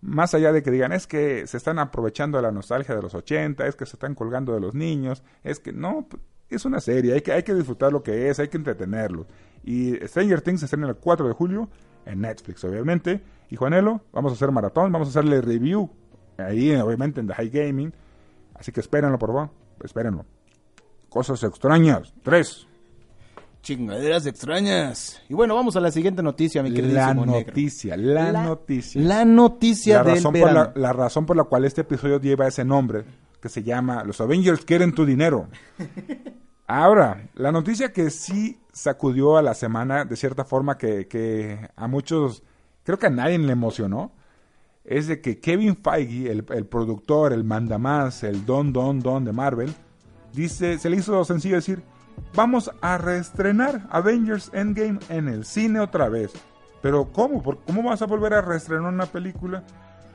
Más 0.00 0.34
allá 0.34 0.52
de 0.52 0.62
que 0.62 0.70
digan, 0.70 0.92
es 0.92 1.06
que 1.06 1.46
se 1.46 1.56
están 1.56 1.78
aprovechando 1.78 2.38
de 2.38 2.42
la 2.42 2.52
nostalgia 2.52 2.94
de 2.94 3.02
los 3.02 3.14
80, 3.14 3.66
es 3.66 3.76
que 3.76 3.86
se 3.86 3.96
están 3.96 4.14
colgando 4.14 4.54
de 4.54 4.60
los 4.60 4.74
niños, 4.74 5.22
es 5.42 5.60
que 5.60 5.72
no, 5.72 6.08
es 6.56 6.64
una 6.64 6.80
serie, 6.80 7.14
hay 7.14 7.20
que, 7.20 7.32
hay 7.32 7.42
que 7.42 7.54
disfrutar 7.54 7.92
lo 7.92 8.02
que 8.02 8.28
es, 8.28 8.38
hay 8.38 8.48
que 8.48 8.56
entretenerlo. 8.56 9.26
Y 9.64 9.94
Stranger 10.06 10.40
Things 10.40 10.60
se 10.60 10.66
estrena 10.66 10.88
el 10.88 10.96
4 10.96 11.28
de 11.28 11.34
julio 11.34 11.68
en 12.04 12.20
Netflix, 12.20 12.64
obviamente. 12.64 13.22
Y 13.50 13.56
Juanelo, 13.56 14.02
vamos 14.12 14.32
a 14.32 14.34
hacer 14.34 14.50
maratón, 14.50 14.90
vamos 14.92 15.08
a 15.08 15.10
hacerle 15.10 15.40
review 15.40 15.90
ahí, 16.38 16.74
obviamente, 16.76 17.20
en 17.20 17.26
The 17.26 17.34
High 17.34 17.50
Gaming. 17.50 17.92
Así 18.54 18.72
que 18.72 18.80
espérenlo, 18.80 19.18
por 19.18 19.30
favor, 19.30 19.50
espérenlo. 19.82 20.24
Cosas 21.08 21.42
extrañas, 21.42 22.12
tres. 22.22 22.66
Chingaderas 23.62 24.26
extrañas. 24.26 25.22
Y 25.28 25.34
bueno, 25.34 25.54
vamos 25.54 25.76
a 25.76 25.80
la 25.80 25.92
siguiente 25.92 26.22
noticia, 26.22 26.62
mi 26.62 26.72
querido 26.72 26.94
La 26.94 27.14
noticia, 27.14 27.96
la, 27.96 28.32
noticia. 28.32 29.00
La 29.00 29.24
noticia 29.24 29.98
la 29.98 30.02
del 30.04 30.14
razón, 30.14 30.32
por 30.32 30.52
la, 30.52 30.72
la 30.74 30.92
razón 30.92 31.26
por 31.26 31.36
la 31.36 31.44
cual 31.44 31.64
este 31.64 31.82
episodio 31.82 32.20
lleva 32.20 32.48
ese 32.48 32.64
nombre, 32.64 33.04
que 33.42 33.48
se 33.50 33.62
llama 33.62 34.04
Los 34.04 34.20
Avengers 34.22 34.64
quieren 34.64 34.94
tu 34.94 35.04
dinero. 35.04 35.48
Ahora, 36.66 37.28
la 37.34 37.52
noticia 37.52 37.92
que 37.92 38.08
sí 38.10 38.58
sacudió 38.72 39.36
a 39.36 39.42
la 39.42 39.52
semana, 39.54 40.04
de 40.04 40.16
cierta 40.16 40.44
forma 40.44 40.78
que, 40.78 41.06
que 41.08 41.68
a 41.76 41.86
muchos, 41.88 42.42
creo 42.84 42.98
que 42.98 43.08
a 43.08 43.10
nadie 43.10 43.36
le 43.38 43.52
emocionó, 43.52 44.12
es 44.84 45.06
de 45.08 45.20
que 45.20 45.38
Kevin 45.40 45.76
Feige, 45.76 46.30
el, 46.30 46.46
el 46.50 46.66
productor, 46.66 47.32
el 47.32 47.44
mandamás, 47.44 48.22
el 48.22 48.46
don, 48.46 48.72
don, 48.72 49.00
don 49.00 49.24
de 49.24 49.32
Marvel, 49.32 49.74
dice, 50.32 50.78
se 50.78 50.88
le 50.88 50.96
hizo 50.96 51.24
sencillo 51.24 51.56
decir, 51.56 51.82
vamos 52.34 52.70
a 52.80 52.96
reestrenar 52.96 53.86
Avengers 53.90 54.50
Endgame 54.54 54.98
en 55.08 55.28
el 55.28 55.44
cine 55.44 55.80
otra 55.80 56.08
vez. 56.08 56.32
Pero 56.80 57.12
¿cómo? 57.12 57.42
¿Por- 57.42 57.60
¿Cómo 57.64 57.82
vas 57.82 58.02
a 58.02 58.06
volver 58.06 58.34
a 58.34 58.40
reestrenar 58.40 58.92
una 58.92 59.06
película? 59.06 59.62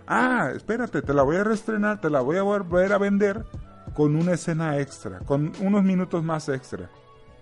Ah, 0.08 0.51
espérate, 0.55 1.01
te 1.01 1.14
la 1.14 1.24
voy 1.24 1.36
a 1.36 1.43
reestrenar, 1.43 1.99
te 1.99 2.10
la 2.10 2.22
voy 2.22 2.38
a 2.38 2.43
volver 2.43 2.93
a 2.93 2.97
vender 2.97 3.45
con 3.93 4.16
una 4.16 4.34
escena 4.34 4.78
extra, 4.78 5.20
con 5.20 5.51
unos 5.60 5.84
minutos 5.84 6.24
más 6.24 6.47
extra. 6.49 6.89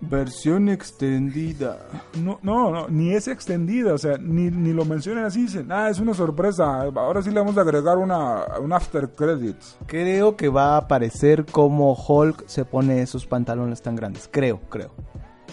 Versión 0.00 0.68
extendida. 0.68 1.78
No, 2.22 2.38
no, 2.42 2.70
no, 2.70 2.88
ni 2.88 3.14
es 3.14 3.28
extendida, 3.28 3.94
o 3.94 3.98
sea, 3.98 4.18
ni, 4.18 4.50
ni 4.50 4.72
lo 4.72 4.84
mencionan 4.84 5.24
así, 5.24 5.42
dicen, 5.42 5.70
ah, 5.70 5.88
es 5.88 6.00
una 6.00 6.12
sorpresa, 6.12 6.82
ahora 6.82 7.22
sí 7.22 7.30
le 7.30 7.40
vamos 7.40 7.56
a 7.56 7.62
agregar 7.62 7.96
una, 7.96 8.44
un 8.60 8.72
after 8.72 9.08
credits. 9.08 9.78
Creo 9.86 10.36
que 10.36 10.48
va 10.48 10.74
a 10.74 10.78
aparecer 10.78 11.46
como 11.46 11.94
Hulk 11.94 12.44
se 12.46 12.64
pone 12.64 13.00
esos 13.00 13.26
pantalones 13.26 13.80
tan 13.80 13.96
grandes. 13.96 14.28
Creo, 14.30 14.60
creo. 14.68 14.90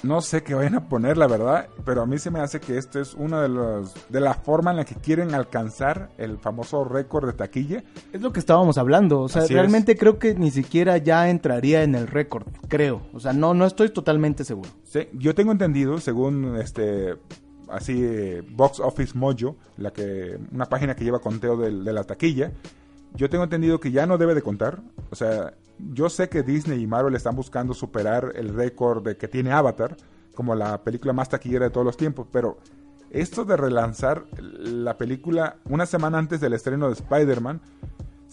No 0.04 0.20
sé 0.20 0.43
qué 0.43 0.54
vayan 0.54 0.76
a 0.76 0.89
poner, 0.89 1.18
la 1.18 1.28
verdad, 1.28 1.70
pero 1.86 2.01
a 2.01 2.06
mí 2.06 2.20
se 2.20 2.30
me 2.30 2.41
hace 2.41 2.60
que 2.60 2.78
esto 2.78 2.99
es 2.99 3.14
una 3.14 3.41
de 3.41 3.47
los 3.47 3.93
de 4.10 4.20
la 4.20 4.34
forma 4.34 4.72
en 4.72 4.78
la 4.78 4.86
que 4.86 4.95
quieren 4.95 5.34
alcanzar 5.34 6.10
el 6.18 6.38
famoso 6.38 6.84
récord 6.84 7.26
de 7.26 7.32
taquilla. 7.34 7.84
Es 8.12 8.22
lo 8.22 8.34
que 8.34 8.41
estábamos 8.41 8.78
hablando. 8.78 9.22
O 9.22 9.30
sea, 9.30 9.43
Así 9.43 9.54
realmente 9.54 9.95
creo 9.95 10.20
que 10.20 10.36
ni 10.36 10.51
siquiera 10.51 10.97
ya 10.97 11.30
entraría 11.30 11.84
en 11.84 11.95
el 11.95 12.08
récord. 12.08 12.45
Creo. 12.68 13.01
O 13.14 13.22
sea, 13.22 13.32
no, 13.32 13.54
no 13.54 13.66
estoy 13.66 13.89
totalmente 13.91 14.43
seguro. 14.43 14.70
Sí, 14.84 15.08
yo 15.14 15.34
tengo 15.34 15.54
entendido, 15.54 15.97
según 15.99 16.58
este 16.58 17.16
así 17.70 18.41
Box 18.51 18.80
Office 18.80 19.18
Mojo, 19.18 19.56
la 19.78 19.91
que 19.91 20.38
una 20.51 20.66
página 20.66 20.95
que 20.95 21.04
lleva 21.04 21.20
conteo 21.20 21.58
de, 21.58 21.72
la 21.72 22.04
taquilla, 22.04 22.51
yo 23.16 23.30
tengo 23.30 23.43
entendido 23.43 23.80
que 23.80 23.91
ya 23.91 24.05
no 24.05 24.18
debe 24.18 24.36
de 24.36 24.41
contar. 24.41 24.82
O 25.11 25.16
sea, 25.16 25.53
yo 25.93 26.09
sé 26.09 26.30
que 26.30 26.43
Disney 26.43 26.82
y 26.82 26.88
Marvel 26.88 27.16
están 27.16 27.36
buscando 27.36 27.74
superar 27.74 28.32
el 28.36 28.53
récord 28.53 29.03
de 29.03 29.18
que 29.18 29.28
tiene 29.28 29.51
Avatar 29.51 29.95
como 30.36 30.55
la 30.55 30.84
película 30.84 31.14
más 31.14 31.30
taquillera 31.30 31.66
de 31.66 31.72
todos 31.72 31.86
los 31.86 31.97
tiempos, 31.97 32.28
pero 32.32 32.57
esto 33.11 33.45
de 33.45 33.55
relanzar 33.55 34.26
la 34.39 34.97
película 34.97 35.57
una 35.66 35.86
semana 35.86 36.18
antes 36.18 36.41
del 36.41 36.53
estreno 36.53 36.88
de 36.88 36.93
Spider-Man 36.93 37.61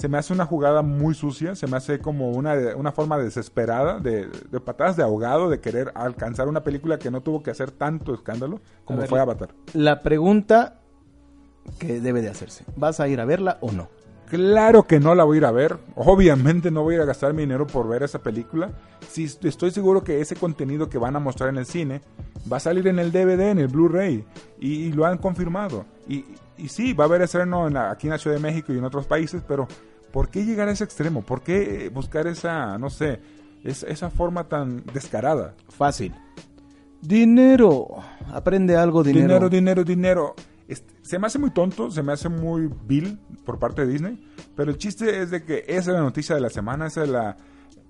se 0.00 0.08
me 0.08 0.16
hace 0.16 0.32
una 0.32 0.46
jugada 0.46 0.80
muy 0.80 1.12
sucia, 1.12 1.54
se 1.54 1.66
me 1.66 1.76
hace 1.76 1.98
como 1.98 2.30
una, 2.30 2.54
una 2.74 2.90
forma 2.90 3.18
desesperada 3.18 3.98
de, 3.98 4.28
de 4.50 4.60
patadas 4.60 4.96
de 4.96 5.02
ahogado, 5.02 5.50
de 5.50 5.60
querer 5.60 5.92
alcanzar 5.94 6.48
una 6.48 6.62
película 6.62 6.98
que 6.98 7.10
no 7.10 7.20
tuvo 7.20 7.42
que 7.42 7.50
hacer 7.50 7.70
tanto 7.70 8.14
escándalo 8.14 8.60
como 8.86 9.00
ver, 9.00 9.08
fue 9.10 9.20
Avatar. 9.20 9.50
La 9.74 10.00
pregunta 10.00 10.80
que 11.78 12.00
debe 12.00 12.22
de 12.22 12.30
hacerse. 12.30 12.64
¿Vas 12.76 12.98
a 12.98 13.08
ir 13.08 13.20
a 13.20 13.26
verla 13.26 13.58
o 13.60 13.72
no? 13.72 13.90
Claro 14.30 14.84
que 14.86 15.00
no 15.00 15.14
la 15.14 15.24
voy 15.24 15.36
a 15.36 15.38
ir 15.38 15.44
a 15.44 15.50
ver. 15.50 15.76
Obviamente 15.96 16.70
no 16.70 16.82
voy 16.82 16.94
a 16.94 16.96
ir 16.98 17.02
a 17.02 17.06
gastar 17.06 17.34
mi 17.34 17.42
dinero 17.42 17.66
por 17.66 17.88
ver 17.88 18.04
esa 18.04 18.20
película. 18.20 18.70
Si 19.10 19.24
estoy 19.24 19.72
seguro 19.72 20.04
que 20.04 20.20
ese 20.20 20.36
contenido 20.36 20.88
que 20.88 20.98
van 20.98 21.16
a 21.16 21.18
mostrar 21.20 21.50
en 21.50 21.58
el 21.58 21.66
cine 21.66 22.00
va 22.50 22.58
a 22.58 22.60
salir 22.60 22.86
en 22.86 22.98
el 23.00 23.10
DVD, 23.10 23.50
en 23.50 23.58
el 23.58 23.66
Blu-ray. 23.68 24.24
Y, 24.60 24.72
y 24.84 24.92
lo 24.92 25.04
han 25.04 25.18
confirmado. 25.18 25.84
Y, 26.08 26.24
y 26.56 26.68
sí, 26.68 26.92
va 26.92 27.04
a 27.04 27.06
haber 27.08 27.22
estreno 27.22 27.66
en 27.66 27.74
la- 27.74 27.90
aquí 27.90 28.06
en 28.06 28.12
la 28.12 28.18
Ciudad 28.18 28.36
de 28.36 28.42
México 28.42 28.72
y 28.72 28.78
en 28.78 28.84
otros 28.84 29.06
países, 29.06 29.42
pero 29.46 29.66
¿por 30.12 30.28
qué 30.28 30.44
llegar 30.44 30.68
a 30.68 30.72
ese 30.72 30.84
extremo? 30.84 31.22
¿Por 31.22 31.42
qué 31.42 31.86
eh, 31.86 31.88
buscar 31.88 32.26
esa, 32.28 32.78
no 32.78 32.88
sé, 32.88 33.20
es- 33.64 33.82
esa 33.82 34.10
forma 34.10 34.44
tan 34.48 34.84
descarada? 34.94 35.54
Fácil. 35.70 36.14
Dinero. 37.02 37.86
Aprende 38.32 38.76
algo, 38.76 39.02
dinero. 39.02 39.26
Dinero, 39.26 39.48
dinero, 39.48 39.84
dinero. 39.84 40.34
Se 41.02 41.18
me 41.18 41.26
hace 41.26 41.38
muy 41.38 41.50
tonto, 41.50 41.90
se 41.90 42.02
me 42.02 42.12
hace 42.12 42.28
muy 42.28 42.70
vil 42.86 43.18
por 43.44 43.58
parte 43.58 43.84
de 43.84 43.92
Disney, 43.92 44.26
pero 44.54 44.70
el 44.70 44.78
chiste 44.78 45.20
es 45.22 45.30
de 45.30 45.44
que 45.44 45.64
esa 45.66 45.90
es 45.90 45.96
la 45.96 46.00
noticia 46.00 46.34
de 46.34 46.40
la 46.40 46.50
semana, 46.50 46.86
es 46.86 46.96
la 46.96 47.36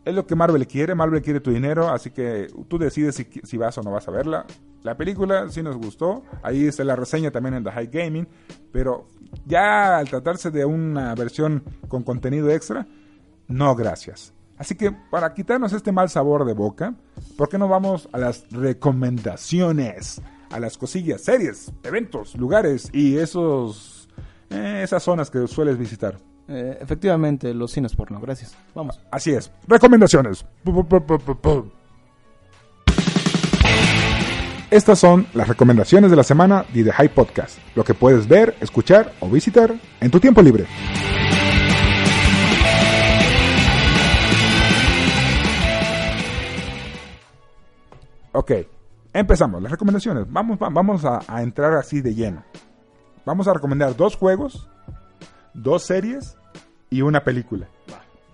es 0.05 0.14
lo 0.14 0.26
que 0.26 0.35
Marvel 0.35 0.66
quiere, 0.66 0.95
Marvel 0.95 1.22
quiere 1.22 1.41
tu 1.41 1.51
dinero, 1.51 1.91
así 1.91 2.11
que 2.11 2.49
tú 2.68 2.78
decides 2.78 3.16
si, 3.16 3.26
si 3.43 3.57
vas 3.57 3.76
o 3.76 3.83
no 3.83 3.91
vas 3.91 4.09
a 4.09 4.11
verla. 4.11 4.47
La 4.83 4.97
película 4.97 5.49
sí 5.51 5.62
nos 5.62 5.76
gustó, 5.76 6.22
ahí 6.43 6.66
está 6.66 6.85
la 6.85 6.97
reseña 6.97 7.31
también 7.31 7.55
en 7.55 7.64
The 7.64 7.70
High 7.70 7.91
Gaming, 7.93 8.28
pero 8.72 9.09
ya 9.45 9.99
al 9.99 10.09
tratarse 10.09 10.51
de 10.51 10.64
una 10.64 11.14
versión 11.14 11.62
con 11.89 12.03
contenido 12.03 12.51
extra, 12.51 12.87
no 13.49 13.74
gracias. 13.74 14.33
Así 14.57 14.74
que 14.74 14.91
para 14.93 15.33
quitarnos 15.35 15.72
este 15.72 15.93
mal 15.93 16.09
sabor 16.09 16.45
de 16.45 16.55
boca, 16.55 16.95
¿por 17.37 17.49
qué 17.49 17.59
no 17.59 17.68
vamos 17.68 18.09
a 18.12 18.18
las 18.18 18.51
recomendaciones? 18.51 20.22
A 20.51 20.59
las 20.59 20.76
cosillas, 20.76 21.20
series, 21.20 21.72
eventos, 21.84 22.34
lugares 22.34 22.90
y 22.92 23.16
esos 23.18 24.09
eh, 24.51 24.80
esas 24.82 25.03
zonas 25.03 25.30
que 25.30 25.46
sueles 25.46 25.78
visitar. 25.78 26.18
Eh, 26.48 26.78
efectivamente, 26.80 27.55
los 27.55 27.70
cines 27.70 27.94
porno. 27.94 28.20
Gracias. 28.20 28.57
Vamos. 28.74 28.98
Así 29.11 29.30
es. 29.30 29.51
Recomendaciones. 29.68 30.44
Pu, 30.64 30.84
pu, 30.84 31.01
pu. 31.01 31.70
Estas 34.70 34.98
son 34.98 35.26
las 35.34 35.48
recomendaciones 35.48 36.11
de 36.11 36.16
la 36.16 36.22
semana 36.22 36.64
de 36.72 36.84
The 36.84 36.92
High 36.92 37.14
Podcast. 37.14 37.59
Lo 37.74 37.84
que 37.84 37.94
puedes 37.94 38.28
ver, 38.28 38.57
escuchar 38.61 39.12
o 39.20 39.28
visitar 39.28 39.74
en 40.01 40.11
tu 40.11 40.20
tiempo 40.20 40.42
libre. 40.42 40.66
Ok, 48.32 48.53
empezamos. 49.12 49.62
Las 49.62 49.70
recomendaciones. 49.72 50.24
Vamos, 50.30 50.58
va- 50.58 50.68
vamos 50.70 51.04
a, 51.04 51.20
a 51.26 51.42
entrar 51.42 51.74
así 51.74 52.00
de 52.00 52.14
lleno. 52.14 52.42
Vamos 53.24 53.48
a 53.48 53.52
recomendar 53.54 53.96
dos 53.96 54.16
juegos, 54.16 54.68
dos 55.54 55.82
series 55.82 56.36
y 56.88 57.02
una 57.02 57.22
película. 57.22 57.68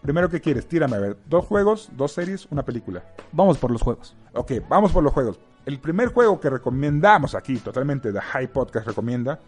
Primero, 0.02 0.28
¿qué 0.28 0.40
quieres? 0.40 0.68
Tírame 0.68 0.96
a 0.96 1.00
ver. 1.00 1.16
Dos 1.26 1.44
juegos, 1.46 1.90
dos 1.96 2.12
series, 2.12 2.46
una 2.50 2.64
película. 2.64 3.02
Vamos 3.32 3.58
por 3.58 3.70
los 3.72 3.82
juegos. 3.82 4.14
Ok, 4.34 4.52
vamos 4.68 4.92
por 4.92 5.02
los 5.02 5.12
juegos. 5.12 5.40
El 5.64 5.80
primer 5.80 6.08
juego 6.12 6.38
que 6.38 6.48
recomendamos 6.48 7.34
aquí, 7.34 7.56
totalmente, 7.56 8.12
The 8.12 8.20
High 8.20 8.52
Podcast 8.52 8.86
recomienda, 8.86 9.40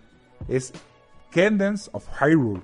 es 0.49 0.73
Cadence 1.31 1.89
of 1.93 2.05
Hyrule. 2.21 2.63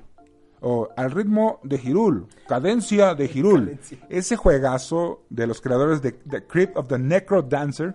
O 0.61 0.89
Al 0.97 1.13
ritmo 1.13 1.61
de 1.63 1.77
Hyrule. 1.79 2.25
Cadencia 2.49 3.15
de 3.15 3.29
Hyrule. 3.29 3.73
Cadencia. 3.73 3.99
Ese 4.09 4.37
juegazo 4.37 5.23
de 5.31 5.47
los 5.47 5.61
creadores 5.61 6.03
de 6.03 6.13
The 6.13 6.47
Crypt 6.47 6.77
of 6.77 6.89
the 6.89 6.99
Necro 6.99 7.43
Dancer. 7.43 7.95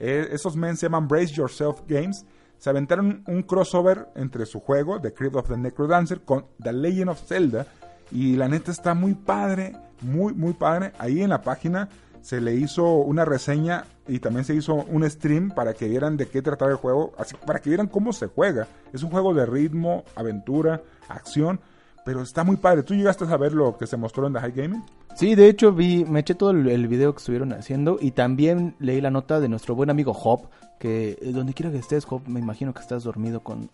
Eh, 0.00 0.28
esos 0.32 0.56
men 0.56 0.76
se 0.76 0.86
llaman 0.86 1.06
Brace 1.06 1.34
Yourself 1.34 1.82
Games. 1.86 2.24
Se 2.58 2.68
aventaron 2.68 3.22
un 3.26 3.42
crossover 3.42 4.08
entre 4.16 4.46
su 4.46 4.60
juego, 4.60 5.00
The 5.00 5.14
Crypt 5.14 5.36
of 5.36 5.48
the 5.48 5.56
Necro 5.56 5.86
Dancer, 5.86 6.22
con 6.22 6.46
The 6.62 6.72
Legend 6.72 7.10
of 7.10 7.20
Zelda. 7.26 7.66
Y 8.10 8.36
la 8.36 8.48
neta 8.48 8.70
está 8.70 8.94
muy 8.94 9.14
padre, 9.14 9.76
muy, 10.00 10.34
muy 10.34 10.54
padre. 10.54 10.92
Ahí 10.98 11.22
en 11.22 11.30
la 11.30 11.42
página 11.42 11.88
se 12.22 12.40
le 12.40 12.54
hizo 12.54 12.84
una 12.84 13.24
reseña 13.24 13.84
y 14.06 14.18
también 14.18 14.44
se 14.44 14.54
hizo 14.54 14.74
un 14.74 15.08
stream 15.08 15.50
para 15.50 15.74
que 15.74 15.88
vieran 15.88 16.16
de 16.16 16.26
qué 16.28 16.42
trataba 16.42 16.70
el 16.70 16.76
juego, 16.76 17.12
así 17.16 17.34
para 17.46 17.60
que 17.60 17.70
vieran 17.70 17.86
cómo 17.86 18.12
se 18.12 18.26
juega. 18.26 18.66
Es 18.92 19.02
un 19.02 19.10
juego 19.10 19.32
de 19.32 19.46
ritmo, 19.46 20.04
aventura, 20.16 20.82
acción, 21.08 21.60
pero 22.04 22.22
está 22.22 22.44
muy 22.44 22.56
padre. 22.56 22.82
¿Tú 22.82 22.94
llegaste 22.94 23.24
a 23.24 23.36
ver 23.36 23.52
lo 23.52 23.76
que 23.78 23.86
se 23.86 23.96
mostró 23.96 24.26
en 24.26 24.32
The 24.32 24.40
High 24.40 24.52
Gaming? 24.52 24.84
Sí, 25.14 25.34
de 25.34 25.48
hecho 25.48 25.72
vi, 25.72 26.04
me 26.04 26.20
eché 26.20 26.34
todo 26.34 26.50
el, 26.50 26.88
video 26.88 27.12
que 27.12 27.18
estuvieron 27.18 27.52
haciendo 27.52 27.98
y 28.00 28.12
también 28.12 28.74
leí 28.78 29.00
la 29.00 29.10
nota 29.10 29.40
de 29.40 29.48
nuestro 29.48 29.74
buen 29.74 29.90
amigo 29.90 30.12
Hop, 30.12 30.48
que 30.78 31.18
eh, 31.20 31.32
donde 31.32 31.52
quiera 31.52 31.70
que 31.70 31.78
estés, 31.78 32.06
Hop, 32.08 32.22
me 32.26 32.40
imagino 32.40 32.72
que 32.72 32.80
estás 32.80 33.04
dormido 33.04 33.40
con, 33.40 33.68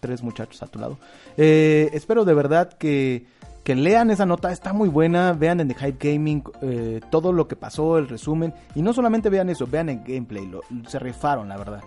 tres 0.00 0.22
muchachos 0.22 0.62
a 0.62 0.66
tu 0.66 0.78
lado. 0.78 0.98
Eh, 1.36 1.90
espero 1.92 2.24
de 2.24 2.34
verdad 2.34 2.72
que, 2.72 3.26
lean 3.66 4.10
esa 4.10 4.26
nota, 4.26 4.50
está 4.50 4.72
muy 4.72 4.88
buena, 4.88 5.32
vean 5.32 5.60
en 5.60 5.68
The 5.68 5.74
Hype 5.74 6.12
Gaming 6.12 6.42
eh, 6.60 7.00
todo 7.08 7.32
lo 7.32 7.46
que 7.46 7.54
pasó, 7.54 7.98
el 7.98 8.08
resumen, 8.08 8.52
y 8.74 8.82
no 8.82 8.92
solamente 8.92 9.30
vean 9.30 9.48
eso, 9.48 9.64
vean 9.64 9.90
el 9.90 10.00
gameplay, 10.02 10.44
lo, 10.44 10.62
se 10.88 10.98
rifaron, 10.98 11.48
la 11.48 11.56
verdad. 11.56 11.80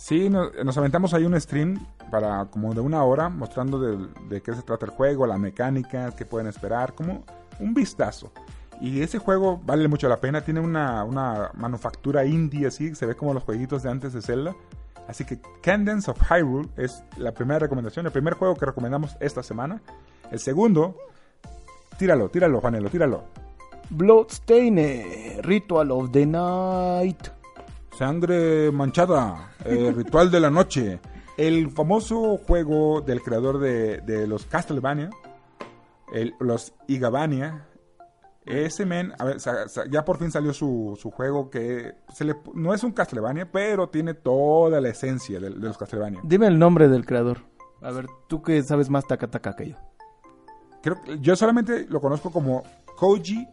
Sí, 0.00 0.30
nos, 0.30 0.78
aventamos 0.78 1.12
ahí 1.12 1.24
un 1.24 1.38
stream 1.38 1.86
para 2.10 2.46
como 2.46 2.72
de 2.72 2.80
una 2.80 3.04
hora 3.04 3.28
mostrando 3.28 3.78
de, 3.78 4.40
qué 4.40 4.54
se 4.54 4.62
trata 4.62 4.86
el 4.86 4.92
juego, 4.92 5.26
la 5.26 5.36
mecánica, 5.36 6.10
qué 6.16 6.24
pueden 6.24 6.46
esperar, 6.46 6.94
como 6.94 7.22
un 7.60 7.74
vistazo. 7.74 8.32
Y 8.80 9.02
ese 9.02 9.18
juego 9.18 9.60
vale 9.64 9.86
mucho 9.88 10.08
la 10.08 10.20
pena, 10.20 10.40
tiene 10.40 10.60
una, 10.60 11.04
una 11.04 11.50
manufactura 11.54 12.24
indie 12.24 12.66
así, 12.66 12.94
se 12.94 13.04
ve 13.06 13.14
como 13.14 13.34
los 13.34 13.42
jueguitos 13.42 13.82
de 13.82 13.90
antes 13.90 14.14
de 14.14 14.22
Zelda. 14.22 14.56
Así 15.06 15.24
que 15.24 15.38
Candence 15.60 16.10
of 16.10 16.18
Hyrule 16.30 16.68
es 16.76 17.02
la 17.16 17.32
primera 17.32 17.58
recomendación, 17.58 18.06
el 18.06 18.12
primer 18.12 18.34
juego 18.34 18.54
que 18.54 18.64
recomendamos 18.64 19.16
esta 19.20 19.42
semana. 19.42 19.82
El 20.30 20.38
segundo, 20.38 20.96
tíralo, 21.98 22.28
tíralo, 22.30 22.60
Juanelo, 22.60 22.88
tíralo. 22.88 23.24
Bloodstained, 23.90 25.42
Ritual 25.42 25.90
of 25.90 26.12
the 26.12 26.24
Night. 26.24 27.26
Sangre 27.98 28.70
manchada, 28.70 29.52
eh, 29.64 29.92
ritual 29.96 30.30
de 30.30 30.40
la 30.40 30.50
noche. 30.50 31.00
El 31.36 31.70
famoso 31.70 32.38
juego 32.38 33.00
del 33.00 33.20
creador 33.20 33.58
de, 33.58 33.98
de 34.02 34.26
los 34.26 34.46
Castlevania, 34.46 35.10
el- 36.12 36.34
los 36.40 36.74
Igavania. 36.86 37.66
Ese 38.46 38.86
men, 38.86 39.12
a 39.18 39.24
ver, 39.24 39.36
ya 39.90 40.04
por 40.04 40.16
fin 40.18 40.30
salió 40.32 40.52
su, 40.54 40.98
su 41.00 41.10
juego 41.10 41.50
que 41.50 41.92
se 42.12 42.24
le, 42.24 42.34
no 42.54 42.72
es 42.72 42.82
un 42.82 42.92
Castlevania, 42.92 43.50
pero 43.52 43.88
tiene 43.90 44.14
toda 44.14 44.80
la 44.80 44.88
esencia 44.88 45.38
de, 45.38 45.50
de 45.50 45.56
los 45.56 45.76
Castlevania. 45.76 46.20
Dime 46.24 46.46
el 46.46 46.58
nombre 46.58 46.88
del 46.88 47.04
creador. 47.04 47.38
A 47.82 47.90
ver, 47.92 48.06
tú 48.28 48.42
que 48.42 48.62
sabes 48.62 48.88
más 48.90 49.06
taca 49.06 49.28
que 49.56 49.70
yo. 49.70 49.76
Creo 50.82 51.00
que 51.02 51.18
yo 51.20 51.36
solamente 51.36 51.86
lo 51.88 52.00
conozco 52.00 52.30
como 52.30 52.62
Koji 52.96 53.46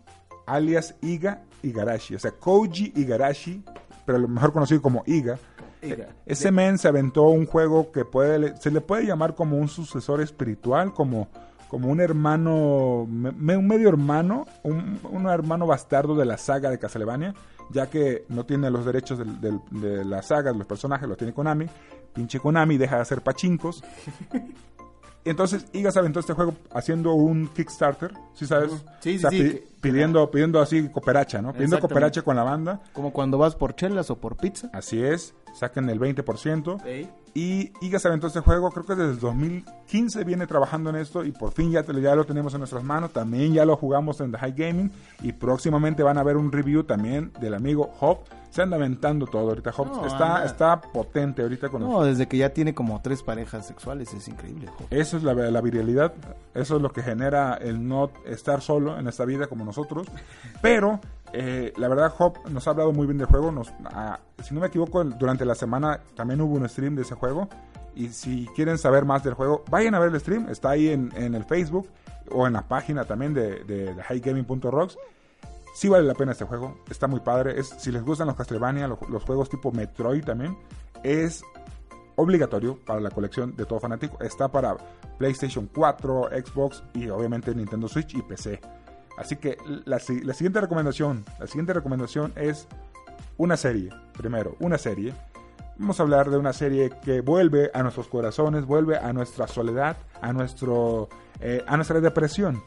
alias 0.45 0.95
Iga 1.01 1.43
Igarashi. 1.61 2.15
O 2.15 2.19
sea, 2.19 2.31
Koji 2.31 2.93
Igarashi, 2.95 3.63
pero 4.05 4.17
lo 4.17 4.27
mejor 4.29 4.53
conocido 4.53 4.81
como 4.81 5.03
Iga. 5.05 5.37
Iga. 5.81 6.07
Ese 6.25 6.49
men 6.51 6.77
se 6.77 6.87
aventó 6.87 7.23
un 7.23 7.45
juego 7.45 7.91
que 7.91 8.05
puede, 8.05 8.55
se 8.57 8.71
le 8.71 8.79
puede 8.81 9.05
llamar 9.05 9.35
como 9.35 9.57
un 9.57 9.67
sucesor 9.67 10.21
espiritual, 10.21 10.93
como, 10.93 11.27
como 11.69 11.89
un 11.89 11.99
hermano, 11.99 13.05
me- 13.09 13.57
un 13.57 13.67
medio 13.67 13.89
hermano, 13.89 14.45
un, 14.63 14.99
un 15.11 15.27
hermano 15.27 15.65
bastardo 15.67 16.15
de 16.15 16.25
la 16.25 16.37
saga 16.37 16.69
de 16.69 16.79
Castlevania, 16.79 17.33
ya 17.71 17.87
que 17.89 18.25
no 18.29 18.45
tiene 18.45 18.69
los 18.71 18.85
derechos 18.85 19.19
de 19.19 20.05
la 20.05 20.21
saga, 20.21 20.51
de 20.53 20.57
los 20.57 20.67
personajes, 20.67 21.07
los 21.07 21.17
tiene 21.17 21.33
Konami. 21.33 21.65
Pinche 22.13 22.39
Konami 22.39 22.77
deja 22.77 22.95
de 22.95 23.01
hacer 23.01 23.21
pachincos. 23.21 23.83
Entonces, 25.29 25.65
Iga 25.73 25.91
se 25.91 25.99
aventó 25.99 26.19
este 26.19 26.33
juego 26.33 26.53
haciendo 26.73 27.13
un 27.13 27.47
Kickstarter, 27.49 28.11
¿sí 28.33 28.45
sabes? 28.45 28.71
Sí, 28.99 29.11
sí, 29.11 29.17
O 29.17 29.19
sea, 29.19 29.29
sí, 29.29 29.41
pi- 29.43 29.49
que- 29.51 29.63
pidiendo, 29.81 30.29
pidiendo 30.31 30.59
así 30.59 30.89
cooperacha, 30.89 31.41
¿no? 31.41 31.53
Pidiendo 31.53 31.75
cooperacha 31.79 32.21
con 32.21 32.35
la 32.35 32.43
banda. 32.43 32.81
Como 32.93 33.11
cuando 33.13 33.37
vas 33.37 33.55
por 33.55 33.75
chelas 33.75 34.09
o 34.09 34.17
por 34.17 34.35
pizza. 34.37 34.69
Así 34.73 35.01
es, 35.03 35.33
saquen 35.53 35.89
el 35.89 35.99
20%. 35.99 36.77
Y 37.33 37.71
Iga 37.81 37.99
se 37.99 38.07
aventó 38.07 38.27
este 38.27 38.39
juego, 38.39 38.71
creo 38.71 38.85
que 38.85 38.95
desde 38.95 39.11
el 39.11 39.19
2015 39.19 40.23
viene 40.23 40.47
trabajando 40.47 40.89
en 40.89 40.95
esto 40.95 41.23
y 41.23 41.31
por 41.31 41.51
fin 41.51 41.71
ya, 41.71 41.83
te- 41.83 41.99
ya 42.01 42.15
lo 42.15 42.25
tenemos 42.25 42.53
en 42.53 42.59
nuestras 42.59 42.83
manos. 42.83 43.11
También 43.13 43.53
ya 43.53 43.63
lo 43.65 43.75
jugamos 43.77 44.19
en 44.21 44.31
The 44.31 44.37
High 44.39 44.53
Gaming 44.53 44.91
y 45.21 45.33
próximamente 45.33 46.01
van 46.03 46.17
a 46.17 46.23
ver 46.23 46.35
un 46.37 46.51
review 46.51 46.83
también 46.83 47.31
del 47.39 47.53
amigo 47.53 47.91
Hop. 47.99 48.19
Se 48.49 48.61
anda 48.61 48.77
aventando 48.77 49.25
todo 49.25 49.49
ahorita. 49.49 49.71
Hop 49.77 49.87
No, 49.87 50.05
está, 50.05 50.35
anda. 50.37 50.45
está 50.45 50.81
potente 50.81 51.41
ahorita 51.41 51.69
con 51.69 51.81
No, 51.81 52.03
desde 52.03 52.27
que 52.27 52.37
ya 52.37 52.49
tiene 52.49 52.73
como 52.73 53.01
tres 53.01 53.21
parejas 53.23 53.67
sexuales, 53.67 54.13
es 54.13 54.27
increíble. 54.27 54.67
jo. 54.67 54.85
Eso 54.89 55.17
es 55.17 55.23
la, 55.23 55.33
la 55.33 55.61
virilidad, 55.61 56.13
eso 56.53 56.77
es 56.77 56.81
lo 56.81 56.91
que 56.91 57.01
genera 57.03 57.55
el 57.55 57.87
no 57.87 58.11
estar 58.25 58.61
solo 58.61 58.97
en 58.97 59.07
esta 59.07 59.25
vida 59.25 59.47
como 59.47 59.65
nosotros. 59.65 60.07
Pero 60.61 60.99
eh, 61.33 61.73
la 61.77 61.87
verdad, 61.87 62.13
Hop 62.19 62.37
nos 62.49 62.67
ha 62.67 62.71
hablado 62.71 62.91
muy 62.93 63.05
bien 63.05 63.17
del 63.17 63.27
juego. 63.27 63.51
Nos, 63.51 63.71
ah, 63.85 64.19
si 64.43 64.53
no 64.53 64.61
me 64.61 64.67
equivoco, 64.67 65.03
durante 65.03 65.45
la 65.45 65.55
semana 65.55 65.99
también 66.15 66.41
hubo 66.41 66.55
un 66.55 66.67
stream 66.69 66.95
de 66.95 67.01
ese 67.03 67.15
juego. 67.15 67.47
Y 67.95 68.09
si 68.09 68.47
quieren 68.55 68.77
saber 68.77 69.05
más 69.05 69.23
del 69.23 69.33
juego, 69.33 69.63
vayan 69.71 69.95
a 69.95 69.99
ver 69.99 70.13
el 70.13 70.19
stream. 70.19 70.49
Está 70.49 70.69
ahí 70.71 70.89
en, 70.89 71.11
en 71.15 71.33
el 71.35 71.43
Facebook 71.45 71.89
o 72.31 72.45
en 72.45 72.53
la 72.53 72.61
página 72.61 73.05
también 73.05 73.33
de, 73.33 73.63
de, 73.63 73.93
de 73.95 74.03
highgaming.rocks. 74.09 74.97
Sí 75.77 75.89
vale 75.89 76.05
la 76.05 76.15
pena 76.15 76.31
este 76.31 76.43
juego, 76.43 76.79
está 76.89 77.05
muy 77.05 77.19
padre. 77.19 77.59
Es, 77.59 77.67
si 77.67 77.91
les 77.91 78.01
gustan 78.01 78.25
los 78.25 78.35
Castlevania, 78.35 78.87
los, 78.87 79.23
juegos 79.23 79.47
tipo 79.47 79.71
Metroid 79.71 80.23
también, 80.23 80.57
es 81.03 81.43
obligatorio 82.15 82.79
para 82.83 82.99
la 82.99 83.11
colección 83.11 83.55
de 83.55 83.63
todo 83.63 83.79
fanático. 83.79 84.17
Está 84.23 84.47
para 84.47 84.75
PlayStation 85.19 85.69
4, 85.71 86.29
Xbox 86.43 86.81
y 86.95 87.07
obviamente 87.09 87.53
Nintendo 87.53 87.87
Switch 87.87 88.15
y 88.15 88.23
PC. 88.23 88.59
Así 89.19 89.35
que 89.35 89.55
la 89.85 89.99
siguiente 89.99 90.59
recomendación, 90.61 91.23
la 91.39 91.45
siguiente 91.45 91.73
recomendación 91.73 92.33
es 92.35 92.67
una 93.37 93.55
serie. 93.55 93.91
Primero, 94.17 94.55
una 94.59 94.79
serie. 94.79 95.13
Vamos 95.77 95.99
a 95.99 96.03
hablar 96.03 96.31
de 96.31 96.37
una 96.37 96.53
serie 96.53 96.89
que 97.03 97.21
vuelve 97.21 97.69
a 97.71 97.83
nuestros 97.83 98.07
corazones, 98.07 98.65
vuelve 98.65 98.97
a 98.97 99.13
nuestra 99.13 99.47
soledad, 99.47 99.95
a 100.23 100.33
nuestro, 100.33 101.07
eh, 101.39 101.63
a 101.67 101.75
nuestra 101.75 102.01
depresión. 102.01 102.63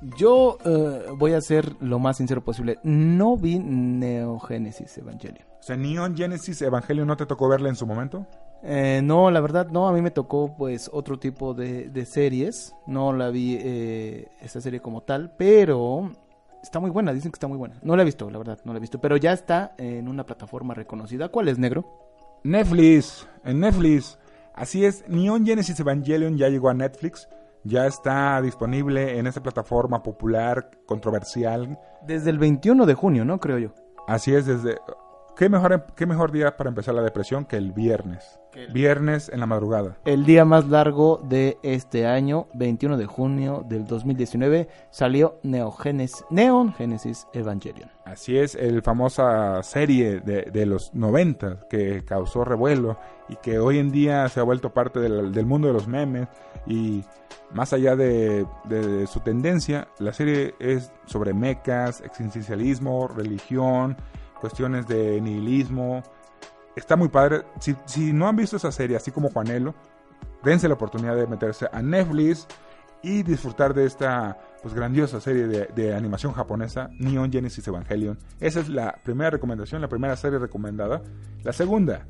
Yo 0.00 0.58
eh, 0.64 1.06
voy 1.16 1.32
a 1.32 1.40
ser 1.40 1.74
lo 1.80 1.98
más 1.98 2.18
sincero 2.18 2.44
posible. 2.44 2.78
No 2.82 3.36
vi 3.36 3.58
Neogénesis 3.58 4.96
Evangelion. 4.98 5.46
O 5.58 5.62
sea, 5.62 5.76
Neon 5.76 6.16
Genesis 6.16 6.62
Evangelion 6.62 7.06
no 7.06 7.16
te 7.16 7.26
tocó 7.26 7.48
verla 7.48 7.68
en 7.68 7.76
su 7.76 7.86
momento. 7.86 8.26
Eh, 8.62 9.00
no, 9.02 9.30
la 9.30 9.40
verdad 9.40 9.68
no, 9.70 9.88
a 9.88 9.92
mí 9.92 10.02
me 10.02 10.10
tocó 10.10 10.54
pues 10.56 10.90
otro 10.92 11.18
tipo 11.18 11.54
de, 11.54 11.88
de 11.90 12.04
series, 12.04 12.74
no 12.86 13.12
la 13.12 13.30
vi 13.30 13.56
eh, 13.60 14.28
esa 14.40 14.60
serie 14.60 14.80
como 14.80 15.02
tal, 15.02 15.32
pero 15.36 16.10
está 16.60 16.80
muy 16.80 16.90
buena, 16.90 17.12
dicen 17.12 17.30
que 17.30 17.36
está 17.36 17.46
muy 17.46 17.58
buena. 17.58 17.78
No 17.82 17.94
la 17.94 18.02
he 18.02 18.04
visto, 18.04 18.30
la 18.30 18.38
verdad, 18.38 18.58
no 18.64 18.72
la 18.72 18.78
he 18.78 18.80
visto, 18.80 19.00
pero 19.00 19.16
ya 19.16 19.32
está 19.32 19.74
en 19.78 20.08
una 20.08 20.24
plataforma 20.24 20.74
reconocida. 20.74 21.28
¿Cuál 21.28 21.48
es, 21.48 21.58
negro? 21.58 21.84
Netflix, 22.42 23.28
en 23.44 23.60
Netflix. 23.60 24.18
Así 24.54 24.84
es, 24.84 25.04
Neon 25.08 25.46
Genesis 25.46 25.78
Evangelion 25.78 26.36
ya 26.36 26.48
llegó 26.48 26.68
a 26.68 26.74
Netflix. 26.74 27.28
Ya 27.64 27.86
está 27.86 28.40
disponible 28.40 29.18
en 29.18 29.26
esta 29.26 29.42
plataforma 29.42 30.02
popular, 30.02 30.70
controversial. 30.86 31.78
Desde 32.06 32.30
el 32.30 32.38
21 32.38 32.86
de 32.86 32.94
junio, 32.94 33.24
¿no? 33.24 33.38
Creo 33.40 33.58
yo. 33.58 33.74
Así 34.06 34.34
es, 34.34 34.46
desde... 34.46 34.78
¿Qué 35.38 35.48
mejor, 35.48 35.86
qué 35.94 36.04
mejor 36.04 36.32
día 36.32 36.56
para 36.56 36.68
empezar 36.68 36.96
la 36.96 37.02
depresión 37.02 37.44
que 37.44 37.54
el 37.54 37.70
viernes? 37.70 38.40
Viernes 38.72 39.28
en 39.32 39.38
la 39.38 39.46
madrugada. 39.46 39.96
El 40.04 40.24
día 40.24 40.44
más 40.44 40.66
largo 40.66 41.20
de 41.22 41.58
este 41.62 42.08
año, 42.08 42.48
21 42.54 42.96
de 42.96 43.06
junio 43.06 43.64
del 43.68 43.86
2019, 43.86 44.66
salió 44.90 45.38
Neogénesis, 45.44 46.24
Neon 46.28 46.72
Genesis 46.72 47.28
Evangelion. 47.32 47.88
Así 48.04 48.36
es, 48.36 48.56
el 48.56 48.82
famosa 48.82 49.62
serie 49.62 50.18
de, 50.18 50.42
de 50.42 50.66
los 50.66 50.92
90 50.92 51.68
que 51.70 52.04
causó 52.04 52.44
revuelo 52.44 52.98
y 53.28 53.36
que 53.36 53.60
hoy 53.60 53.78
en 53.78 53.92
día 53.92 54.28
se 54.28 54.40
ha 54.40 54.42
vuelto 54.42 54.74
parte 54.74 54.98
del, 54.98 55.30
del 55.30 55.46
mundo 55.46 55.68
de 55.68 55.74
los 55.74 55.86
memes 55.86 56.26
y 56.66 57.04
más 57.52 57.72
allá 57.72 57.94
de, 57.94 58.44
de 58.64 59.06
su 59.06 59.20
tendencia, 59.20 59.86
la 60.00 60.12
serie 60.12 60.56
es 60.58 60.90
sobre 61.06 61.32
mecas, 61.32 62.00
existencialismo, 62.00 63.06
religión, 63.06 63.96
cuestiones 64.38 64.86
de 64.86 65.20
nihilismo. 65.20 66.02
Está 66.76 66.96
muy 66.96 67.08
padre. 67.08 67.42
Si, 67.60 67.76
si 67.86 68.12
no 68.12 68.28
han 68.28 68.36
visto 68.36 68.56
esa 68.56 68.72
serie, 68.72 68.96
así 68.96 69.10
como 69.10 69.30
Juanelo, 69.30 69.74
dense 70.42 70.68
la 70.68 70.74
oportunidad 70.74 71.16
de 71.16 71.26
meterse 71.26 71.68
a 71.72 71.82
Netflix 71.82 72.46
y 73.02 73.22
disfrutar 73.22 73.74
de 73.74 73.86
esta 73.86 74.38
pues 74.62 74.74
grandiosa 74.74 75.20
serie 75.20 75.46
de, 75.46 75.66
de 75.66 75.94
animación 75.94 76.32
japonesa 76.32 76.88
Neon 76.98 77.30
Genesis 77.30 77.66
Evangelion. 77.68 78.18
Esa 78.40 78.60
es 78.60 78.68
la 78.68 78.98
primera 79.04 79.30
recomendación, 79.30 79.80
la 79.80 79.88
primera 79.88 80.16
serie 80.16 80.38
recomendada. 80.38 81.02
La 81.42 81.52
segunda, 81.52 82.06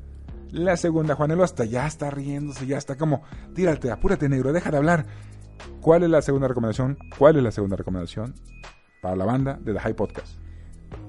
la 0.51 0.77
segunda, 0.77 1.15
Juanelo 1.15 1.43
hasta 1.43 1.65
ya 1.65 1.85
está 1.85 2.09
riéndose, 2.09 2.65
ya 2.65 2.77
está 2.77 2.97
como, 2.97 3.21
tírate, 3.53 3.91
apúrate 3.91 4.27
negro, 4.29 4.51
deja 4.51 4.71
de 4.71 4.77
hablar. 4.77 5.05
¿Cuál 5.81 6.03
es 6.03 6.09
la 6.09 6.21
segunda 6.21 6.47
recomendación? 6.47 6.97
¿Cuál 7.17 7.37
es 7.37 7.43
la 7.43 7.51
segunda 7.51 7.75
recomendación 7.75 8.33
para 9.01 9.15
la 9.15 9.25
banda 9.25 9.59
de 9.61 9.73
The 9.73 9.79
High 9.79 9.93
Podcast? 9.93 10.39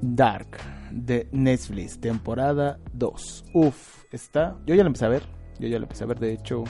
Dark 0.00 0.58
de 0.90 1.28
Netflix, 1.32 1.98
temporada 2.00 2.78
2. 2.92 3.44
Uf, 3.54 4.04
está. 4.12 4.56
Yo 4.66 4.74
ya 4.74 4.82
la 4.82 4.88
empecé 4.88 5.04
a 5.06 5.08
ver. 5.08 5.22
Yo 5.58 5.68
ya 5.68 5.78
la 5.78 5.84
empecé 5.84 6.04
a 6.04 6.06
ver, 6.06 6.18
de 6.18 6.32
hecho. 6.32 6.64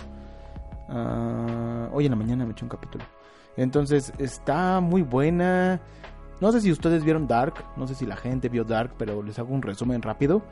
ah, 0.88 1.88
hoy 1.92 2.06
en 2.06 2.10
la 2.10 2.16
mañana 2.16 2.44
me 2.44 2.52
eché 2.52 2.64
un 2.64 2.68
capítulo. 2.68 3.04
Entonces, 3.56 4.12
está 4.18 4.80
muy 4.80 5.02
buena. 5.02 5.80
No 6.40 6.52
sé 6.52 6.60
si 6.60 6.72
ustedes 6.72 7.04
vieron 7.04 7.26
Dark. 7.26 7.54
No 7.76 7.86
sé 7.86 7.94
si 7.94 8.06
la 8.06 8.16
gente 8.16 8.48
vio 8.48 8.64
Dark, 8.64 8.92
pero 8.98 9.22
les 9.22 9.38
hago 9.38 9.54
un 9.54 9.62
resumen 9.62 10.02
rápido. 10.02 10.42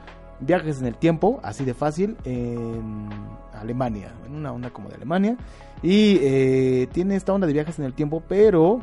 Viajes 0.41 0.81
en 0.81 0.87
el 0.87 0.97
tiempo, 0.97 1.41
así 1.43 1.65
de 1.65 1.75
fácil, 1.75 2.17
en 2.25 3.09
Alemania. 3.53 4.13
En 4.27 4.35
una 4.35 4.53
onda 4.53 4.71
como 4.71 4.89
de 4.89 4.95
Alemania. 4.95 5.37
Y 5.83 6.19
eh, 6.21 6.89
tiene 6.93 7.17
esta 7.17 7.33
onda 7.33 7.47
de 7.47 7.53
viajes 7.53 7.79
en 7.79 7.85
el 7.87 7.95
tiempo, 7.95 8.23
pero 8.29 8.81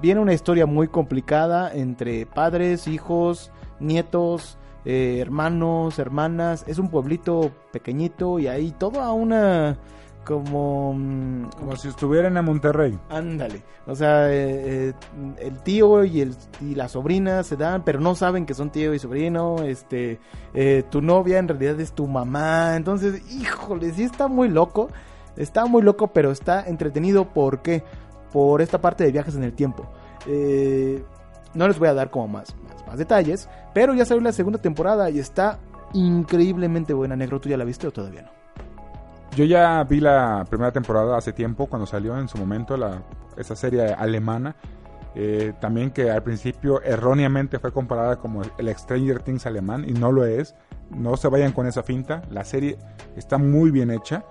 viene 0.00 0.20
una 0.20 0.32
historia 0.32 0.66
muy 0.66 0.88
complicada 0.88 1.72
entre 1.72 2.26
padres, 2.26 2.88
hijos, 2.88 3.52
nietos, 3.80 4.58
eh, 4.84 5.18
hermanos, 5.20 5.98
hermanas. 5.98 6.64
Es 6.66 6.78
un 6.78 6.88
pueblito 6.88 7.52
pequeñito 7.72 8.38
y 8.38 8.46
ahí 8.48 8.72
toda 8.72 9.12
una 9.12 9.78
como 10.24 10.94
mm, 10.94 11.50
como 11.58 11.76
si 11.76 11.88
estuvieran 11.88 12.36
en 12.36 12.44
Monterrey. 12.44 12.98
Ándale, 13.10 13.62
o 13.86 13.94
sea, 13.94 14.32
eh, 14.32 14.90
eh, 14.90 14.92
el 15.38 15.62
tío 15.62 16.04
y 16.04 16.20
el 16.20 16.34
y 16.60 16.74
la 16.74 16.88
sobrina 16.88 17.42
se 17.42 17.56
dan, 17.56 17.82
pero 17.84 18.00
no 18.00 18.14
saben 18.14 18.46
que 18.46 18.54
son 18.54 18.70
tío 18.70 18.94
y 18.94 18.98
sobrino. 18.98 19.62
Este, 19.62 20.20
eh, 20.54 20.84
tu 20.90 21.00
novia 21.02 21.38
en 21.38 21.48
realidad 21.48 21.80
es 21.80 21.92
tu 21.92 22.06
mamá, 22.06 22.76
entonces, 22.76 23.22
híjole, 23.32 23.92
sí 23.92 24.04
está 24.04 24.28
muy 24.28 24.48
loco, 24.48 24.88
está 25.36 25.66
muy 25.66 25.82
loco, 25.82 26.08
pero 26.08 26.30
está 26.30 26.64
entretenido. 26.66 27.26
¿Por 27.26 27.62
qué? 27.62 27.84
Por 28.32 28.62
esta 28.62 28.80
parte 28.80 29.04
de 29.04 29.12
viajes 29.12 29.34
en 29.34 29.44
el 29.44 29.52
tiempo. 29.52 29.86
no 31.54 31.68
les 31.68 31.78
voy 31.78 31.88
a 31.88 31.94
dar 31.94 32.10
como 32.10 32.28
más, 32.28 32.54
más, 32.62 32.86
más 32.86 32.98
detalles, 32.98 33.48
pero 33.74 33.94
ya 33.94 34.04
salió 34.04 34.22
la 34.22 34.32
segunda 34.32 34.60
temporada 34.60 35.10
y 35.10 35.18
está 35.18 35.58
increíblemente 35.92 36.94
buena. 36.94 37.16
Negro, 37.16 37.40
¿tú 37.40 37.48
ya 37.48 37.56
la 37.56 37.64
viste 37.64 37.86
o 37.86 37.92
todavía 37.92 38.22
no? 38.22 38.42
Yo 39.36 39.46
ya 39.46 39.82
vi 39.84 40.00
la 40.00 40.44
primera 40.48 40.72
temporada 40.72 41.16
hace 41.16 41.32
tiempo, 41.32 41.66
cuando 41.66 41.86
salió 41.86 42.18
en 42.18 42.28
su 42.28 42.36
momento 42.36 42.76
la, 42.76 43.02
esa 43.36 43.56
serie 43.56 43.92
alemana. 43.94 44.56
Eh, 45.14 45.52
también 45.60 45.90
que 45.90 46.10
al 46.10 46.22
principio 46.22 46.82
erróneamente 46.82 47.58
fue 47.58 47.72
comparada 47.72 48.16
como 48.16 48.42
el 48.58 48.76
Stranger 48.76 49.22
Things 49.22 49.46
alemán 49.46 49.84
y 49.86 49.92
no 49.92 50.12
lo 50.12 50.26
es. 50.26 50.54
No 50.90 51.16
se 51.16 51.28
vayan 51.28 51.52
con 51.52 51.66
esa 51.66 51.82
finta. 51.82 52.22
La 52.30 52.44
serie 52.44 52.76
está 53.16 53.38
muy 53.38 53.70
bien 53.70 53.90
hecha. 53.90 54.24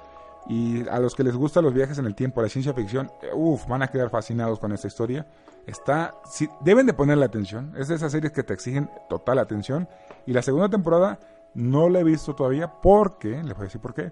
Y 0.51 0.85
a 0.89 0.99
los 0.99 1.15
que 1.15 1.23
les 1.23 1.33
gustan 1.33 1.63
los 1.63 1.73
viajes 1.73 1.97
en 1.97 2.05
el 2.05 2.13
tiempo, 2.13 2.41
la 2.41 2.49
ciencia 2.49 2.73
ficción, 2.73 3.09
uff, 3.33 3.65
van 3.67 3.83
a 3.83 3.87
quedar 3.87 4.09
fascinados 4.09 4.59
con 4.59 4.73
esta 4.73 4.85
historia. 4.85 5.25
Está, 5.65 6.13
si, 6.29 6.49
deben 6.59 6.85
de 6.85 6.93
ponerle 6.93 7.23
atención. 7.23 7.73
Es 7.77 7.87
de 7.87 7.95
esas 7.95 8.11
series 8.11 8.33
que 8.33 8.43
te 8.43 8.53
exigen 8.53 8.89
total 9.07 9.39
atención. 9.39 9.87
Y 10.25 10.33
la 10.33 10.41
segunda 10.41 10.67
temporada 10.67 11.19
no 11.53 11.87
la 11.87 12.01
he 12.01 12.03
visto 12.03 12.35
todavía 12.35 12.69
porque, 12.81 13.29
les 13.29 13.53
voy 13.53 13.61
a 13.61 13.63
decir 13.63 13.79
por 13.79 13.93
qué 13.93 14.11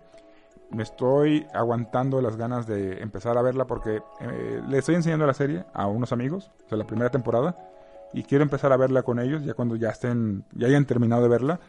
me 0.71 0.83
estoy 0.83 1.45
aguantando 1.53 2.21
las 2.21 2.37
ganas 2.37 2.67
de 2.67 3.01
empezar 3.01 3.37
a 3.37 3.41
verla 3.41 3.65
porque 3.65 4.01
eh, 4.21 4.61
le 4.65 4.77
estoy 4.77 4.95
enseñando 4.95 5.27
la 5.27 5.33
serie 5.33 5.65
a 5.73 5.87
unos 5.87 6.13
amigos, 6.13 6.51
o 6.65 6.69
sea, 6.69 6.77
la 6.77 6.85
primera 6.85 7.09
temporada, 7.09 7.57
y 8.13 8.23
quiero 8.23 8.43
empezar 8.43 8.71
a 8.71 8.77
verla 8.77 9.03
con 9.03 9.19
ellos 9.19 9.43
ya 9.43 9.55
cuando 9.55 9.75
ya 9.75 9.89
estén, 9.89 10.45
ya 10.53 10.67
hayan 10.67 10.85
terminado 10.85 11.21
de 11.23 11.27
verla. 11.27 11.59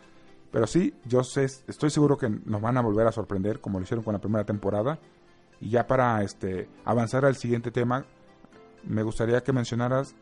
Pero 0.51 0.66
sí, 0.66 0.94
yo 1.05 1.22
sé, 1.22 1.44
estoy 1.44 1.90
seguro 1.90 2.18
que 2.18 2.28
nos 2.28 2.61
van 2.61 2.76
a 2.76 2.82
volver 2.82 3.07
a 3.07 3.12
sorprender 3.12 3.61
como 3.61 3.78
lo 3.78 3.84
hicieron 3.84 4.05
con 4.05 4.14
la 4.14 4.20
primera 4.20 4.44
temporada. 4.44 4.98
Y 5.61 5.70
ya 5.70 5.86
para 5.86 6.22
este 6.22 6.68
avanzar 6.84 7.24
al 7.24 7.36
siguiente 7.36 7.70
tema, 7.70 8.05
me 8.84 9.03
gustaría 9.03 9.42
que 9.42 9.53
mencionaras 9.53 10.14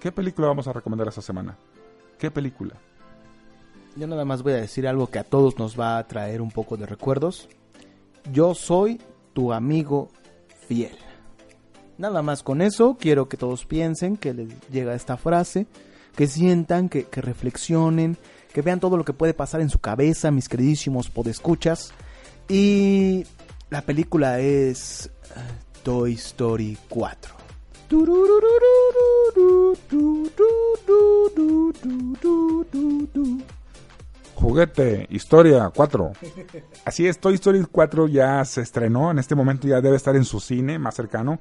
qué 0.00 0.12
película 0.12 0.48
vamos 0.48 0.68
a 0.68 0.72
recomendar 0.72 1.08
esta 1.08 1.22
semana. 1.22 1.56
¿Qué 2.18 2.30
película? 2.30 2.74
Yo 3.96 4.06
nada 4.06 4.24
más 4.24 4.42
voy 4.42 4.52
a 4.54 4.56
decir 4.56 4.86
algo 4.86 5.08
que 5.08 5.18
a 5.18 5.24
todos 5.24 5.58
nos 5.58 5.78
va 5.78 5.98
a 5.98 6.06
traer 6.06 6.40
un 6.42 6.50
poco 6.50 6.76
de 6.76 6.86
recuerdos 6.86 7.48
yo 8.30 8.54
soy 8.54 9.00
tu 9.32 9.52
amigo 9.52 10.08
fiel. 10.66 10.96
Nada 11.98 12.22
más 12.22 12.42
con 12.42 12.62
eso, 12.62 12.96
quiero 12.98 13.28
que 13.28 13.36
todos 13.36 13.66
piensen 13.66 14.16
que 14.16 14.34
les 14.34 14.48
llega 14.70 14.94
esta 14.94 15.16
frase, 15.16 15.66
que 16.16 16.26
sientan, 16.26 16.88
que, 16.88 17.06
reflexionen, 17.12 18.16
que 18.52 18.62
vean 18.62 18.80
todo 18.80 18.96
lo 18.96 19.04
que 19.04 19.12
puede 19.12 19.34
pasar 19.34 19.60
en 19.60 19.70
su 19.70 19.78
cabeza, 19.78 20.30
mis 20.30 20.48
queridísimos 20.48 21.10
podescuchas. 21.10 21.92
Y 22.48 23.24
la 23.70 23.82
película 23.82 24.40
es 24.40 25.06
eh, 25.06 25.40
Toy 25.82 26.14
Story 26.14 26.78
4 26.88 27.42
juguete, 34.34 35.06
historia 35.10 35.70
4. 35.74 36.12
Así 36.84 37.06
es, 37.06 37.18
Toy 37.18 37.34
Story 37.34 37.64
4 37.70 38.08
ya 38.08 38.44
se 38.44 38.62
estrenó, 38.62 39.10
en 39.10 39.18
este 39.18 39.34
momento 39.34 39.68
ya 39.68 39.80
debe 39.80 39.96
estar 39.96 40.16
en 40.16 40.24
su 40.24 40.40
cine 40.40 40.78
más 40.78 40.94
cercano. 40.94 41.38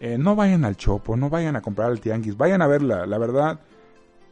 Eh, 0.00 0.16
no 0.18 0.36
vayan 0.36 0.64
al 0.64 0.76
Chopo, 0.76 1.16
no 1.16 1.30
vayan 1.30 1.56
a 1.56 1.62
comprar 1.62 1.90
al 1.90 2.00
Tianguis, 2.00 2.36
vayan 2.36 2.62
a 2.62 2.68
verla, 2.68 3.06
la 3.06 3.18
verdad 3.18 3.58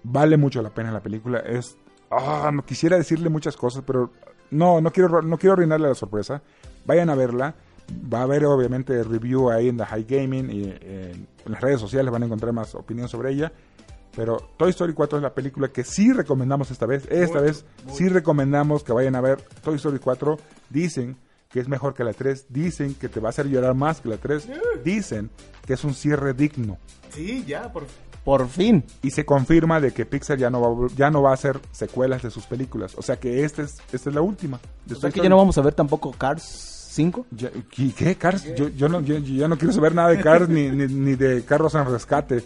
vale 0.07 0.37
mucho 0.37 0.63
la 0.63 0.71
pena 0.71 0.93
la 0.93 1.03
película. 1.03 1.41
Es, 1.41 1.77
ah, 2.11 2.51
no 2.53 2.65
quisiera 2.65 2.97
decirle 2.97 3.29
muchas 3.29 3.57
cosas, 3.57 3.83
pero 3.87 4.11
no, 4.51 4.81
no 4.81 4.93
quiero, 4.93 5.23
no 5.23 5.39
quiero 5.39 5.55
arruinarle 5.55 5.89
la 5.89 5.95
sorpresa. 5.95 6.43
Vayan 6.85 7.11
a 7.11 7.15
verla. 7.15 7.55
Va 8.13 8.21
a 8.21 8.23
haber 8.23 8.45
obviamente 8.47 9.01
review 9.05 9.49
ahí 9.51 9.69
en 9.69 9.77
The 9.77 9.87
High 9.87 10.07
Gaming 10.09 10.51
y 10.51 10.65
eh, 10.65 11.13
en 11.45 11.53
las 11.53 11.61
redes 11.61 11.81
sociales 11.81 12.11
van 12.11 12.25
a 12.25 12.27
encontrar 12.27 12.53
más 12.53 12.75
opinión 12.75 13.09
sobre 13.09 13.31
ella. 13.31 13.53
Pero 14.17 14.39
Toy 14.57 14.71
Story 14.71 14.93
4 14.93 15.19
es 15.19 15.23
la 15.23 15.35
película 15.35 15.69
que 15.69 15.85
sí 15.85 16.13
recomendamos 16.13 16.71
esta 16.71 16.87
vez. 16.87 17.07
Esta 17.11 17.41
vez 17.41 17.65
sí 17.93 18.09
recomendamos 18.09 18.83
que 18.83 18.93
vayan 18.93 19.15
a 19.15 19.21
ver 19.21 19.41
Toy 19.63 19.77
Story 19.77 19.99
4. 19.99 20.39
Dicen 20.71 21.17
que 21.57 21.61
es 21.63 21.69
mejor 21.69 21.95
que 21.95 22.05
la 22.05 22.13
3. 22.13 22.49
Dicen 22.51 22.93
que 22.93 23.09
te 23.09 23.19
va 23.19 23.29
a 23.29 23.31
hacer 23.31 23.49
llorar 23.49 23.75
más 23.75 24.03
que 24.03 24.11
la 24.11 24.19
3. 24.19 24.47
Dicen 24.85 25.31
que 25.67 25.73
es 25.73 25.85
un 25.85 25.95
cierre 25.95 26.35
digno. 26.35 26.77
Sí, 27.09 27.45
ya, 27.47 27.73
por, 27.73 27.87
por 28.27 28.47
fin. 28.47 28.85
Y 29.01 29.11
se 29.11 29.25
confirma 29.25 29.81
de 29.81 29.93
que 29.93 30.05
Pixar 30.05 30.37
ya 30.37 30.51
no 30.51 30.61
va, 30.61 30.89
ya 30.95 31.11
no 31.11 31.23
va 31.23 31.31
a 31.31 31.33
hacer 31.33 31.59
secuelas 31.73 32.23
de 32.23 32.31
sus 32.31 32.45
películas. 32.45 32.95
O 32.99 33.01
sea 33.01 33.17
que 33.17 33.43
esta 33.43 33.63
es, 33.63 33.79
esta 33.91 34.11
es 34.11 34.15
la 34.15 34.21
última. 34.21 34.61
O 34.91 34.95
sea 34.97 35.11
que 35.11 35.23
ya 35.23 35.31
no 35.31 35.39
vamos 35.39 35.57
a 35.57 35.63
ver 35.63 35.73
tampoco 35.73 36.13
Cars 36.13 36.43
5. 36.91 37.27
¿Qué? 37.97 38.17
¿Cars? 38.17 38.45
Yo, 38.55 38.69
yo, 38.69 38.91
no, 38.91 39.01
yo, 39.01 39.17
ya 39.17 39.49
no 39.49 39.57
quiero 39.57 39.73
saber 39.73 39.95
nada 39.95 40.11
de 40.11 40.21
Cars 40.21 40.51
ni, 40.51 40.69
ni, 40.69 40.89
ni 40.89 41.15
de 41.15 41.43
Carros 41.43 41.75
en 41.75 41.87
Rescate. 41.87 42.45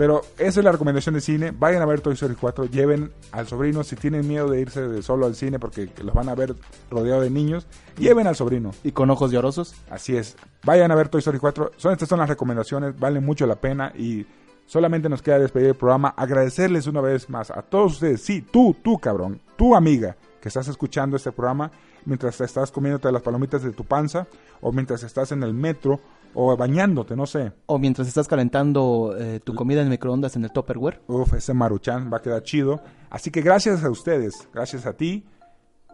Pero 0.00 0.22
esa 0.38 0.60
es 0.60 0.64
la 0.64 0.72
recomendación 0.72 1.14
de 1.14 1.20
cine. 1.20 1.50
Vayan 1.50 1.82
a 1.82 1.84
ver 1.84 2.00
Toy 2.00 2.14
Story 2.14 2.34
4. 2.34 2.64
Lleven 2.70 3.12
al 3.32 3.46
sobrino. 3.46 3.84
Si 3.84 3.96
tienen 3.96 4.26
miedo 4.26 4.48
de 4.48 4.58
irse 4.58 4.80
de 4.88 5.02
solo 5.02 5.26
al 5.26 5.34
cine 5.34 5.58
porque 5.58 5.90
los 6.02 6.14
van 6.14 6.30
a 6.30 6.34
ver 6.34 6.54
rodeado 6.90 7.20
de 7.20 7.28
niños, 7.28 7.66
lleven 7.98 8.26
al 8.26 8.34
sobrino. 8.34 8.70
¿Y 8.82 8.92
con 8.92 9.10
ojos 9.10 9.30
llorosos? 9.30 9.74
Así 9.90 10.16
es. 10.16 10.38
Vayan 10.64 10.90
a 10.90 10.94
ver 10.94 11.10
Toy 11.10 11.18
Story 11.18 11.38
4. 11.38 11.72
Son, 11.76 11.92
estas 11.92 12.08
son 12.08 12.18
las 12.18 12.30
recomendaciones. 12.30 12.98
Valen 12.98 13.22
mucho 13.22 13.46
la 13.46 13.56
pena. 13.56 13.92
Y 13.94 14.24
solamente 14.64 15.10
nos 15.10 15.20
queda 15.20 15.38
despedir 15.38 15.68
el 15.68 15.74
programa. 15.74 16.14
Agradecerles 16.16 16.86
una 16.86 17.02
vez 17.02 17.28
más 17.28 17.50
a 17.50 17.60
todos 17.60 17.92
ustedes. 17.92 18.22
Sí, 18.22 18.40
tú, 18.40 18.74
tú, 18.82 18.98
cabrón. 18.98 19.38
Tu 19.56 19.74
amiga 19.74 20.16
que 20.40 20.48
estás 20.48 20.66
escuchando 20.68 21.18
este 21.18 21.30
programa 21.30 21.70
mientras 22.06 22.40
estás 22.40 22.70
comiéndote 22.70 23.12
las 23.12 23.20
palomitas 23.20 23.62
de 23.62 23.72
tu 23.72 23.84
panza 23.84 24.26
o 24.62 24.72
mientras 24.72 25.02
estás 25.02 25.30
en 25.32 25.42
el 25.42 25.52
metro 25.52 26.00
o 26.34 26.56
bañándote, 26.56 27.16
no 27.16 27.26
sé. 27.26 27.52
O 27.66 27.78
mientras 27.78 28.06
estás 28.06 28.28
calentando 28.28 29.14
eh, 29.18 29.40
tu 29.40 29.54
comida 29.54 29.82
en 29.82 29.88
microondas 29.88 30.36
en 30.36 30.44
el 30.44 30.52
Tupperware. 30.52 31.02
Uf, 31.06 31.34
ese 31.34 31.54
maruchan 31.54 32.10
va 32.12 32.18
a 32.18 32.22
quedar 32.22 32.42
chido. 32.42 32.80
Así 33.10 33.30
que 33.30 33.42
gracias 33.42 33.84
a 33.84 33.90
ustedes, 33.90 34.48
gracias 34.52 34.86
a 34.86 34.92
ti 34.92 35.26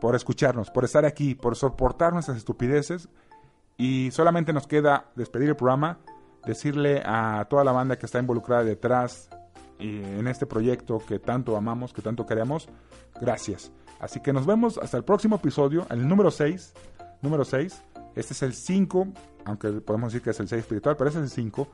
por 0.00 0.14
escucharnos, 0.14 0.70
por 0.70 0.84
estar 0.84 1.04
aquí, 1.04 1.34
por 1.34 1.56
soportar 1.56 2.12
nuestras 2.12 2.36
estupideces. 2.36 3.08
Y 3.78 4.10
solamente 4.10 4.52
nos 4.52 4.66
queda 4.66 5.10
despedir 5.16 5.50
el 5.50 5.56
programa, 5.56 5.98
decirle 6.46 7.02
a 7.04 7.46
toda 7.48 7.64
la 7.64 7.72
banda 7.72 7.98
que 7.98 8.06
está 8.06 8.18
involucrada 8.18 8.64
detrás 8.64 9.28
y 9.78 10.02
en 10.02 10.26
este 10.26 10.46
proyecto 10.46 10.98
que 11.06 11.18
tanto 11.18 11.56
amamos, 11.56 11.92
que 11.92 12.00
tanto 12.00 12.24
queremos, 12.24 12.68
gracias. 13.20 13.70
Así 14.00 14.20
que 14.20 14.32
nos 14.32 14.46
vemos 14.46 14.78
hasta 14.78 14.96
el 14.96 15.04
próximo 15.04 15.36
episodio, 15.36 15.86
el 15.90 16.06
número 16.06 16.30
6. 16.30 16.74
Número 17.22 17.44
6. 17.44 17.82
Este 18.16 18.32
es 18.32 18.42
el 18.42 18.54
5 18.54 19.06
aunque 19.46 19.68
podemos 19.68 20.12
decir 20.12 20.22
que 20.22 20.30
es 20.30 20.40
el 20.40 20.48
6 20.48 20.60
espiritual, 20.60 20.96
pero 20.96 21.08
ese 21.08 21.18
es 21.20 21.24
el 21.24 21.30
5. 21.30 21.68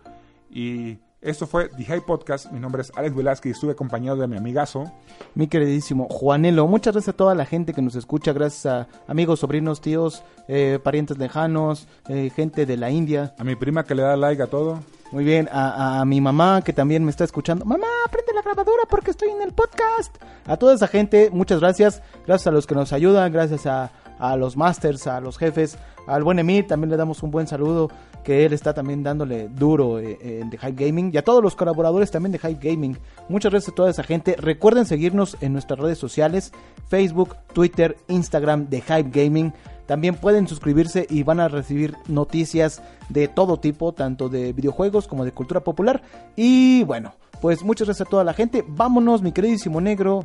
Y 0.50 0.98
esto 1.22 1.46
fue 1.46 1.70
The 1.70 1.84
High 1.84 2.02
Podcast. 2.02 2.52
Mi 2.52 2.60
nombre 2.60 2.82
es 2.82 2.92
Alex 2.94 3.16
Velázquez 3.16 3.50
y 3.50 3.52
estuve 3.52 3.72
acompañado 3.72 4.18
de 4.18 4.28
mi 4.28 4.36
amigazo. 4.36 4.92
Mi 5.34 5.48
queridísimo 5.48 6.06
Juanelo. 6.10 6.66
Muchas 6.66 6.92
gracias 6.92 7.14
a 7.14 7.16
toda 7.16 7.34
la 7.34 7.46
gente 7.46 7.72
que 7.72 7.80
nos 7.80 7.94
escucha. 7.94 8.34
Gracias 8.34 8.66
a 8.66 8.88
amigos, 9.08 9.40
sobrinos, 9.40 9.80
tíos, 9.80 10.22
eh, 10.48 10.78
parientes 10.82 11.16
lejanos, 11.16 11.88
eh, 12.08 12.30
gente 12.34 12.66
de 12.66 12.76
la 12.76 12.90
India. 12.90 13.34
A 13.38 13.44
mi 13.44 13.56
prima 13.56 13.84
que 13.84 13.94
le 13.94 14.02
da 14.02 14.16
like 14.16 14.42
a 14.42 14.48
todo. 14.48 14.80
Muy 15.12 15.24
bien, 15.24 15.48
a, 15.50 16.00
a, 16.00 16.04
mi 16.04 16.20
mamá 16.20 16.62
que 16.62 16.72
también 16.72 17.04
me 17.04 17.10
está 17.10 17.24
escuchando. 17.24 17.64
Mamá, 17.64 17.86
prende 18.10 18.32
la 18.34 18.42
grabadora 18.42 18.82
porque 18.88 19.10
estoy 19.12 19.30
en 19.30 19.42
el 19.42 19.52
podcast. 19.52 20.14
A 20.46 20.56
toda 20.58 20.74
esa 20.74 20.88
gente, 20.88 21.30
muchas 21.30 21.60
gracias. 21.60 22.02
Gracias 22.26 22.46
a 22.46 22.50
los 22.50 22.66
que 22.66 22.74
nos 22.74 22.92
ayudan, 22.92 23.32
gracias 23.32 23.66
a, 23.66 23.90
a 24.18 24.36
los 24.36 24.56
masters, 24.56 25.06
a 25.06 25.20
los 25.20 25.36
jefes, 25.36 25.76
al 26.06 26.24
buen 26.24 26.38
Emir 26.38 26.66
también 26.66 26.90
le 26.90 26.96
damos 26.96 27.22
un 27.22 27.30
buen 27.30 27.46
saludo, 27.46 27.90
que 28.24 28.44
él 28.44 28.52
está 28.52 28.74
también 28.74 29.02
dándole 29.02 29.48
duro 29.48 29.98
eh, 29.98 30.18
en 30.40 30.50
The 30.50 30.58
Hype 30.58 30.86
Gaming. 30.86 31.10
Y 31.12 31.16
a 31.16 31.22
todos 31.22 31.42
los 31.42 31.54
colaboradores 31.54 32.10
también 32.10 32.32
de 32.32 32.38
Hype 32.38 32.70
Gaming. 32.70 32.98
Muchas 33.28 33.52
gracias 33.52 33.72
a 33.72 33.74
toda 33.74 33.90
esa 33.90 34.02
gente. 34.02 34.36
Recuerden 34.36 34.86
seguirnos 34.86 35.36
en 35.40 35.52
nuestras 35.52 35.78
redes 35.78 35.98
sociales, 35.98 36.52
Facebook, 36.88 37.36
Twitter, 37.52 37.96
Instagram 38.08 38.68
de 38.68 38.80
Hype 38.80 39.10
Gaming. 39.10 39.52
También 39.86 40.14
pueden 40.14 40.46
suscribirse 40.48 41.06
y 41.10 41.22
van 41.22 41.40
a 41.40 41.48
recibir 41.48 41.96
noticias 42.08 42.82
de 43.08 43.28
todo 43.28 43.58
tipo, 43.58 43.92
tanto 43.92 44.28
de 44.28 44.52
videojuegos 44.52 45.08
como 45.08 45.24
de 45.24 45.32
cultura 45.32 45.60
popular. 45.60 46.02
Y 46.36 46.84
bueno, 46.84 47.14
pues 47.40 47.62
muchas 47.62 47.88
gracias 47.88 48.06
a 48.06 48.10
toda 48.10 48.24
la 48.24 48.34
gente. 48.34 48.64
Vámonos, 48.66 49.22
mi 49.22 49.32
queridísimo 49.32 49.80
negro. 49.80 50.24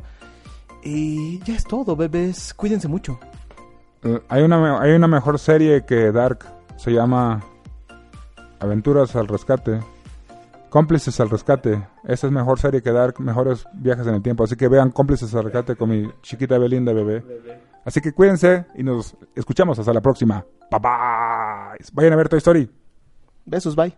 Y 0.82 1.40
ya 1.40 1.54
es 1.54 1.64
todo, 1.64 1.96
bebés. 1.96 2.54
Cuídense 2.54 2.86
mucho. 2.86 3.18
Eh, 4.08 4.22
hay 4.28 4.42
una, 4.42 4.80
hay 4.80 4.92
una 4.92 5.06
mejor 5.06 5.38
serie 5.38 5.84
que 5.84 6.12
Dark. 6.12 6.46
Se 6.76 6.92
llama 6.92 7.42
Aventuras 8.60 9.14
al 9.16 9.28
Rescate. 9.28 9.80
Cómplices 10.70 11.18
al 11.20 11.30
rescate. 11.30 11.82
Esa 12.04 12.26
es 12.26 12.32
mejor 12.32 12.60
serie 12.60 12.82
que 12.82 12.92
dar 12.92 13.18
mejores 13.20 13.66
viajes 13.72 14.06
en 14.06 14.14
el 14.14 14.22
tiempo. 14.22 14.44
Así 14.44 14.54
que 14.54 14.68
vean 14.68 14.90
Cómplices 14.90 15.34
al 15.34 15.44
rescate 15.44 15.76
con 15.76 15.88
mi 15.88 16.10
chiquita 16.22 16.58
Belinda 16.58 16.92
bebé. 16.92 17.24
Así 17.86 18.02
que 18.02 18.12
cuídense 18.12 18.66
y 18.74 18.82
nos 18.82 19.16
escuchamos 19.34 19.78
hasta 19.78 19.94
la 19.94 20.02
próxima. 20.02 20.44
Bye 20.70 20.80
bye. 20.80 21.86
Vayan 21.94 22.12
a 22.12 22.16
ver 22.16 22.28
Toy 22.28 22.38
Story. 22.38 22.70
Besos, 23.46 23.74
bye. 23.74 23.96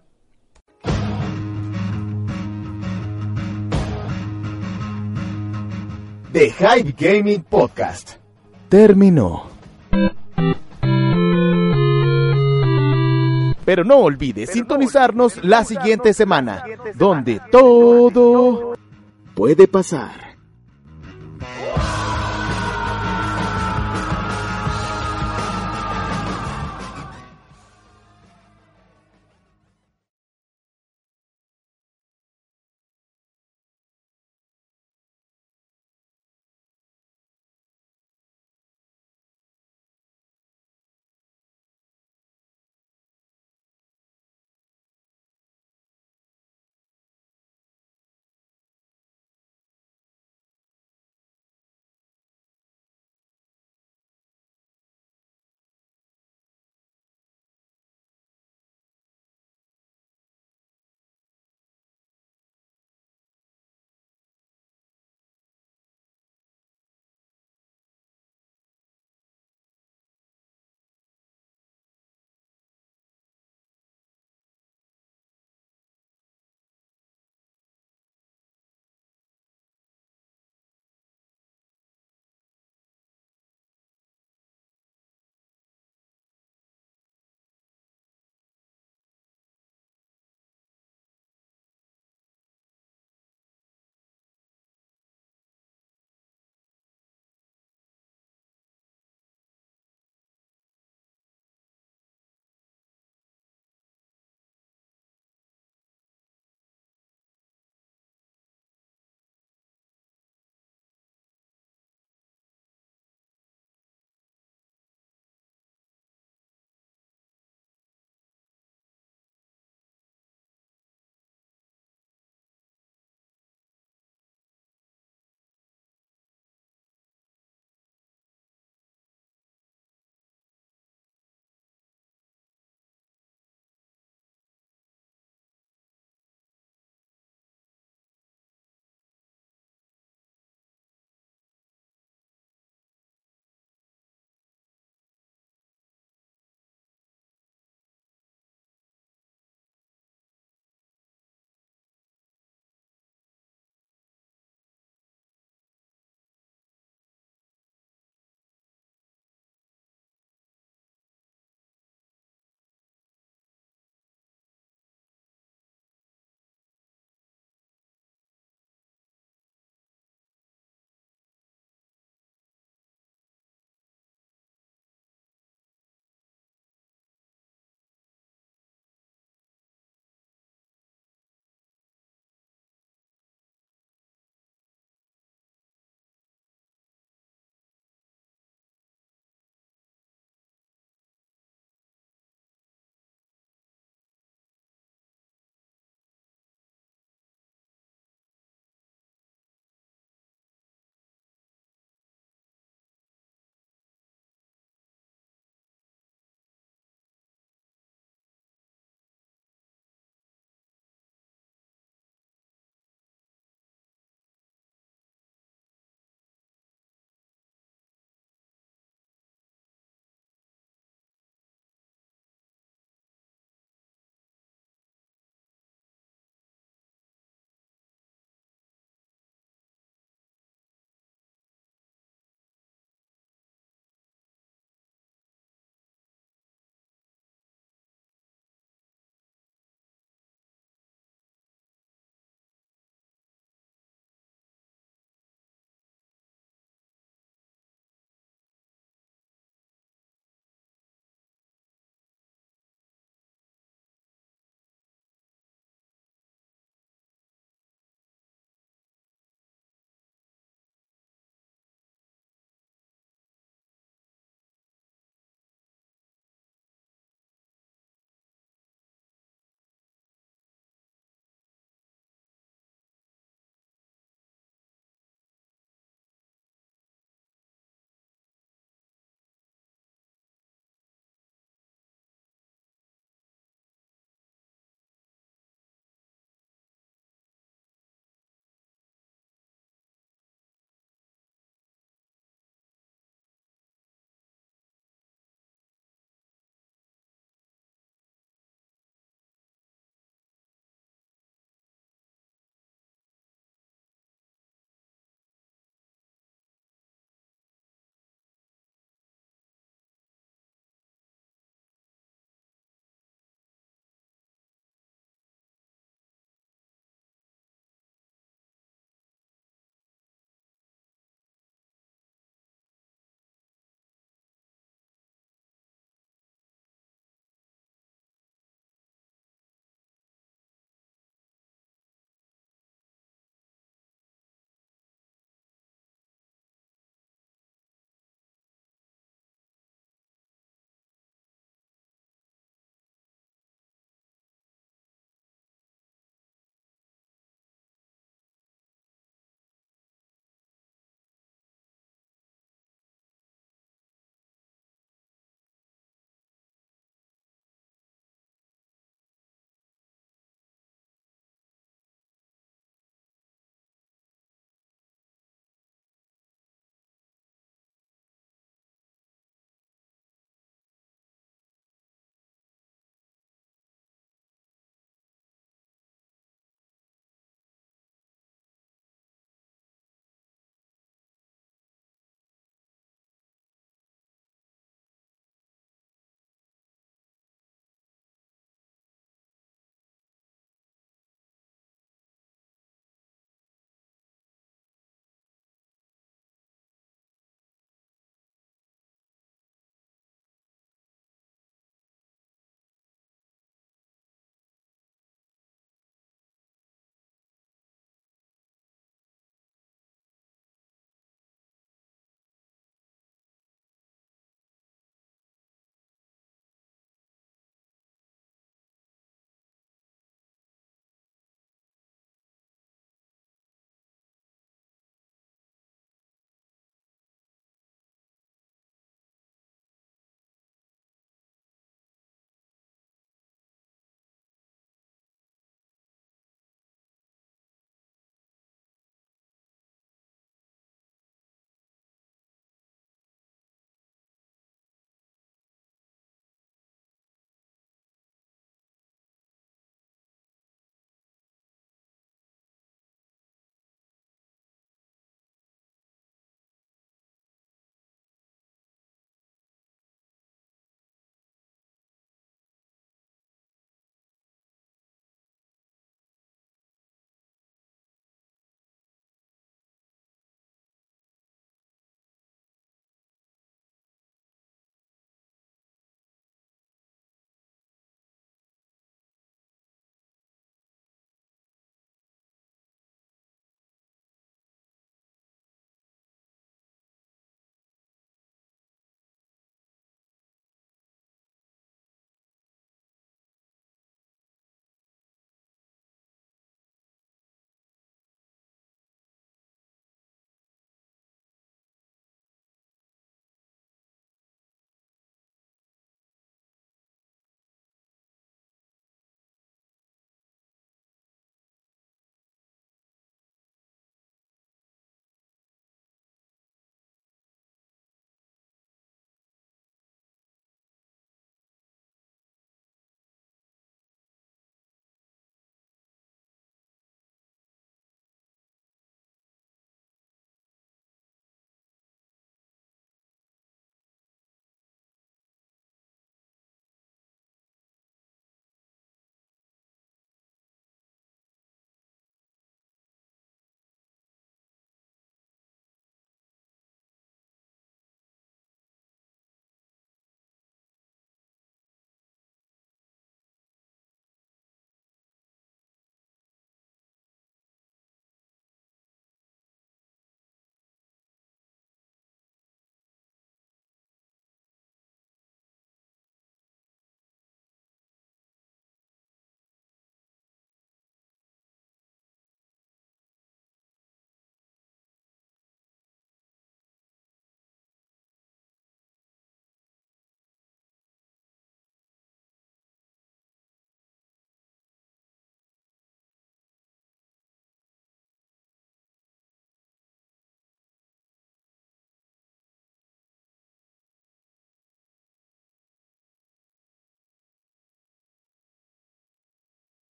The 6.32 6.50
Hype 6.50 6.94
Gaming 6.96 7.42
Podcast. 7.42 8.18
Terminó. 8.68 9.59
Pero 13.64 13.84
no 13.84 13.98
olvide 13.98 14.46
sintonizarnos 14.46 15.44
la 15.44 15.64
siguiente 15.64 16.12
semana, 16.12 16.64
semana, 16.64 16.92
donde 16.94 17.40
todo 17.52 18.76
puede 19.34 19.68
pasar. 19.68 20.36